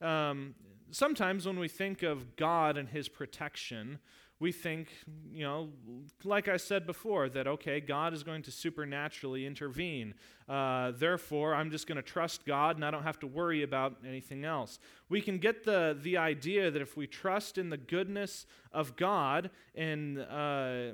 Um, 0.00 0.54
sometimes 0.90 1.46
when 1.46 1.58
we 1.58 1.68
think 1.68 2.02
of 2.02 2.36
God 2.36 2.76
and 2.76 2.88
his 2.88 3.08
protection, 3.08 3.98
we 4.38 4.52
think, 4.52 4.88
you 5.32 5.44
know, 5.44 5.70
like 6.22 6.46
I 6.46 6.58
said 6.58 6.86
before, 6.86 7.28
that, 7.30 7.46
okay, 7.46 7.80
God 7.80 8.12
is 8.12 8.22
going 8.22 8.42
to 8.42 8.50
supernaturally 8.50 9.46
intervene. 9.46 10.14
Uh, 10.46 10.92
therefore, 10.94 11.54
I'm 11.54 11.70
just 11.70 11.86
going 11.86 11.96
to 11.96 12.02
trust 12.02 12.44
God 12.44 12.76
and 12.76 12.84
I 12.84 12.90
don't 12.90 13.02
have 13.02 13.18
to 13.20 13.26
worry 13.26 13.62
about 13.62 13.96
anything 14.06 14.44
else. 14.44 14.78
We 15.08 15.22
can 15.22 15.38
get 15.38 15.64
the, 15.64 15.98
the 16.00 16.18
idea 16.18 16.70
that 16.70 16.82
if 16.82 16.96
we 16.96 17.06
trust 17.06 17.56
in 17.56 17.70
the 17.70 17.78
goodness 17.78 18.44
of 18.72 18.94
God 18.96 19.50
and 19.74 20.18
uh, 20.18 20.92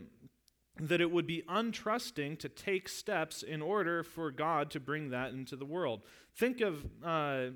that 0.81 1.01
it 1.01 1.11
would 1.11 1.27
be 1.27 1.43
untrusting 1.49 2.39
to 2.39 2.49
take 2.49 2.89
steps 2.89 3.43
in 3.43 3.61
order 3.61 4.03
for 4.03 4.31
God 4.31 4.71
to 4.71 4.81
bring 4.81 5.11
that 5.11 5.33
into 5.33 5.55
the 5.55 5.67
world. 5.67 6.03
Think 6.35 6.61
of 6.61 6.87
uh, 7.05 7.49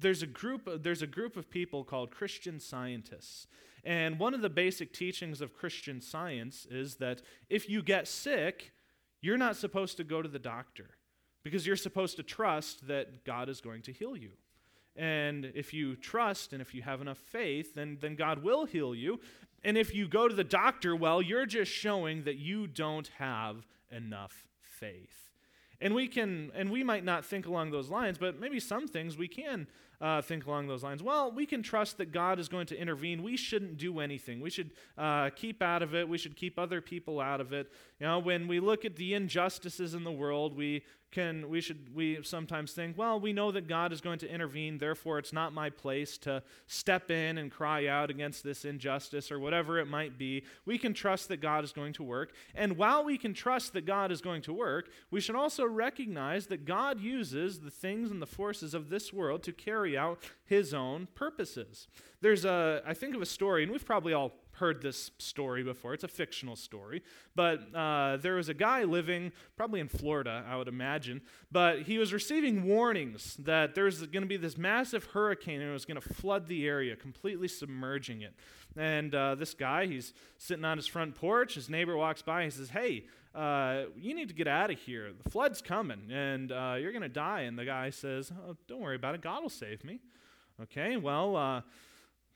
there's 0.00 0.22
a 0.22 0.26
group 0.26 0.68
there's 0.82 1.02
a 1.02 1.06
group 1.06 1.36
of 1.36 1.50
people 1.50 1.84
called 1.84 2.10
Christian 2.10 2.58
scientists, 2.58 3.46
and 3.84 4.18
one 4.18 4.34
of 4.34 4.40
the 4.40 4.50
basic 4.50 4.92
teachings 4.92 5.40
of 5.40 5.54
Christian 5.54 6.00
science 6.00 6.66
is 6.70 6.96
that 6.96 7.22
if 7.50 7.68
you 7.68 7.82
get 7.82 8.08
sick, 8.08 8.72
you're 9.20 9.38
not 9.38 9.56
supposed 9.56 9.96
to 9.98 10.04
go 10.04 10.22
to 10.22 10.28
the 10.28 10.38
doctor 10.38 10.90
because 11.42 11.66
you're 11.66 11.76
supposed 11.76 12.16
to 12.16 12.22
trust 12.22 12.86
that 12.88 13.24
God 13.24 13.48
is 13.48 13.60
going 13.60 13.82
to 13.82 13.92
heal 13.92 14.16
you. 14.16 14.32
And 14.96 15.52
if 15.54 15.72
you 15.72 15.94
trust 15.94 16.52
and 16.52 16.60
if 16.60 16.74
you 16.74 16.82
have 16.82 17.00
enough 17.00 17.18
faith, 17.18 17.74
then, 17.74 17.98
then 18.00 18.16
God 18.16 18.42
will 18.42 18.64
heal 18.64 18.94
you. 18.94 19.20
And 19.64 19.76
if 19.76 19.94
you 19.94 20.08
go 20.08 20.28
to 20.28 20.34
the 20.34 20.44
doctor, 20.44 20.94
well, 20.94 21.20
you're 21.20 21.46
just 21.46 21.70
showing 21.70 22.24
that 22.24 22.36
you 22.36 22.66
don't 22.66 23.08
have 23.18 23.66
enough 23.90 24.46
faith. 24.60 25.32
And 25.80 25.94
we 25.94 26.08
can, 26.08 26.50
and 26.54 26.70
we 26.70 26.82
might 26.82 27.04
not 27.04 27.24
think 27.24 27.46
along 27.46 27.70
those 27.70 27.88
lines, 27.88 28.18
but 28.18 28.40
maybe 28.40 28.58
some 28.58 28.88
things 28.88 29.16
we 29.16 29.28
can 29.28 29.68
uh, 30.00 30.22
think 30.22 30.46
along 30.46 30.66
those 30.68 30.82
lines. 30.82 31.02
Well, 31.02 31.30
we 31.30 31.46
can 31.46 31.62
trust 31.62 31.98
that 31.98 32.12
God 32.12 32.38
is 32.38 32.48
going 32.48 32.66
to 32.66 32.80
intervene. 32.80 33.22
We 33.22 33.36
shouldn't 33.36 33.78
do 33.78 34.00
anything. 34.00 34.40
We 34.40 34.50
should 34.50 34.70
uh, 34.96 35.30
keep 35.30 35.62
out 35.62 35.82
of 35.82 35.94
it. 35.94 36.08
We 36.08 36.18
should 36.18 36.36
keep 36.36 36.58
other 36.58 36.80
people 36.80 37.20
out 37.20 37.40
of 37.40 37.52
it. 37.52 37.72
You 38.00 38.06
know, 38.06 38.18
when 38.18 38.48
we 38.48 38.60
look 38.60 38.84
at 38.84 38.96
the 38.96 39.14
injustices 39.14 39.94
in 39.94 40.04
the 40.04 40.12
world, 40.12 40.56
we 40.56 40.84
can 41.10 41.48
we 41.48 41.60
should 41.60 41.94
we 41.94 42.22
sometimes 42.22 42.72
think 42.72 42.98
well 42.98 43.18
we 43.18 43.32
know 43.32 43.50
that 43.50 43.66
god 43.66 43.92
is 43.92 44.00
going 44.00 44.18
to 44.18 44.30
intervene 44.30 44.76
therefore 44.78 45.18
it's 45.18 45.32
not 45.32 45.52
my 45.52 45.70
place 45.70 46.18
to 46.18 46.42
step 46.66 47.10
in 47.10 47.38
and 47.38 47.50
cry 47.50 47.86
out 47.86 48.10
against 48.10 48.44
this 48.44 48.64
injustice 48.64 49.32
or 49.32 49.38
whatever 49.38 49.78
it 49.78 49.86
might 49.86 50.18
be. 50.18 50.44
We 50.66 50.78
can 50.78 50.94
trust 50.94 51.28
that 51.28 51.40
god 51.40 51.64
is 51.64 51.72
going 51.72 51.92
to 51.94 52.02
work. 52.02 52.32
And 52.54 52.76
while 52.76 53.04
we 53.04 53.18
can 53.18 53.34
trust 53.34 53.72
that 53.72 53.86
god 53.86 54.12
is 54.12 54.20
going 54.20 54.42
to 54.42 54.52
work 54.52 54.90
we 55.10 55.20
should 55.20 55.36
also 55.36 55.64
recognize 55.66 56.46
that 56.46 56.64
god 56.64 57.00
uses 57.00 57.60
the 57.60 57.70
things 57.70 58.10
and 58.10 58.20
the 58.20 58.26
forces 58.26 58.74
of 58.74 58.90
this 58.90 59.12
world 59.12 59.42
to 59.44 59.52
carry 59.52 59.96
out 59.96 60.18
his 60.44 60.74
own 60.74 61.08
purposes. 61.14 61.88
There's 62.20 62.44
a 62.44 62.82
i 62.86 62.94
think 62.94 63.14
of 63.14 63.22
a 63.22 63.26
story 63.26 63.62
and 63.62 63.72
we've 63.72 63.86
probably 63.86 64.12
all 64.12 64.32
heard 64.58 64.82
this 64.82 65.10
story 65.18 65.62
before. 65.62 65.94
It's 65.94 66.04
a 66.04 66.08
fictional 66.08 66.56
story. 66.56 67.02
But 67.34 67.74
uh, 67.74 68.18
there 68.18 68.34
was 68.34 68.48
a 68.48 68.54
guy 68.54 68.84
living, 68.84 69.32
probably 69.56 69.80
in 69.80 69.88
Florida, 69.88 70.44
I 70.48 70.56
would 70.56 70.68
imagine, 70.68 71.22
but 71.50 71.82
he 71.82 71.98
was 71.98 72.12
receiving 72.12 72.64
warnings 72.64 73.36
that 73.40 73.74
there's 73.74 74.00
going 74.06 74.22
to 74.22 74.28
be 74.28 74.36
this 74.36 74.58
massive 74.58 75.04
hurricane 75.04 75.60
and 75.60 75.70
it 75.70 75.72
was 75.72 75.84
going 75.84 76.00
to 76.00 76.14
flood 76.14 76.46
the 76.46 76.66
area, 76.66 76.96
completely 76.96 77.48
submerging 77.48 78.22
it. 78.22 78.34
And 78.76 79.14
uh, 79.14 79.34
this 79.34 79.54
guy, 79.54 79.86
he's 79.86 80.12
sitting 80.36 80.64
on 80.64 80.76
his 80.76 80.86
front 80.86 81.14
porch. 81.14 81.54
His 81.54 81.68
neighbor 81.68 81.96
walks 81.96 82.22
by 82.22 82.42
and 82.42 82.52
he 82.52 82.56
says, 82.56 82.70
Hey, 82.70 83.06
uh, 83.34 83.84
you 83.96 84.14
need 84.14 84.28
to 84.28 84.34
get 84.34 84.48
out 84.48 84.70
of 84.70 84.78
here. 84.78 85.10
The 85.22 85.30
flood's 85.30 85.62
coming 85.62 86.10
and 86.10 86.52
uh, 86.52 86.76
you're 86.78 86.92
going 86.92 87.02
to 87.02 87.08
die. 87.08 87.42
And 87.42 87.58
the 87.58 87.64
guy 87.64 87.90
says, 87.90 88.32
oh, 88.46 88.56
Don't 88.66 88.80
worry 88.80 88.96
about 88.96 89.14
it. 89.14 89.22
God 89.22 89.42
will 89.42 89.50
save 89.50 89.84
me. 89.84 90.00
Okay, 90.60 90.96
well, 90.96 91.36
uh, 91.36 91.60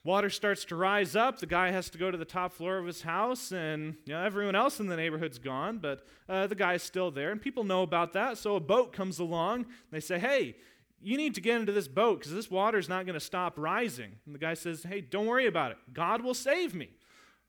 Water 0.04 0.30
starts 0.30 0.64
to 0.64 0.76
rise 0.76 1.14
up. 1.14 1.38
The 1.38 1.46
guy 1.46 1.70
has 1.70 1.88
to 1.90 1.98
go 1.98 2.10
to 2.10 2.18
the 2.18 2.24
top 2.24 2.52
floor 2.52 2.78
of 2.78 2.86
his 2.86 3.02
house, 3.02 3.52
and 3.52 3.94
you 4.04 4.12
know, 4.12 4.22
everyone 4.22 4.56
else 4.56 4.80
in 4.80 4.88
the 4.88 4.96
neighborhood's 4.96 5.38
gone, 5.38 5.78
but 5.78 6.04
uh, 6.28 6.48
the 6.48 6.56
guy's 6.56 6.82
still 6.82 7.12
there, 7.12 7.30
and 7.30 7.40
people 7.40 7.62
know 7.62 7.82
about 7.82 8.12
that. 8.14 8.36
So 8.36 8.56
a 8.56 8.60
boat 8.60 8.92
comes 8.92 9.20
along. 9.20 9.66
They 9.92 10.00
say, 10.00 10.18
Hey, 10.18 10.56
you 11.00 11.16
need 11.16 11.36
to 11.36 11.40
get 11.40 11.60
into 11.60 11.70
this 11.70 11.86
boat 11.86 12.18
because 12.18 12.32
this 12.32 12.50
water's 12.50 12.88
not 12.88 13.06
going 13.06 13.14
to 13.14 13.24
stop 13.24 13.54
rising. 13.56 14.12
And 14.26 14.34
the 14.34 14.40
guy 14.40 14.54
says, 14.54 14.82
Hey, 14.82 15.02
don't 15.02 15.26
worry 15.26 15.46
about 15.46 15.70
it. 15.70 15.78
God 15.92 16.22
will 16.22 16.34
save 16.34 16.74
me. 16.74 16.88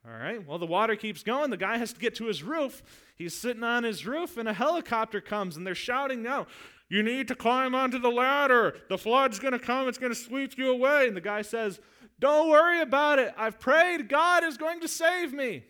All 0.06 0.14
right, 0.14 0.46
well, 0.46 0.60
the 0.60 0.66
water 0.66 0.96
keeps 0.98 1.24
going. 1.24 1.50
The 1.50 1.58
guy 1.58 1.78
has 1.78 1.94
to 1.94 2.00
get 2.00 2.14
to 2.16 2.26
his 2.26 2.44
roof. 2.44 2.84
He's 3.16 3.34
sitting 3.34 3.64
on 3.64 3.84
his 3.84 4.06
roof, 4.06 4.38
and 4.38 4.50
a 4.50 4.54
helicopter 4.54 5.22
comes, 5.22 5.56
and 5.56 5.66
they're 5.66 5.74
shouting 5.74 6.22
now, 6.22 6.46
You 6.90 7.02
need 7.02 7.30
to 7.30 7.36
climb 7.36 7.74
onto 7.74 7.98
the 7.98 8.12
ladder. 8.12 8.76
The 8.90 8.98
flood's 8.98 9.40
going 9.40 9.54
to 9.54 9.60
come, 9.60 9.88
it's 9.88 9.98
going 9.98 10.12
to 10.12 10.20
sweep 10.20 10.58
you 10.58 10.70
away. 10.70 11.08
And 11.08 11.16
the 11.16 11.22
guy 11.22 11.42
says, 11.42 11.80
don't 12.24 12.48
worry 12.48 12.80
about 12.80 13.20
it. 13.20 13.34
I've 13.38 13.60
prayed. 13.60 14.08
God 14.08 14.46
is 14.46 14.56
going 14.56 14.80
to 14.80 14.88
save 14.88 15.34
me. 15.34 15.66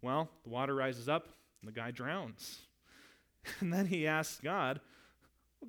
Well, 0.00 0.30
the 0.44 0.50
water 0.50 0.76
rises 0.76 1.08
up 1.08 1.26
and 1.60 1.68
the 1.68 1.72
guy 1.72 1.90
drowns. 1.90 2.60
And 3.58 3.72
then 3.72 3.86
he 3.86 4.06
asks 4.06 4.38
God, 4.40 4.78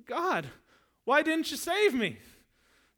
God, 0.06 0.46
why 1.04 1.22
didn't 1.22 1.50
you 1.50 1.56
save 1.56 1.92
me? 1.92 2.16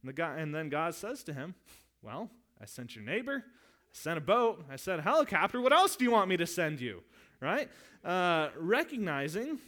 And, 0.02 0.09
the 0.11 0.12
guy, 0.12 0.37
and 0.37 0.55
then 0.55 0.68
God 0.68 0.94
says 0.94 1.24
to 1.24 1.33
him, 1.33 1.55
Well, 2.02 2.29
I 2.61 2.66
sent 2.66 2.94
your 2.94 3.02
neighbor, 3.02 3.42
I 3.46 3.92
sent 3.92 4.18
a 4.18 4.20
boat, 4.20 4.66
I 4.70 4.76
sent 4.76 5.00
a 5.00 5.02
helicopter. 5.02 5.62
What 5.62 5.72
else 5.72 5.96
do 5.96 6.05
you 6.05 6.11
want 6.11 6.29
me 6.29 6.37
to 6.37 6.46
send 6.46 6.83
you? 6.83 7.02
Right? 7.40 7.70
Uh, 8.05 8.50
recognizing 8.59 9.59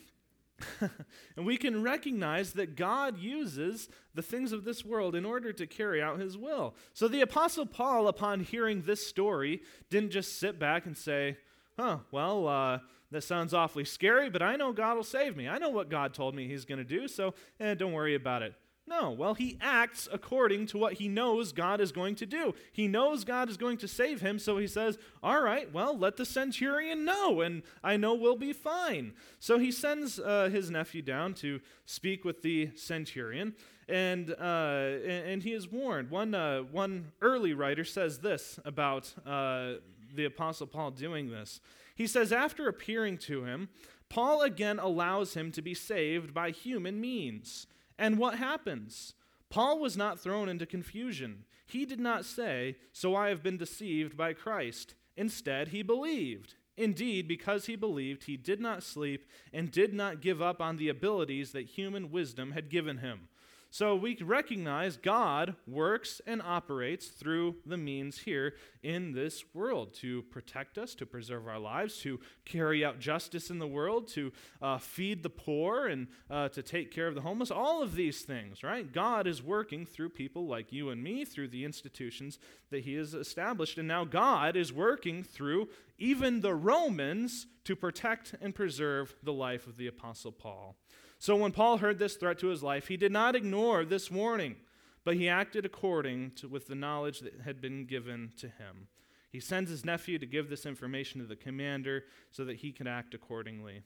and 1.36 1.46
we 1.46 1.56
can 1.56 1.82
recognize 1.82 2.52
that 2.54 2.76
God 2.76 3.18
uses 3.18 3.88
the 4.14 4.22
things 4.22 4.52
of 4.52 4.64
this 4.64 4.84
world 4.84 5.14
in 5.14 5.24
order 5.24 5.52
to 5.52 5.66
carry 5.66 6.02
out 6.02 6.18
his 6.18 6.36
will. 6.36 6.74
So 6.94 7.08
the 7.08 7.20
Apostle 7.20 7.66
Paul, 7.66 8.08
upon 8.08 8.40
hearing 8.40 8.82
this 8.82 9.06
story, 9.06 9.62
didn't 9.90 10.10
just 10.10 10.38
sit 10.38 10.58
back 10.58 10.86
and 10.86 10.96
say, 10.96 11.36
huh, 11.78 11.98
well, 12.10 12.48
uh, 12.48 12.78
that 13.10 13.22
sounds 13.22 13.54
awfully 13.54 13.84
scary, 13.84 14.28
but 14.28 14.42
I 14.42 14.56
know 14.56 14.72
God 14.72 14.96
will 14.96 15.04
save 15.04 15.36
me. 15.36 15.48
I 15.48 15.58
know 15.58 15.70
what 15.70 15.88
God 15.88 16.12
told 16.12 16.34
me 16.34 16.46
he's 16.46 16.64
going 16.64 16.78
to 16.78 16.84
do, 16.84 17.08
so 17.08 17.34
eh, 17.60 17.74
don't 17.74 17.92
worry 17.92 18.14
about 18.14 18.42
it. 18.42 18.54
No, 18.88 19.10
well, 19.10 19.34
he 19.34 19.58
acts 19.60 20.08
according 20.10 20.66
to 20.68 20.78
what 20.78 20.94
he 20.94 21.08
knows 21.08 21.52
God 21.52 21.78
is 21.78 21.92
going 21.92 22.14
to 22.16 22.26
do. 22.26 22.54
He 22.72 22.88
knows 22.88 23.22
God 23.22 23.50
is 23.50 23.58
going 23.58 23.76
to 23.78 23.88
save 23.88 24.22
him, 24.22 24.38
so 24.38 24.56
he 24.56 24.66
says, 24.66 24.96
All 25.22 25.42
right, 25.42 25.70
well, 25.70 25.96
let 25.96 26.16
the 26.16 26.24
centurion 26.24 27.04
know, 27.04 27.42
and 27.42 27.62
I 27.84 27.98
know 27.98 28.14
we'll 28.14 28.36
be 28.36 28.54
fine. 28.54 29.12
So 29.40 29.58
he 29.58 29.70
sends 29.72 30.18
uh, 30.18 30.48
his 30.50 30.70
nephew 30.70 31.02
down 31.02 31.34
to 31.34 31.60
speak 31.84 32.24
with 32.24 32.40
the 32.40 32.70
centurion, 32.76 33.54
and, 33.90 34.34
uh, 34.40 34.96
and, 35.04 35.42
he 35.42 35.52
is 35.52 35.70
warned. 35.70 36.10
One, 36.10 36.34
uh, 36.34 36.60
one 36.60 37.12
early 37.20 37.52
writer 37.52 37.84
says 37.84 38.18
this 38.20 38.58
about 38.64 39.12
uh, 39.26 39.74
the 40.14 40.24
Apostle 40.24 40.66
Paul 40.66 40.92
doing 40.92 41.30
this. 41.30 41.60
He 41.94 42.06
says, 42.06 42.32
After 42.32 42.68
appearing 42.68 43.18
to 43.18 43.44
him, 43.44 43.68
Paul 44.08 44.40
again 44.42 44.78
allows 44.78 45.34
him 45.34 45.52
to 45.52 45.60
be 45.60 45.74
saved 45.74 46.32
by 46.32 46.50
human 46.50 47.00
means. 47.00 47.66
And 47.98 48.18
what 48.18 48.38
happens? 48.38 49.14
Paul 49.50 49.80
was 49.80 49.96
not 49.96 50.20
thrown 50.20 50.48
into 50.48 50.66
confusion. 50.66 51.44
he 51.66 51.84
did 51.84 52.00
not 52.00 52.24
say, 52.24 52.76
So 52.92 53.14
I 53.14 53.28
have 53.28 53.42
been 53.42 53.56
deceived 53.56 54.16
by 54.16 54.32
Christ. 54.32 54.94
Instead, 55.16 55.68
he 55.68 55.82
believed. 55.82 56.54
Indeed, 56.76 57.26
because 57.26 57.66
he 57.66 57.74
believed, 57.74 58.24
he 58.24 58.36
did 58.36 58.60
not 58.60 58.84
sleep 58.84 59.26
and 59.52 59.70
did 59.70 59.92
not 59.92 60.20
give 60.20 60.40
up 60.40 60.60
on 60.60 60.76
the 60.76 60.88
abilities 60.88 61.50
that 61.50 61.66
human 61.66 62.12
wisdom 62.12 62.52
had 62.52 62.70
given 62.70 62.98
him. 62.98 63.28
So 63.70 63.94
we 63.94 64.16
recognize 64.22 64.96
God 64.96 65.54
works 65.66 66.22
and 66.26 66.40
operates 66.40 67.08
through 67.08 67.56
the 67.66 67.76
means 67.76 68.18
here 68.18 68.54
in 68.82 69.12
this 69.12 69.44
world 69.52 69.92
to 69.96 70.22
protect 70.22 70.78
us, 70.78 70.94
to 70.94 71.04
preserve 71.04 71.46
our 71.46 71.58
lives, 71.58 71.98
to 71.98 72.18
carry 72.46 72.82
out 72.82 72.98
justice 72.98 73.50
in 73.50 73.58
the 73.58 73.66
world, 73.66 74.08
to 74.08 74.32
uh, 74.62 74.78
feed 74.78 75.22
the 75.22 75.28
poor, 75.28 75.86
and 75.86 76.06
uh, 76.30 76.48
to 76.48 76.62
take 76.62 76.90
care 76.90 77.08
of 77.08 77.14
the 77.14 77.20
homeless. 77.20 77.50
All 77.50 77.82
of 77.82 77.94
these 77.94 78.22
things, 78.22 78.62
right? 78.62 78.90
God 78.90 79.26
is 79.26 79.42
working 79.42 79.84
through 79.84 80.10
people 80.10 80.46
like 80.46 80.72
you 80.72 80.88
and 80.88 81.02
me, 81.02 81.26
through 81.26 81.48
the 81.48 81.66
institutions 81.66 82.38
that 82.70 82.84
He 82.84 82.94
has 82.94 83.12
established. 83.12 83.76
And 83.76 83.86
now 83.86 84.06
God 84.06 84.56
is 84.56 84.72
working 84.72 85.22
through 85.22 85.68
even 85.98 86.40
the 86.40 86.54
Romans 86.54 87.46
to 87.64 87.76
protect 87.76 88.34
and 88.40 88.54
preserve 88.54 89.14
the 89.22 89.32
life 89.32 89.66
of 89.66 89.76
the 89.76 89.88
Apostle 89.88 90.32
Paul. 90.32 90.76
So 91.18 91.36
when 91.36 91.52
Paul 91.52 91.78
heard 91.78 91.98
this 91.98 92.14
threat 92.14 92.38
to 92.40 92.48
his 92.48 92.62
life, 92.62 92.88
he 92.88 92.96
did 92.96 93.12
not 93.12 93.34
ignore 93.34 93.84
this 93.84 94.10
warning, 94.10 94.56
but 95.04 95.16
he 95.16 95.28
acted 95.28 95.64
according 95.64 96.32
to 96.36 96.48
with 96.48 96.68
the 96.68 96.74
knowledge 96.74 97.20
that 97.20 97.40
had 97.44 97.60
been 97.60 97.86
given 97.86 98.32
to 98.38 98.46
him. 98.46 98.88
He 99.30 99.40
sends 99.40 99.70
his 99.70 99.84
nephew 99.84 100.18
to 100.18 100.26
give 100.26 100.48
this 100.48 100.64
information 100.64 101.20
to 101.20 101.26
the 101.26 101.36
commander 101.36 102.04
so 102.30 102.44
that 102.44 102.58
he 102.58 102.72
can 102.72 102.86
act 102.86 103.14
accordingly. 103.14 103.82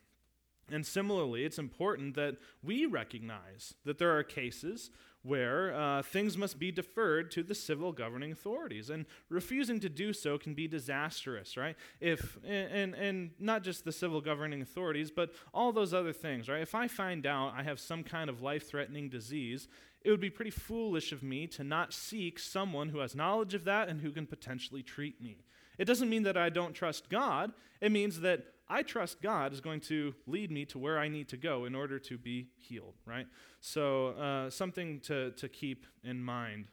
And 0.71 0.87
similarly, 0.87 1.45
it's 1.45 1.59
important 1.59 2.15
that 2.15 2.37
we 2.63 2.87
recognize 2.87 3.75
that 3.85 3.99
there 3.99 4.17
are 4.17 4.23
cases 4.23 4.91
where 5.23 5.75
uh, 5.75 6.03
things 6.03 6.37
must 6.37 6.59
be 6.59 6.73
deferred 6.73 7.31
to 7.31 7.43
the 7.43 7.55
civil 7.55 7.93
governing 7.93 8.33
authorities. 8.33 8.91
And 8.91 9.07
refusing 9.29 9.79
to 9.81 9.89
do 9.89 10.13
so 10.13 10.37
can 10.39 10.55
be 10.55 10.67
disastrous, 10.67 11.57
right? 11.57 11.77
If, 12.01 12.39
and, 12.45 12.95
and 12.95 13.31
not 13.39 13.63
just 13.63 13.85
the 13.85 13.93
civil 13.93 14.21
governing 14.21 14.63
authorities, 14.63 15.11
but 15.11 15.33
all 15.55 15.73
those 15.73 15.95
other 15.95 16.13
things, 16.13 16.49
right? 16.49 16.63
If 16.63 16.75
I 16.75 16.89
find 16.89 17.27
out 17.27 17.55
I 17.57 17.63
have 17.63 17.79
some 17.79 18.03
kind 18.03 18.29
of 18.29 18.43
life 18.43 18.69
threatening 18.69 19.09
disease, 19.09 19.69
it 20.05 20.11
would 20.11 20.21
be 20.21 20.31
pretty 20.31 20.51
foolish 20.51 21.13
of 21.13 21.23
me 21.23 21.47
to 21.49 21.63
not 21.63 21.93
seek 21.93 22.39
someone 22.39 22.89
who 22.89 22.99
has 22.99 23.15
knowledge 23.15 23.55
of 23.55 23.65
that 23.65 23.89
and 23.89 24.01
who 24.01 24.11
can 24.11 24.27
potentially 24.27 24.83
treat 24.83 25.21
me. 25.21 25.39
It 25.83 25.87
doesn't 25.87 26.09
mean 26.09 26.23
that 26.23 26.37
I 26.37 26.49
don't 26.49 26.75
trust 26.75 27.11
God. 27.11 27.51
It 27.81 27.91
means 27.91 28.21
that 28.21 28.45
I 28.69 28.85
trust 28.85 29.21
God 29.21 29.53
is 29.53 29.61
going 29.61 29.81
to 29.81 30.15
lead 30.29 30.53
me 30.53 30.65
to 30.67 30.79
where 30.79 30.97
I 30.97 31.09
need 31.09 31.29
to 31.31 31.37
go 31.37 31.65
in 31.65 31.75
order 31.75 31.99
to 31.99 32.17
be 32.17 32.51
healed, 32.57 32.95
right? 33.05 33.27
So, 33.61 34.11
uh, 34.11 34.49
something 34.49 35.01
to, 35.01 35.33
to 35.33 35.49
keep 35.49 35.85
in 36.05 36.23
mind. 36.23 36.67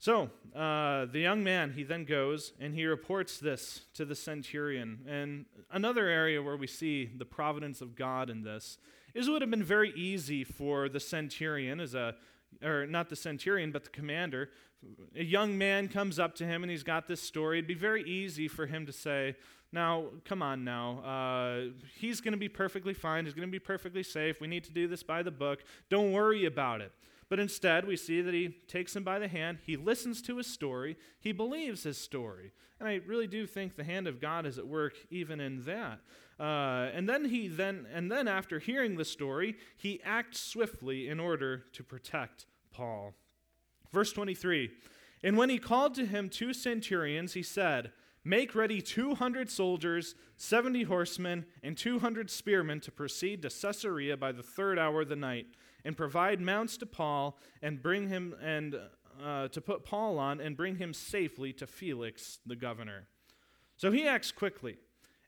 So, 0.00 0.28
uh, 0.56 1.04
the 1.04 1.20
young 1.20 1.44
man, 1.44 1.70
he 1.70 1.84
then 1.84 2.04
goes 2.04 2.52
and 2.58 2.74
he 2.74 2.84
reports 2.84 3.38
this 3.38 3.82
to 3.94 4.04
the 4.04 4.16
centurion. 4.16 5.04
And 5.08 5.44
another 5.70 6.08
area 6.08 6.42
where 6.42 6.56
we 6.56 6.66
see 6.66 7.08
the 7.16 7.24
providence 7.24 7.80
of 7.80 7.94
God 7.94 8.28
in 8.28 8.42
this 8.42 8.78
is 9.14 9.28
it 9.28 9.30
would 9.30 9.40
have 9.40 9.52
been 9.52 9.62
very 9.62 9.92
easy 9.94 10.42
for 10.42 10.88
the 10.88 10.98
centurion, 10.98 11.78
as 11.78 11.94
a, 11.94 12.16
or 12.62 12.86
not 12.86 13.08
the 13.08 13.16
centurion, 13.16 13.72
but 13.72 13.84
the 13.84 13.90
commander. 13.90 14.50
A 15.16 15.24
young 15.24 15.56
man 15.58 15.88
comes 15.88 16.18
up 16.18 16.34
to 16.36 16.46
him 16.46 16.62
and 16.62 16.70
he's 16.70 16.82
got 16.82 17.08
this 17.08 17.20
story. 17.20 17.58
It'd 17.58 17.68
be 17.68 17.74
very 17.74 18.02
easy 18.02 18.48
for 18.48 18.66
him 18.66 18.86
to 18.86 18.92
say, 18.92 19.36
now, 19.72 20.06
come 20.24 20.42
on 20.42 20.64
now. 20.64 21.00
Uh, 21.00 21.72
he's 21.98 22.20
going 22.20 22.32
to 22.32 22.38
be 22.38 22.48
perfectly 22.48 22.94
fine. 22.94 23.24
He's 23.24 23.34
going 23.34 23.48
to 23.48 23.52
be 23.52 23.58
perfectly 23.58 24.02
safe. 24.02 24.40
We 24.40 24.46
need 24.46 24.64
to 24.64 24.72
do 24.72 24.86
this 24.86 25.02
by 25.02 25.22
the 25.22 25.30
book. 25.30 25.64
Don't 25.90 26.12
worry 26.12 26.44
about 26.44 26.80
it. 26.80 26.92
But 27.28 27.40
instead, 27.40 27.86
we 27.86 27.96
see 27.96 28.22
that 28.22 28.32
he 28.32 28.56
takes 28.68 28.94
him 28.94 29.02
by 29.02 29.18
the 29.18 29.26
hand. 29.26 29.58
He 29.66 29.76
listens 29.76 30.22
to 30.22 30.36
his 30.36 30.46
story. 30.46 30.96
He 31.18 31.32
believes 31.32 31.82
his 31.82 31.98
story. 31.98 32.52
And 32.78 32.88
I 32.88 33.00
really 33.06 33.26
do 33.26 33.46
think 33.46 33.74
the 33.74 33.84
hand 33.84 34.06
of 34.06 34.20
God 34.20 34.46
is 34.46 34.58
at 34.58 34.66
work 34.66 34.94
even 35.10 35.40
in 35.40 35.64
that. 35.64 36.00
Uh, 36.38 36.90
and 36.92 37.08
then 37.08 37.26
he 37.26 37.48
then 37.48 37.86
and 37.92 38.12
then 38.12 38.28
after 38.28 38.58
hearing 38.58 38.96
the 38.96 39.04
story, 39.04 39.56
he 39.76 40.00
acts 40.04 40.40
swiftly 40.40 41.08
in 41.08 41.18
order 41.18 41.64
to 41.72 41.82
protect 41.82 42.46
Paul. 42.70 43.14
Verse 43.92 44.12
23. 44.12 44.70
And 45.24 45.36
when 45.36 45.48
he 45.48 45.58
called 45.58 45.94
to 45.94 46.04
him 46.04 46.28
two 46.28 46.52
centurions, 46.52 47.32
he 47.32 47.42
said, 47.42 47.92
Make 48.22 48.54
ready 48.54 48.82
200 48.82 49.48
soldiers, 49.50 50.14
70 50.36 50.82
horsemen, 50.82 51.46
and 51.62 51.76
200 51.76 52.28
spearmen 52.28 52.80
to 52.80 52.90
proceed 52.90 53.40
to 53.42 53.48
Caesarea 53.48 54.16
by 54.16 54.32
the 54.32 54.42
third 54.42 54.78
hour 54.78 55.02
of 55.02 55.08
the 55.08 55.16
night, 55.16 55.46
and 55.84 55.96
provide 55.96 56.40
mounts 56.40 56.76
to 56.78 56.86
Paul 56.86 57.38
and 57.62 57.80
bring 57.80 58.08
him 58.08 58.34
and 58.42 58.76
uh, 59.24 59.48
to 59.48 59.60
put 59.60 59.84
Paul 59.84 60.18
on 60.18 60.40
and 60.40 60.56
bring 60.56 60.76
him 60.76 60.92
safely 60.92 61.52
to 61.54 61.66
Felix 61.66 62.40
the 62.44 62.56
governor. 62.56 63.06
So 63.76 63.92
he 63.92 64.06
acts 64.06 64.32
quickly. 64.32 64.76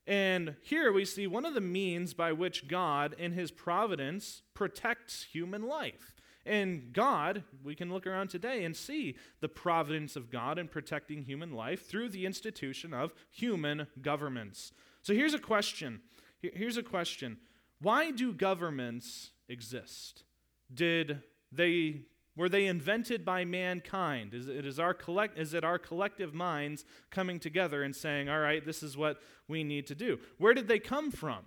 And 0.08 0.56
here 0.62 0.90
we 0.90 1.04
see 1.04 1.26
one 1.26 1.44
of 1.44 1.52
the 1.52 1.60
means 1.60 2.14
by 2.14 2.32
which 2.32 2.66
God, 2.66 3.14
in 3.18 3.32
his 3.32 3.50
providence, 3.50 4.40
protects 4.54 5.26
human 5.30 5.62
life. 5.68 6.16
And 6.46 6.94
God, 6.94 7.44
we 7.62 7.74
can 7.74 7.92
look 7.92 8.06
around 8.06 8.28
today 8.28 8.64
and 8.64 8.74
see 8.74 9.16
the 9.40 9.50
providence 9.50 10.16
of 10.16 10.30
God 10.30 10.58
in 10.58 10.66
protecting 10.66 11.24
human 11.24 11.52
life 11.52 11.86
through 11.86 12.08
the 12.08 12.24
institution 12.24 12.94
of 12.94 13.12
human 13.30 13.86
governments. 14.00 14.72
So 15.02 15.12
here's 15.12 15.34
a 15.34 15.38
question. 15.38 16.00
Here's 16.40 16.78
a 16.78 16.82
question. 16.82 17.36
Why 17.82 18.10
do 18.10 18.32
governments 18.32 19.32
exist? 19.46 20.24
Did 20.72 21.20
they 21.52 22.06
were 22.38 22.48
they 22.48 22.66
invented 22.66 23.24
by 23.24 23.44
mankind? 23.44 24.32
Is 24.32 24.46
it, 24.46 24.64
is, 24.64 24.78
our 24.78 24.94
collect, 24.94 25.36
is 25.36 25.54
it 25.54 25.64
our 25.64 25.78
collective 25.78 26.32
minds 26.32 26.84
coming 27.10 27.40
together 27.40 27.82
and 27.82 27.94
saying, 27.94 28.28
all 28.28 28.38
right, 28.38 28.64
this 28.64 28.82
is 28.82 28.96
what 28.96 29.20
we 29.48 29.64
need 29.64 29.88
to 29.88 29.96
do? 29.96 30.20
Where 30.38 30.54
did 30.54 30.68
they 30.68 30.78
come 30.78 31.10
from? 31.10 31.40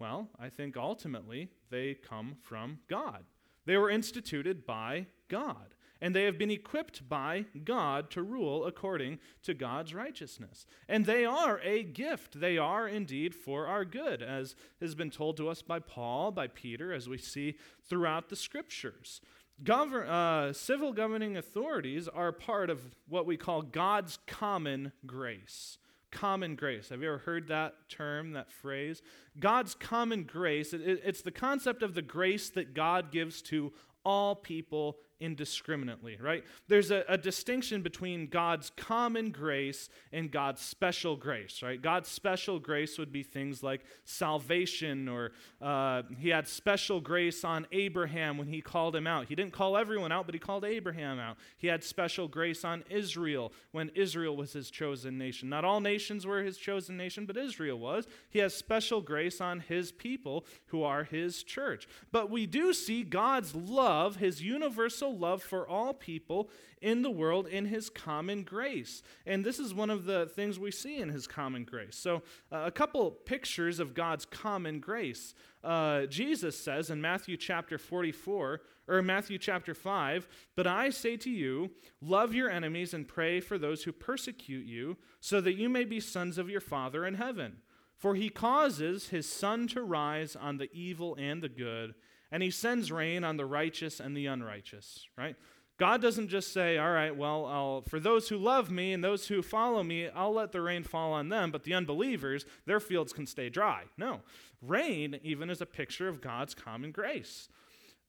Well, 0.00 0.28
I 0.40 0.48
think 0.48 0.76
ultimately 0.76 1.50
they 1.70 1.94
come 1.94 2.34
from 2.42 2.80
God. 2.88 3.24
They 3.64 3.76
were 3.76 3.90
instituted 3.90 4.66
by 4.66 5.06
God, 5.28 5.76
and 6.00 6.16
they 6.16 6.24
have 6.24 6.36
been 6.36 6.50
equipped 6.50 7.08
by 7.08 7.44
God 7.62 8.10
to 8.10 8.24
rule 8.24 8.66
according 8.66 9.20
to 9.44 9.54
God's 9.54 9.94
righteousness. 9.94 10.66
And 10.88 11.06
they 11.06 11.24
are 11.24 11.60
a 11.60 11.84
gift. 11.84 12.40
They 12.40 12.58
are 12.58 12.88
indeed 12.88 13.36
for 13.36 13.68
our 13.68 13.84
good, 13.84 14.20
as 14.20 14.56
has 14.80 14.96
been 14.96 15.10
told 15.10 15.36
to 15.36 15.48
us 15.48 15.62
by 15.62 15.78
Paul, 15.78 16.32
by 16.32 16.48
Peter, 16.48 16.92
as 16.92 17.08
we 17.08 17.18
see 17.18 17.56
throughout 17.88 18.30
the 18.30 18.34
scriptures. 18.34 19.20
Govern, 19.62 20.08
uh, 20.08 20.52
civil 20.52 20.92
governing 20.92 21.36
authorities 21.36 22.08
are 22.08 22.32
part 22.32 22.70
of 22.70 22.80
what 23.08 23.26
we 23.26 23.36
call 23.36 23.62
God's 23.62 24.18
common 24.26 24.92
grace 25.06 25.78
common 26.12 26.54
grace. 26.54 26.90
Have 26.90 27.02
you 27.02 27.08
ever 27.08 27.18
heard 27.18 27.48
that 27.48 27.74
term, 27.88 28.32
that 28.32 28.52
phrase? 28.52 29.02
God's 29.40 29.74
common 29.74 30.24
grace, 30.24 30.72
it, 30.72 30.82
it's 30.82 31.22
the 31.22 31.32
concept 31.32 31.82
of 31.82 31.94
the 31.94 32.02
grace 32.02 32.50
that 32.50 32.74
God 32.74 33.10
gives 33.10 33.42
to 33.42 33.72
all 34.04 34.36
people 34.36 34.98
indiscriminately, 35.22 36.18
right? 36.20 36.44
There's 36.66 36.90
a, 36.90 37.04
a, 37.08 37.16
distinction 37.16 37.80
between 37.80 38.26
God's 38.26 38.70
common 38.76 39.30
grace 39.30 39.88
and 40.12 40.30
God's 40.30 40.60
special 40.60 41.16
grace, 41.16 41.62
right? 41.62 41.80
God's 41.80 42.08
special 42.08 42.58
grace 42.58 42.98
would 42.98 43.12
be 43.12 43.22
things 43.22 43.62
like 43.62 43.82
salvation, 44.04 45.08
or 45.08 45.30
uh, 45.60 46.02
he 46.18 46.30
had 46.30 46.48
special 46.48 47.00
grace 47.00 47.44
on 47.44 47.66
Abraham 47.70 48.36
when 48.36 48.48
he 48.48 48.60
called 48.60 48.96
him 48.96 49.06
out. 49.06 49.26
He 49.26 49.36
didn't 49.36 49.52
call 49.52 49.76
everyone 49.76 50.10
out, 50.10 50.26
but 50.26 50.34
he 50.34 50.40
called 50.40 50.64
Abraham 50.64 51.20
out. 51.20 51.36
He 51.56 51.68
had 51.68 51.84
special 51.84 52.26
grace 52.26 52.64
on 52.64 52.82
Israel 52.90 53.52
when 53.70 53.90
Israel 53.94 54.36
was 54.36 54.52
his 54.52 54.70
chosen 54.70 55.16
nation. 55.18 55.48
Not 55.48 55.64
all 55.64 55.80
nations 55.80 56.26
were 56.26 56.42
his 56.42 56.58
chosen 56.58 56.96
nation, 56.96 57.26
but 57.26 57.36
Israel 57.36 57.78
was. 57.78 58.08
He 58.28 58.40
has 58.40 58.54
special 58.54 59.00
grace 59.00 59.40
on 59.40 59.60
his 59.60 59.92
people 59.92 60.44
who 60.66 60.82
are 60.82 61.04
his 61.04 61.44
church. 61.44 61.86
But 62.10 62.28
we 62.28 62.46
do 62.46 62.72
see 62.74 63.04
God's 63.04 63.54
love, 63.54 64.16
his 64.16 64.42
universal 64.42 65.11
love 65.12 65.42
for 65.42 65.68
all 65.68 65.94
people 65.94 66.50
in 66.80 67.02
the 67.02 67.10
world 67.10 67.46
in 67.46 67.66
his 67.66 67.88
common 67.88 68.42
grace. 68.42 69.02
And 69.26 69.44
this 69.44 69.58
is 69.58 69.72
one 69.72 69.90
of 69.90 70.04
the 70.04 70.26
things 70.26 70.58
we 70.58 70.70
see 70.70 70.98
in 70.98 71.08
his 71.08 71.26
common 71.26 71.64
grace. 71.64 71.96
So, 71.96 72.22
uh, 72.50 72.64
a 72.66 72.70
couple 72.70 73.10
pictures 73.10 73.78
of 73.78 73.94
God's 73.94 74.24
common 74.24 74.80
grace. 74.80 75.34
Uh, 75.62 76.06
Jesus 76.06 76.58
says 76.58 76.90
in 76.90 77.00
Matthew 77.00 77.36
chapter 77.36 77.78
44, 77.78 78.60
or 78.88 79.02
Matthew 79.02 79.38
chapter 79.38 79.74
5, 79.74 80.28
But 80.56 80.66
I 80.66 80.90
say 80.90 81.16
to 81.18 81.30
you, 81.30 81.70
love 82.00 82.34
your 82.34 82.50
enemies 82.50 82.94
and 82.94 83.06
pray 83.06 83.40
for 83.40 83.58
those 83.58 83.84
who 83.84 83.92
persecute 83.92 84.66
you, 84.66 84.96
so 85.20 85.40
that 85.40 85.54
you 85.54 85.68
may 85.68 85.84
be 85.84 86.00
sons 86.00 86.38
of 86.38 86.50
your 86.50 86.60
Father 86.60 87.06
in 87.06 87.14
heaven. 87.14 87.58
For 87.96 88.16
he 88.16 88.28
causes 88.28 89.10
his 89.10 89.30
sun 89.30 89.68
to 89.68 89.82
rise 89.82 90.34
on 90.34 90.58
the 90.58 90.68
evil 90.72 91.14
and 91.14 91.40
the 91.40 91.48
good 91.48 91.94
and 92.32 92.42
he 92.42 92.50
sends 92.50 92.90
rain 92.90 93.22
on 93.22 93.36
the 93.36 93.46
righteous 93.46 94.00
and 94.00 94.16
the 94.16 94.26
unrighteous, 94.26 95.06
right? 95.16 95.36
God 95.78 96.00
doesn't 96.00 96.28
just 96.28 96.52
say, 96.52 96.78
all 96.78 96.90
right, 96.90 97.14
well, 97.14 97.44
I'll, 97.46 97.82
for 97.82 98.00
those 98.00 98.28
who 98.28 98.36
love 98.36 98.70
me 98.70 98.92
and 98.92 99.04
those 99.04 99.26
who 99.26 99.42
follow 99.42 99.82
me, 99.82 100.08
I'll 100.08 100.32
let 100.32 100.52
the 100.52 100.60
rain 100.60 100.82
fall 100.82 101.12
on 101.12 101.28
them, 101.28 101.50
but 101.50 101.64
the 101.64 101.74
unbelievers, 101.74 102.46
their 102.66 102.80
fields 102.80 103.12
can 103.12 103.26
stay 103.26 103.48
dry. 103.48 103.84
No. 103.98 104.20
Rain, 104.60 105.18
even, 105.22 105.50
is 105.50 105.60
a 105.60 105.66
picture 105.66 106.08
of 106.08 106.20
God's 106.20 106.54
common 106.54 106.90
grace. 106.90 107.48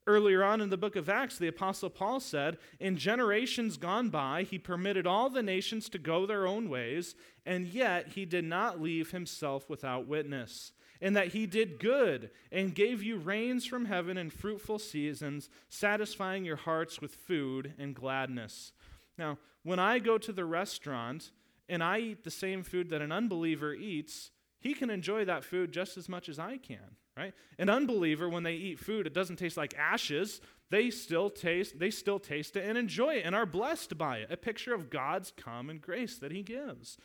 Earlier 0.06 0.44
on 0.44 0.62
in 0.62 0.70
the 0.70 0.78
book 0.78 0.96
of 0.96 1.10
Acts, 1.10 1.38
the 1.38 1.48
Apostle 1.48 1.90
Paul 1.90 2.20
said, 2.20 2.58
In 2.80 2.98
generations 2.98 3.78
gone 3.78 4.10
by, 4.10 4.44
he 4.44 4.60
permitted 4.60 5.08
all 5.08 5.30
the 5.30 5.42
nations 5.42 5.88
to 5.90 5.98
go 5.98 6.26
their 6.26 6.46
own 6.46 6.70
ways, 6.70 7.16
and 7.46 7.68
yet 7.68 8.10
he 8.10 8.26
did 8.26 8.44
not 8.44 8.82
leave 8.82 9.12
himself 9.12 9.70
without 9.70 10.08
witness, 10.08 10.74
in 11.04 11.16
that 11.16 11.28
he 11.28 11.46
did 11.46 11.82
good 11.82 12.30
and 12.50 12.74
gave 12.74 13.04
you 13.04 13.18
rains 13.18 13.66
from 13.66 13.84
heaven 13.84 14.18
and 14.18 14.32
fruitful 14.32 14.80
seasons, 14.80 15.50
satisfying 15.68 16.46
your 16.46 16.56
hearts 16.56 17.02
with 17.02 17.14
food 17.14 17.74
and 17.78 17.94
gladness. 17.94 18.72
Now, 19.18 19.38
when 19.64 19.80
I 19.80 20.00
go 20.00 20.18
to 20.18 20.32
the 20.32 20.46
restaurant 20.46 21.32
and 21.68 21.84
I 21.84 22.00
eat 22.00 22.24
the 22.24 22.32
same 22.32 22.64
food 22.64 22.90
that 22.90 23.02
an 23.02 23.12
unbeliever 23.12 23.74
eats, 23.74 24.32
he 24.62 24.74
can 24.74 24.90
enjoy 24.90 25.26
that 25.26 25.44
food 25.44 25.74
just 25.74 25.98
as 25.98 26.08
much 26.08 26.30
as 26.30 26.40
I 26.40 26.56
can 26.58 26.96
right? 27.16 27.34
An 27.60 27.70
unbeliever, 27.70 28.28
when 28.28 28.44
they 28.44 28.54
eat 28.54 28.80
food, 28.80 29.06
it 29.06 29.14
doesn't 29.14 29.36
taste 29.36 29.58
like 29.58 29.76
ashes. 29.78 30.42
They 30.74 30.90
still 30.90 31.30
taste, 31.30 31.78
they 31.78 31.92
still 31.92 32.18
taste 32.18 32.56
it 32.56 32.68
and 32.68 32.80
enjoy 32.80 33.18
it 33.18 33.26
and 33.28 33.36
are 33.36 33.46
blessed 33.46 33.96
by 33.96 34.18
it. 34.18 34.32
A 34.32 34.38
picture 34.38 34.74
of 34.74 34.90
God's 34.90 35.32
common 35.32 35.78
grace 35.78 36.18
that 36.18 36.32
He 36.32 36.42
gives. 36.42 36.98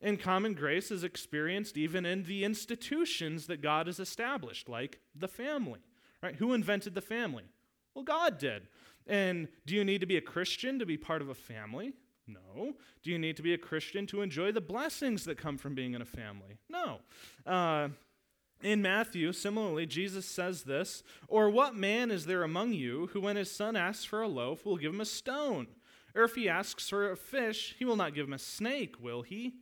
And 0.00 0.20
common 0.20 0.54
grace 0.54 0.92
is 0.92 1.02
experienced 1.02 1.76
even 1.76 2.06
in 2.06 2.22
the 2.22 2.44
institutions 2.44 3.48
that 3.48 3.60
God 3.60 3.88
has 3.88 3.98
established, 3.98 4.68
like 4.68 5.00
the 5.12 5.26
family. 5.26 5.80
Right? 6.22 6.36
Who 6.36 6.52
invented 6.52 6.94
the 6.94 7.00
family? 7.00 7.42
Well, 7.96 8.04
God 8.04 8.38
did. 8.38 8.68
And 9.08 9.48
do 9.66 9.74
you 9.74 9.82
need 9.82 10.02
to 10.02 10.06
be 10.06 10.16
a 10.16 10.20
Christian 10.20 10.78
to 10.78 10.86
be 10.86 10.96
part 10.96 11.20
of 11.20 11.28
a 11.28 11.34
family? 11.34 11.94
No. 12.28 12.74
Do 13.02 13.10
you 13.10 13.18
need 13.18 13.36
to 13.38 13.42
be 13.42 13.54
a 13.54 13.58
Christian 13.58 14.06
to 14.06 14.22
enjoy 14.22 14.52
the 14.52 14.60
blessings 14.60 15.24
that 15.24 15.36
come 15.36 15.58
from 15.58 15.74
being 15.74 15.94
in 15.94 16.02
a 16.02 16.06
family? 16.06 16.58
No. 16.68 17.00
Uh, 17.44 17.88
in 18.62 18.80
Matthew, 18.80 19.32
similarly, 19.32 19.86
Jesus 19.86 20.26
says 20.26 20.62
this 20.62 21.02
Or 21.28 21.50
what 21.50 21.76
man 21.76 22.10
is 22.10 22.26
there 22.26 22.42
among 22.42 22.72
you 22.72 23.10
who, 23.12 23.20
when 23.20 23.36
his 23.36 23.50
son 23.50 23.76
asks 23.76 24.04
for 24.04 24.22
a 24.22 24.28
loaf, 24.28 24.64
will 24.64 24.76
give 24.76 24.92
him 24.92 25.00
a 25.00 25.06
stone? 25.06 25.66
Or 26.14 26.24
if 26.24 26.34
he 26.34 26.48
asks 26.48 26.88
for 26.88 27.10
a 27.10 27.16
fish, 27.16 27.74
he 27.78 27.84
will 27.84 27.96
not 27.96 28.14
give 28.14 28.26
him 28.26 28.32
a 28.32 28.38
snake, 28.38 28.96
will 29.00 29.22
he? 29.22 29.54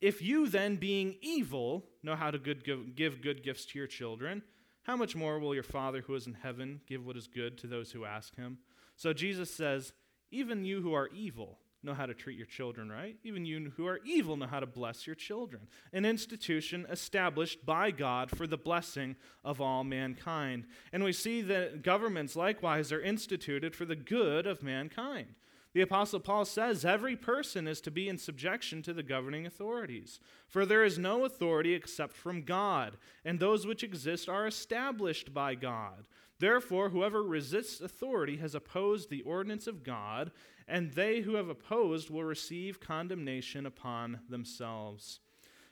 If 0.00 0.20
you 0.20 0.48
then, 0.48 0.76
being 0.76 1.16
evil, 1.22 1.86
know 2.02 2.14
how 2.14 2.30
to 2.30 2.38
good, 2.38 2.64
give 2.94 3.22
good 3.22 3.42
gifts 3.42 3.64
to 3.66 3.78
your 3.78 3.88
children, 3.88 4.42
how 4.82 4.96
much 4.96 5.16
more 5.16 5.38
will 5.38 5.54
your 5.54 5.62
Father 5.62 6.02
who 6.02 6.14
is 6.14 6.26
in 6.26 6.34
heaven 6.34 6.82
give 6.86 7.06
what 7.06 7.16
is 7.16 7.26
good 7.26 7.56
to 7.58 7.66
those 7.66 7.90
who 7.92 8.04
ask 8.04 8.36
him? 8.36 8.58
So 8.96 9.14
Jesus 9.14 9.50
says, 9.50 9.94
Even 10.30 10.66
you 10.66 10.82
who 10.82 10.92
are 10.92 11.08
evil, 11.08 11.58
know 11.84 11.94
how 11.94 12.06
to 12.06 12.14
treat 12.14 12.36
your 12.36 12.46
children 12.46 12.90
right. 12.90 13.16
Even 13.24 13.44
you 13.44 13.72
who 13.76 13.86
are 13.86 14.00
evil 14.04 14.36
know 14.36 14.46
how 14.46 14.60
to 14.60 14.66
bless 14.66 15.06
your 15.06 15.16
children. 15.16 15.62
An 15.92 16.04
institution 16.04 16.86
established 16.90 17.64
by 17.64 17.90
God 17.90 18.30
for 18.30 18.46
the 18.46 18.56
blessing 18.56 19.16
of 19.44 19.60
all 19.60 19.84
mankind. 19.84 20.64
And 20.92 21.04
we 21.04 21.12
see 21.12 21.42
that 21.42 21.82
governments 21.82 22.36
likewise 22.36 22.92
are 22.92 23.00
instituted 23.00 23.74
for 23.74 23.84
the 23.84 23.96
good 23.96 24.46
of 24.46 24.62
mankind. 24.62 25.28
The 25.74 25.80
Apostle 25.80 26.20
Paul 26.20 26.44
says 26.44 26.84
every 26.84 27.16
person 27.16 27.66
is 27.66 27.80
to 27.80 27.90
be 27.90 28.08
in 28.08 28.16
subjection 28.16 28.80
to 28.82 28.92
the 28.92 29.02
governing 29.02 29.44
authorities. 29.44 30.20
For 30.46 30.64
there 30.64 30.84
is 30.84 30.98
no 30.98 31.24
authority 31.24 31.74
except 31.74 32.14
from 32.14 32.42
God, 32.42 32.96
and 33.24 33.40
those 33.40 33.66
which 33.66 33.82
exist 33.82 34.28
are 34.28 34.46
established 34.46 35.34
by 35.34 35.56
God. 35.56 36.06
Therefore, 36.38 36.90
whoever 36.90 37.22
resists 37.22 37.80
authority 37.80 38.36
has 38.36 38.54
opposed 38.54 39.10
the 39.10 39.22
ordinance 39.22 39.66
of 39.66 39.82
God, 39.82 40.30
and 40.66 40.92
they 40.92 41.20
who 41.20 41.34
have 41.34 41.48
opposed 41.48 42.10
will 42.10 42.24
receive 42.24 42.80
condemnation 42.80 43.66
upon 43.66 44.20
themselves. 44.28 45.20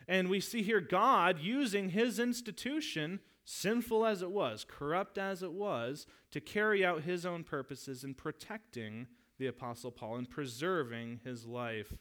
And 0.08 0.28
we 0.28 0.40
see 0.40 0.62
here 0.62 0.80
God 0.80 1.38
using 1.40 1.90
his 1.90 2.18
institution, 2.18 3.20
sinful 3.44 4.04
as 4.04 4.22
it 4.22 4.30
was, 4.30 4.66
corrupt 4.68 5.16
as 5.18 5.42
it 5.42 5.52
was, 5.52 6.06
to 6.30 6.40
carry 6.40 6.84
out 6.84 7.02
his 7.02 7.24
own 7.24 7.44
purposes 7.44 8.04
in 8.04 8.14
protecting 8.14 9.06
the 9.38 9.46
Apostle 9.46 9.90
Paul 9.90 10.16
and 10.16 10.30
preserving 10.30 11.20
his 11.24 11.46
life. 11.46 11.92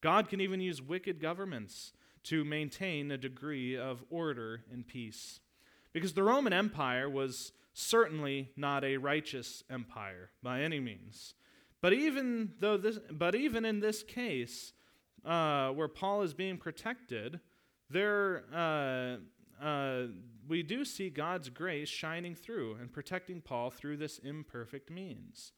God 0.00 0.28
can 0.28 0.40
even 0.40 0.60
use 0.60 0.82
wicked 0.82 1.20
governments 1.20 1.92
to 2.24 2.44
maintain 2.44 3.10
a 3.10 3.18
degree 3.18 3.76
of 3.76 4.04
order 4.10 4.64
and 4.72 4.86
peace. 4.86 5.40
Because 5.92 6.14
the 6.14 6.22
Roman 6.22 6.52
Empire 6.52 7.08
was 7.08 7.52
certainly 7.72 8.50
not 8.56 8.84
a 8.84 8.96
righteous 8.96 9.62
empire 9.70 10.30
by 10.42 10.60
any 10.60 10.80
means. 10.80 11.34
But 11.84 11.92
even 11.92 12.52
though 12.60 12.78
this, 12.78 12.98
but 13.10 13.34
even 13.34 13.66
in 13.66 13.80
this 13.80 14.02
case, 14.02 14.72
uh, 15.22 15.68
where 15.68 15.86
Paul 15.86 16.22
is 16.22 16.32
being 16.32 16.56
protected, 16.56 17.40
there 17.90 18.44
uh, 18.54 19.16
uh, 19.62 20.06
we 20.48 20.62
do 20.62 20.86
see 20.86 21.10
God's 21.10 21.50
grace 21.50 21.90
shining 21.90 22.36
through 22.36 22.76
and 22.80 22.90
protecting 22.90 23.42
Paul 23.42 23.68
through 23.68 23.98
this 23.98 24.16
imperfect 24.16 24.90
means. 24.90 25.52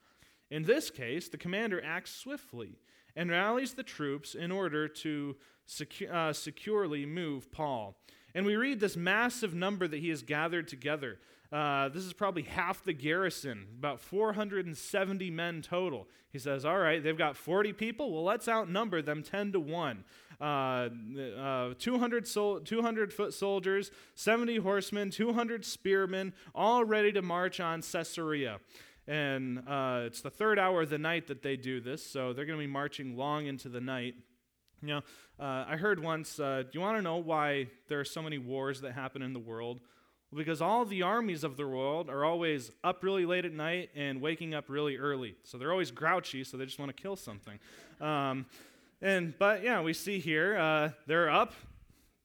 In 0.51 0.65
this 0.65 0.91
case, 0.91 1.29
the 1.29 1.39
commander 1.39 1.81
acts 1.85 2.13
swiftly 2.13 2.81
and 3.15 3.31
rallies 3.31 3.75
the 3.75 3.85
troops 3.85 4.35
in 4.35 4.51
order 4.51 4.89
to 4.89 5.37
secu- 5.69 6.11
uh, 6.11 6.33
securely 6.33 7.07
move 7.07 7.53
Paul. 7.53 8.01
And 8.35 8.45
we 8.45 8.57
read 8.57 8.81
this 8.81 8.97
massive 8.97 9.55
number 9.55 9.87
that 9.87 10.01
he 10.01 10.09
has 10.09 10.23
gathered 10.23 10.67
together. 10.67 11.21
Uh, 11.53 11.89
this 11.89 12.05
is 12.05 12.13
probably 12.13 12.43
half 12.43 12.83
the 12.85 12.93
garrison, 12.93 13.67
about 13.79 14.01
470 14.01 15.31
men 15.31 15.63
total. 15.63 16.09
He 16.33 16.39
says, 16.39 16.65
All 16.65 16.79
right, 16.79 17.03
they've 17.03 17.17
got 17.17 17.37
40 17.37 17.73
people. 17.73 18.13
Well, 18.13 18.25
let's 18.25 18.49
outnumber 18.49 19.01
them 19.01 19.23
10 19.23 19.53
to 19.53 19.61
1. 19.61 20.05
Uh, 20.41 20.45
uh, 20.45 21.75
200, 21.79 22.27
sol- 22.27 22.61
200 22.61 23.13
foot 23.13 23.33
soldiers, 23.33 23.91
70 24.17 24.57
horsemen, 24.57 25.11
200 25.11 25.65
spearmen, 25.65 26.35
all 26.55 26.85
ready 26.85 27.13
to 27.13 27.23
march 27.23 27.61
on 27.61 27.81
Caesarea. 27.81 28.59
And 29.09 29.61
uh, 29.69 30.03
it's 30.07 30.21
the 30.21 30.31
third 30.31 30.59
hour 30.59 30.83
of 30.83 30.91
the 30.91 30.99
night 30.99 31.29
that 31.29 31.43
they 31.43 31.57
do 31.57 31.81
this, 31.81 32.05
so 32.05 32.33
they're 32.33 32.45
going 32.45 32.59
to 32.59 32.65
be 32.65 32.71
marching 32.71 33.17
long 33.17 33.47
into 33.47 33.69
the 33.69 33.81
night. 33.81 34.15
You 34.83 34.89
know, 34.89 35.01
uh, 35.41 35.65
I 35.69 35.77
heard 35.77 36.03
once, 36.03 36.39
uh, 36.39 36.65
do 36.65 36.71
you 36.73 36.81
want 36.81 36.99
to 36.99 37.03
know 37.03 37.17
why 37.17 37.69
there 37.89 38.01
are 38.01 38.05
so 38.05 38.21
many 38.21 38.39
wars 38.39 38.81
that 38.83 38.93
happen 38.93 39.23
in 39.23 39.33
the 39.33 39.39
world? 39.39 39.81
Because 40.35 40.61
all 40.61 40.85
the 40.85 41.03
armies 41.03 41.45
of 41.45 41.57
the 41.57 41.67
world 41.67 42.11
are 42.11 42.25
always 42.25 42.71
up 42.83 43.03
really 43.03 43.25
late 43.25 43.45
at 43.45 43.53
night 43.53 43.91
and 43.95 44.21
waking 44.21 44.55
up 44.55 44.69
really 44.69 44.97
early. 44.97 45.37
So 45.45 45.57
they're 45.57 45.71
always 45.71 45.91
grouchy, 45.91 46.45
so 46.45 46.57
they 46.57 46.65
just 46.65 46.79
want 46.79 46.95
to 46.95 47.01
kill 47.01 47.17
something. 47.17 47.59
Um, 48.01 48.47
and 49.01 49.39
but 49.39 49.63
yeah, 49.63 49.81
we 49.83 49.93
see 49.93 50.19
here 50.19 50.57
uh, 50.57 50.91
they're 51.07 51.31
up. 51.31 51.53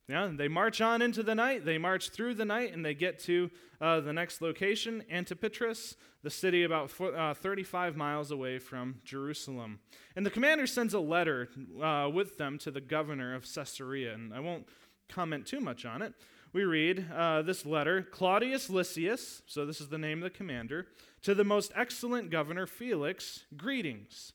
Yeah, 0.08 0.30
they 0.34 0.48
march 0.48 0.82
on 0.82 1.02
into 1.02 1.24
the 1.24 1.36
night. 1.36 1.64
They 1.64 1.78
march 1.78 2.10
through 2.10 2.34
the 2.34 2.44
night, 2.44 2.74
and 2.74 2.84
they 2.84 2.94
get 2.94 3.20
to 3.20 3.50
uh, 3.80 4.02
the 4.02 4.12
next 4.12 4.42
location, 4.42 5.04
Antipatris, 5.10 5.96
the 6.22 6.30
city 6.30 6.64
about 6.64 6.92
uh, 7.00 7.34
35 7.34 7.96
miles 7.96 8.30
away 8.30 8.60
from 8.60 8.96
Jerusalem. 9.06 9.80
And 10.16 10.26
the 10.26 10.30
commander 10.30 10.68
sends 10.68 10.94
a 10.94 11.00
letter 11.00 11.50
uh, 11.82 12.10
with 12.14 12.38
them 12.38 12.58
to 12.60 12.72
the 12.72 12.82
governor 12.82 13.34
of 13.34 13.46
Caesarea, 13.46 14.14
and 14.14 14.34
I 14.34 14.42
won't 14.42 14.68
comment 15.08 15.46
too 15.46 15.62
much 15.62 15.86
on 15.86 16.02
it 16.02 16.14
we 16.54 16.64
read 16.64 17.06
uh, 17.16 17.42
this 17.42 17.66
letter 17.66 18.02
Claudius 18.02 18.70
Lysias, 18.70 19.42
so 19.46 19.66
this 19.66 19.80
is 19.80 19.90
the 19.90 19.98
name 19.98 20.20
of 20.20 20.24
the 20.24 20.38
commander, 20.38 20.88
to 21.22 21.34
the 21.34 21.44
most 21.44 21.72
excellent 21.76 22.30
governor 22.30 22.68
Felix, 22.68 23.46
greetings. 23.56 24.34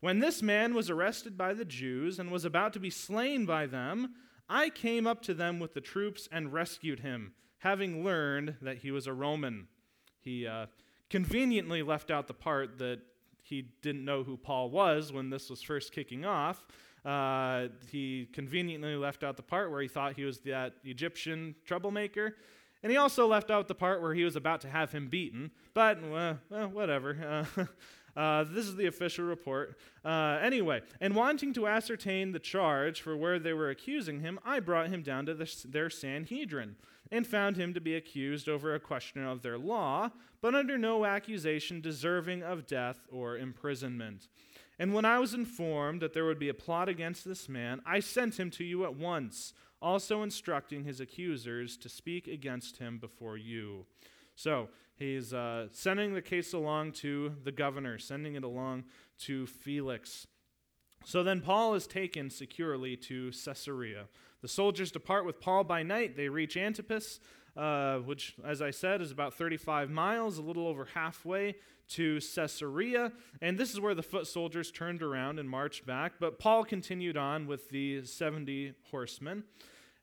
When 0.00 0.20
this 0.20 0.42
man 0.42 0.74
was 0.74 0.88
arrested 0.88 1.36
by 1.36 1.54
the 1.54 1.64
Jews 1.64 2.18
and 2.18 2.30
was 2.30 2.44
about 2.44 2.72
to 2.74 2.80
be 2.80 2.90
slain 2.90 3.44
by 3.44 3.66
them, 3.66 4.14
I 4.48 4.70
came 4.70 5.06
up 5.06 5.20
to 5.22 5.34
them 5.34 5.58
with 5.58 5.74
the 5.74 5.80
troops 5.80 6.28
and 6.30 6.52
rescued 6.52 7.00
him, 7.00 7.32
having 7.58 8.04
learned 8.04 8.56
that 8.62 8.78
he 8.78 8.90
was 8.90 9.06
a 9.06 9.12
Roman. 9.12 9.66
He 10.20 10.46
uh, 10.46 10.66
conveniently 11.10 11.82
left 11.82 12.10
out 12.10 12.28
the 12.28 12.34
part 12.34 12.78
that 12.78 13.00
he 13.42 13.62
didn't 13.82 14.04
know 14.04 14.22
who 14.22 14.36
Paul 14.36 14.70
was 14.70 15.12
when 15.12 15.30
this 15.30 15.50
was 15.50 15.62
first 15.62 15.92
kicking 15.92 16.24
off. 16.24 16.64
Uh, 17.04 17.68
he 17.90 18.28
conveniently 18.32 18.96
left 18.96 19.24
out 19.24 19.36
the 19.36 19.42
part 19.42 19.70
where 19.70 19.80
he 19.80 19.88
thought 19.88 20.14
he 20.14 20.24
was 20.24 20.38
that 20.40 20.74
Egyptian 20.84 21.54
troublemaker. 21.64 22.36
And 22.82 22.92
he 22.92 22.98
also 22.98 23.26
left 23.26 23.50
out 23.50 23.66
the 23.66 23.74
part 23.74 24.00
where 24.02 24.14
he 24.14 24.24
was 24.24 24.36
about 24.36 24.60
to 24.62 24.68
have 24.68 24.92
him 24.92 25.08
beaten. 25.08 25.50
But, 25.74 25.98
well, 26.02 26.38
whatever. 26.48 27.46
Uh, 28.16 28.20
uh, 28.20 28.42
this 28.42 28.66
is 28.66 28.74
the 28.74 28.86
official 28.86 29.24
report. 29.24 29.78
Uh, 30.04 30.40
anyway, 30.42 30.80
and 31.00 31.14
wanting 31.14 31.52
to 31.52 31.68
ascertain 31.68 32.32
the 32.32 32.40
charge 32.40 33.00
for 33.00 33.16
where 33.16 33.38
they 33.38 33.52
were 33.52 33.70
accusing 33.70 34.18
him, 34.20 34.40
I 34.44 34.58
brought 34.58 34.88
him 34.88 35.02
down 35.02 35.26
to 35.26 35.34
the, 35.34 35.48
their 35.68 35.88
Sanhedrin 35.88 36.74
and 37.12 37.24
found 37.24 37.56
him 37.56 37.72
to 37.74 37.80
be 37.80 37.94
accused 37.94 38.48
over 38.48 38.74
a 38.74 38.80
question 38.80 39.24
of 39.24 39.42
their 39.42 39.56
law, 39.56 40.10
but 40.40 40.54
under 40.54 40.76
no 40.76 41.04
accusation 41.04 41.80
deserving 41.80 42.42
of 42.42 42.66
death 42.66 43.06
or 43.12 43.38
imprisonment. 43.38 44.26
And 44.78 44.94
when 44.94 45.04
I 45.04 45.18
was 45.18 45.34
informed 45.34 46.00
that 46.02 46.12
there 46.12 46.24
would 46.24 46.38
be 46.38 46.48
a 46.48 46.54
plot 46.54 46.88
against 46.88 47.24
this 47.24 47.48
man, 47.48 47.80
I 47.84 48.00
sent 48.00 48.38
him 48.38 48.50
to 48.52 48.64
you 48.64 48.84
at 48.84 48.94
once, 48.94 49.52
also 49.82 50.22
instructing 50.22 50.84
his 50.84 51.00
accusers 51.00 51.76
to 51.78 51.88
speak 51.88 52.28
against 52.28 52.76
him 52.76 52.98
before 52.98 53.36
you. 53.36 53.86
So 54.36 54.68
he's 54.96 55.34
uh, 55.34 55.66
sending 55.72 56.14
the 56.14 56.22
case 56.22 56.52
along 56.52 56.92
to 56.92 57.34
the 57.42 57.52
governor, 57.52 57.98
sending 57.98 58.36
it 58.36 58.44
along 58.44 58.84
to 59.20 59.46
Felix. 59.46 60.26
So 61.04 61.22
then 61.22 61.40
Paul 61.40 61.74
is 61.74 61.86
taken 61.86 62.30
securely 62.30 62.96
to 62.96 63.32
Caesarea. 63.32 64.06
The 64.42 64.48
soldiers 64.48 64.92
depart 64.92 65.24
with 65.24 65.40
Paul 65.40 65.64
by 65.64 65.82
night. 65.82 66.16
They 66.16 66.28
reach 66.28 66.56
Antipas, 66.56 67.18
uh, 67.58 67.98
which, 67.98 68.36
as 68.44 68.62
I 68.62 68.70
said, 68.70 69.02
is 69.02 69.10
about 69.10 69.34
35 69.34 69.90
miles, 69.90 70.38
a 70.38 70.42
little 70.42 70.68
over 70.68 70.86
halfway 70.94 71.56
to 71.88 72.20
Caesarea. 72.20 73.12
And 73.42 73.58
this 73.58 73.72
is 73.72 73.80
where 73.80 73.94
the 73.94 74.02
foot 74.02 74.26
soldiers 74.26 74.70
turned 74.70 75.02
around 75.02 75.38
and 75.38 75.50
marched 75.50 75.84
back. 75.84 76.14
But 76.20 76.38
Paul 76.38 76.64
continued 76.64 77.16
on 77.16 77.46
with 77.46 77.68
the 77.70 78.04
70 78.04 78.74
horsemen. 78.90 79.42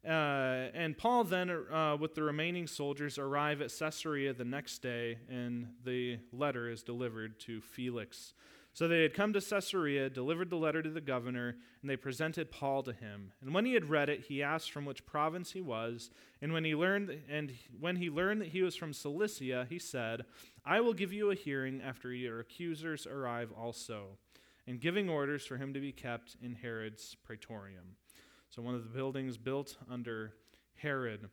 Uh, 0.06 0.70
and 0.74 0.98
Paul 0.98 1.24
then, 1.24 1.50
uh, 1.50 1.98
with 2.00 2.14
the 2.14 2.24
remaining 2.24 2.68
soldiers, 2.68 3.18
arrive 3.18 3.62
at 3.62 3.72
Caesarea 3.80 4.34
the 4.34 4.46
next 4.46 4.80
day, 4.80 5.18
and 5.30 5.68
the 5.84 6.20
letter 6.32 6.70
is 6.70 6.84
delivered 6.84 7.40
to 7.42 7.62
Felix. 7.62 8.34
So 8.76 8.90
they 8.90 9.04
had 9.04 9.14
come 9.14 9.32
to 9.32 9.40
Caesarea, 9.40 10.10
delivered 10.10 10.50
the 10.50 10.58
letter 10.58 10.84
to 10.84 10.90
the 10.90 11.00
governor, 11.00 11.56
and 11.82 11.90
they 11.90 11.96
presented 11.96 12.52
Paul 12.52 12.84
to 12.84 12.92
him. 12.92 13.32
And 13.40 13.54
when 13.54 13.64
he 13.64 13.74
had 13.74 13.90
read 13.90 14.10
it, 14.10 14.26
he 14.26 14.44
asked 14.44 14.70
from 14.70 14.84
which 14.84 15.06
province 15.06 15.54
he 15.54 15.62
was. 15.62 16.10
And 16.42 16.52
when 16.52 16.66
he 16.66 16.76
learned, 16.76 17.22
and 17.30 17.54
when 17.80 17.96
he 17.96 18.10
learned 18.10 18.42
that 18.42 18.50
he 18.50 18.62
was 18.62 18.76
from 18.76 18.92
Cilicia, 18.92 19.66
he 19.70 19.80
said, 19.80 20.26
"I 20.66 20.82
will 20.82 20.94
give 20.94 21.14
you 21.14 21.32
a 21.32 21.36
hearing 21.36 21.82
after 21.82 22.12
your 22.12 22.42
accusers 22.42 23.08
arrive 23.08 23.50
also," 23.54 24.18
and 24.68 24.82
giving 24.82 25.08
orders 25.08 25.46
for 25.46 25.56
him 25.56 25.74
to 25.74 25.80
be 25.80 25.94
kept 25.94 26.36
in 26.42 26.56
Herod's 26.56 27.16
praetorium. 27.16 27.96
So 28.50 28.62
one 28.62 28.76
of 28.76 28.84
the 28.84 28.90
buildings 28.90 29.38
built 29.38 29.78
under 29.90 30.34
Herod. 30.76 31.30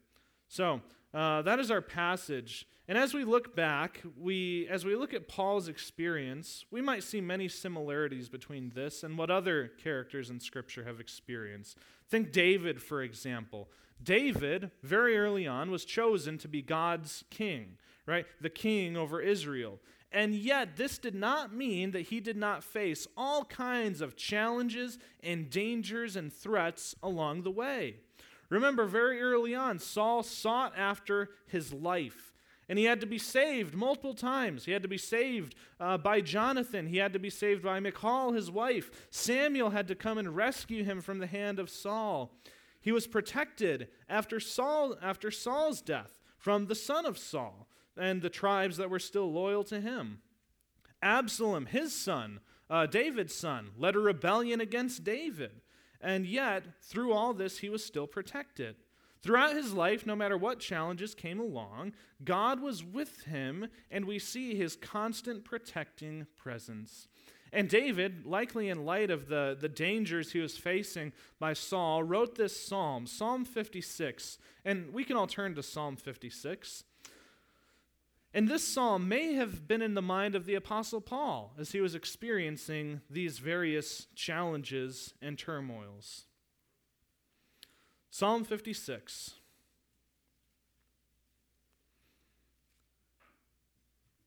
So 0.52 0.82
uh, 1.14 1.40
that 1.42 1.60
is 1.60 1.70
our 1.70 1.80
passage. 1.80 2.68
And 2.86 2.98
as 2.98 3.14
we 3.14 3.24
look 3.24 3.56
back, 3.56 4.02
we, 4.20 4.68
as 4.68 4.84
we 4.84 4.94
look 4.94 5.14
at 5.14 5.26
Paul's 5.26 5.66
experience, 5.66 6.66
we 6.70 6.82
might 6.82 7.04
see 7.04 7.22
many 7.22 7.48
similarities 7.48 8.28
between 8.28 8.70
this 8.74 9.02
and 9.02 9.16
what 9.16 9.30
other 9.30 9.72
characters 9.82 10.28
in 10.28 10.40
Scripture 10.40 10.84
have 10.84 11.00
experienced. 11.00 11.78
Think 12.10 12.32
David, 12.32 12.82
for 12.82 13.00
example. 13.02 13.70
David, 14.02 14.70
very 14.82 15.16
early 15.16 15.46
on, 15.46 15.70
was 15.70 15.86
chosen 15.86 16.36
to 16.36 16.48
be 16.48 16.60
God's 16.60 17.24
king, 17.30 17.78
right? 18.04 18.26
The 18.42 18.50
king 18.50 18.94
over 18.94 19.22
Israel. 19.22 19.78
And 20.14 20.34
yet, 20.34 20.76
this 20.76 20.98
did 20.98 21.14
not 21.14 21.54
mean 21.54 21.92
that 21.92 22.02
he 22.02 22.20
did 22.20 22.36
not 22.36 22.62
face 22.62 23.06
all 23.16 23.46
kinds 23.46 24.02
of 24.02 24.16
challenges 24.16 24.98
and 25.22 25.48
dangers 25.48 26.14
and 26.14 26.30
threats 26.30 26.94
along 27.02 27.44
the 27.44 27.50
way. 27.50 28.00
Remember, 28.52 28.84
very 28.84 29.22
early 29.22 29.54
on, 29.54 29.78
Saul 29.78 30.22
sought 30.22 30.74
after 30.76 31.30
his 31.46 31.72
life. 31.72 32.34
And 32.68 32.78
he 32.78 32.84
had 32.84 33.00
to 33.00 33.06
be 33.06 33.16
saved 33.16 33.74
multiple 33.74 34.12
times. 34.12 34.66
He 34.66 34.72
had 34.72 34.82
to 34.82 34.88
be 34.88 34.98
saved 34.98 35.54
uh, 35.80 35.96
by 35.96 36.20
Jonathan. 36.20 36.86
He 36.86 36.98
had 36.98 37.14
to 37.14 37.18
be 37.18 37.30
saved 37.30 37.62
by 37.62 37.80
Michal, 37.80 38.32
his 38.32 38.50
wife. 38.50 38.90
Samuel 39.10 39.70
had 39.70 39.88
to 39.88 39.94
come 39.94 40.18
and 40.18 40.36
rescue 40.36 40.84
him 40.84 41.00
from 41.00 41.18
the 41.18 41.26
hand 41.26 41.58
of 41.58 41.70
Saul. 41.70 42.34
He 42.78 42.92
was 42.92 43.06
protected 43.06 43.88
after, 44.06 44.38
Saul, 44.38 44.96
after 45.00 45.30
Saul's 45.30 45.80
death 45.80 46.20
from 46.36 46.66
the 46.66 46.74
son 46.74 47.06
of 47.06 47.16
Saul 47.16 47.68
and 47.96 48.20
the 48.20 48.28
tribes 48.28 48.76
that 48.76 48.90
were 48.90 48.98
still 48.98 49.32
loyal 49.32 49.64
to 49.64 49.80
him. 49.80 50.18
Absalom, 51.00 51.66
his 51.66 51.94
son, 51.98 52.40
uh, 52.68 52.84
David's 52.84 53.34
son, 53.34 53.70
led 53.78 53.96
a 53.96 54.00
rebellion 54.00 54.60
against 54.60 55.04
David. 55.04 55.62
And 56.02 56.26
yet, 56.26 56.64
through 56.82 57.12
all 57.12 57.32
this, 57.32 57.58
he 57.58 57.68
was 57.68 57.84
still 57.84 58.06
protected. 58.06 58.76
Throughout 59.22 59.54
his 59.54 59.72
life, 59.72 60.04
no 60.04 60.16
matter 60.16 60.36
what 60.36 60.58
challenges 60.58 61.14
came 61.14 61.38
along, 61.38 61.92
God 62.24 62.60
was 62.60 62.82
with 62.82 63.22
him, 63.22 63.68
and 63.88 64.04
we 64.04 64.18
see 64.18 64.56
his 64.56 64.74
constant 64.74 65.44
protecting 65.44 66.26
presence. 66.36 67.06
And 67.52 67.68
David, 67.68 68.26
likely 68.26 68.68
in 68.68 68.84
light 68.84 69.10
of 69.10 69.28
the, 69.28 69.56
the 69.58 69.68
dangers 69.68 70.32
he 70.32 70.40
was 70.40 70.56
facing 70.56 71.12
by 71.38 71.52
Saul, 71.52 72.02
wrote 72.02 72.34
this 72.34 72.58
psalm, 72.58 73.06
Psalm 73.06 73.44
56. 73.44 74.38
And 74.64 74.92
we 74.92 75.04
can 75.04 75.16
all 75.16 75.26
turn 75.26 75.54
to 75.54 75.62
Psalm 75.62 75.96
56. 75.96 76.84
And 78.34 78.48
this 78.48 78.66
psalm 78.66 79.08
may 79.08 79.34
have 79.34 79.68
been 79.68 79.82
in 79.82 79.94
the 79.94 80.00
mind 80.00 80.34
of 80.34 80.46
the 80.46 80.54
Apostle 80.54 81.02
Paul 81.02 81.52
as 81.58 81.72
he 81.72 81.80
was 81.82 81.94
experiencing 81.94 83.02
these 83.10 83.38
various 83.38 84.06
challenges 84.14 85.12
and 85.20 85.38
turmoils. 85.38 86.24
Psalm 88.10 88.44
56. 88.44 89.34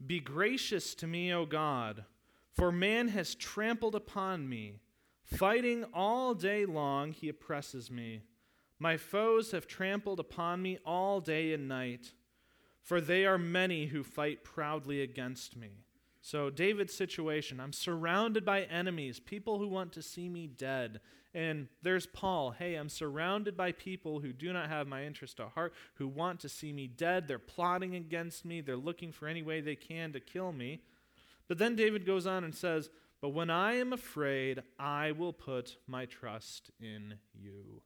Be 0.05 0.19
gracious 0.19 0.93
to 0.95 1.07
me, 1.07 1.33
O 1.33 1.47
God, 1.47 2.05
for 2.53 2.71
man 2.71 3.07
has 3.07 3.33
trampled 3.33 3.95
upon 3.95 4.47
me. 4.47 4.81
Fighting 5.23 5.83
all 5.95 6.35
day 6.35 6.63
long, 6.67 7.11
he 7.11 7.27
oppresses 7.27 7.89
me. 7.89 8.21
My 8.77 8.97
foes 8.97 9.51
have 9.51 9.65
trampled 9.65 10.19
upon 10.19 10.61
me 10.61 10.77
all 10.85 11.21
day 11.21 11.53
and 11.53 11.67
night 11.67 12.13
for 12.85 13.01
they 13.01 13.25
are 13.25 13.39
many 13.39 13.87
who 13.87 14.03
fight 14.03 14.43
proudly 14.43 15.01
against 15.01 15.57
me. 15.57 15.71
So, 16.21 16.49
David's 16.49 16.93
situation 16.93 17.59
I'm 17.59 17.73
surrounded 17.73 18.45
by 18.45 18.61
enemies, 18.61 19.19
people 19.19 19.57
who 19.59 19.67
want 19.67 19.91
to 19.93 20.01
see 20.01 20.29
me 20.29 20.47
dead. 20.47 21.01
And 21.33 21.67
there's 21.81 22.05
Paul. 22.05 22.51
Hey, 22.51 22.75
I'm 22.75 22.87
surrounded 22.87 23.57
by 23.57 23.73
people 23.73 24.21
who 24.21 24.31
do 24.31 24.53
not 24.53 24.69
have 24.69 24.87
my 24.87 25.03
interest 25.03 25.39
at 25.41 25.49
heart, 25.49 25.73
who 25.95 26.07
want 26.07 26.39
to 26.39 26.49
see 26.49 26.71
me 26.71 26.87
dead. 26.87 27.27
They're 27.27 27.39
plotting 27.39 27.95
against 27.95 28.45
me, 28.45 28.61
they're 28.61 28.77
looking 28.77 29.11
for 29.11 29.27
any 29.27 29.41
way 29.43 29.59
they 29.59 29.75
can 29.75 30.13
to 30.13 30.19
kill 30.21 30.53
me. 30.53 30.79
But 31.47 31.57
then 31.57 31.75
David 31.75 32.05
goes 32.05 32.25
on 32.25 32.43
and 32.43 32.55
says, 32.55 32.89
But 33.19 33.29
when 33.29 33.49
I 33.49 33.73
am 33.73 33.93
afraid, 33.93 34.61
I 34.79 35.11
will 35.11 35.33
put 35.33 35.77
my 35.87 36.05
trust 36.05 36.71
in 36.79 37.15
you. 37.33 37.81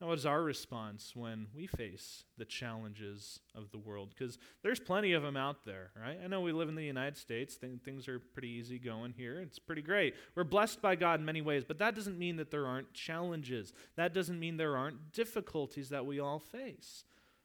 Now, 0.00 0.06
what 0.06 0.18
is 0.18 0.26
our 0.26 0.42
response 0.42 1.16
when 1.16 1.48
we 1.52 1.66
face 1.66 2.22
the 2.36 2.44
challenges 2.44 3.40
of 3.56 3.72
the 3.72 3.78
world? 3.78 4.10
Because 4.16 4.38
there's 4.62 4.78
plenty 4.78 5.12
of 5.12 5.24
them 5.24 5.36
out 5.36 5.64
there, 5.64 5.90
right? 6.00 6.18
I 6.22 6.28
know 6.28 6.40
we 6.40 6.52
live 6.52 6.68
in 6.68 6.76
the 6.76 6.84
United 6.84 7.16
States. 7.16 7.56
Th- 7.56 7.80
things 7.84 8.06
are 8.06 8.20
pretty 8.20 8.48
easy 8.48 8.78
going 8.78 9.12
here. 9.16 9.40
It's 9.40 9.58
pretty 9.58 9.82
great. 9.82 10.14
We're 10.36 10.44
blessed 10.44 10.80
by 10.80 10.94
God 10.94 11.18
in 11.18 11.26
many 11.26 11.42
ways, 11.42 11.64
but 11.66 11.80
that 11.80 11.96
doesn't 11.96 12.16
mean 12.16 12.36
that 12.36 12.52
there 12.52 12.66
aren't 12.66 12.94
challenges. 12.94 13.72
That 13.96 14.14
doesn't 14.14 14.38
mean 14.38 14.56
there 14.56 14.76
aren't 14.76 15.12
difficulties 15.12 15.88
that 15.88 16.06
we 16.06 16.20
all 16.20 16.38
face. 16.38 17.02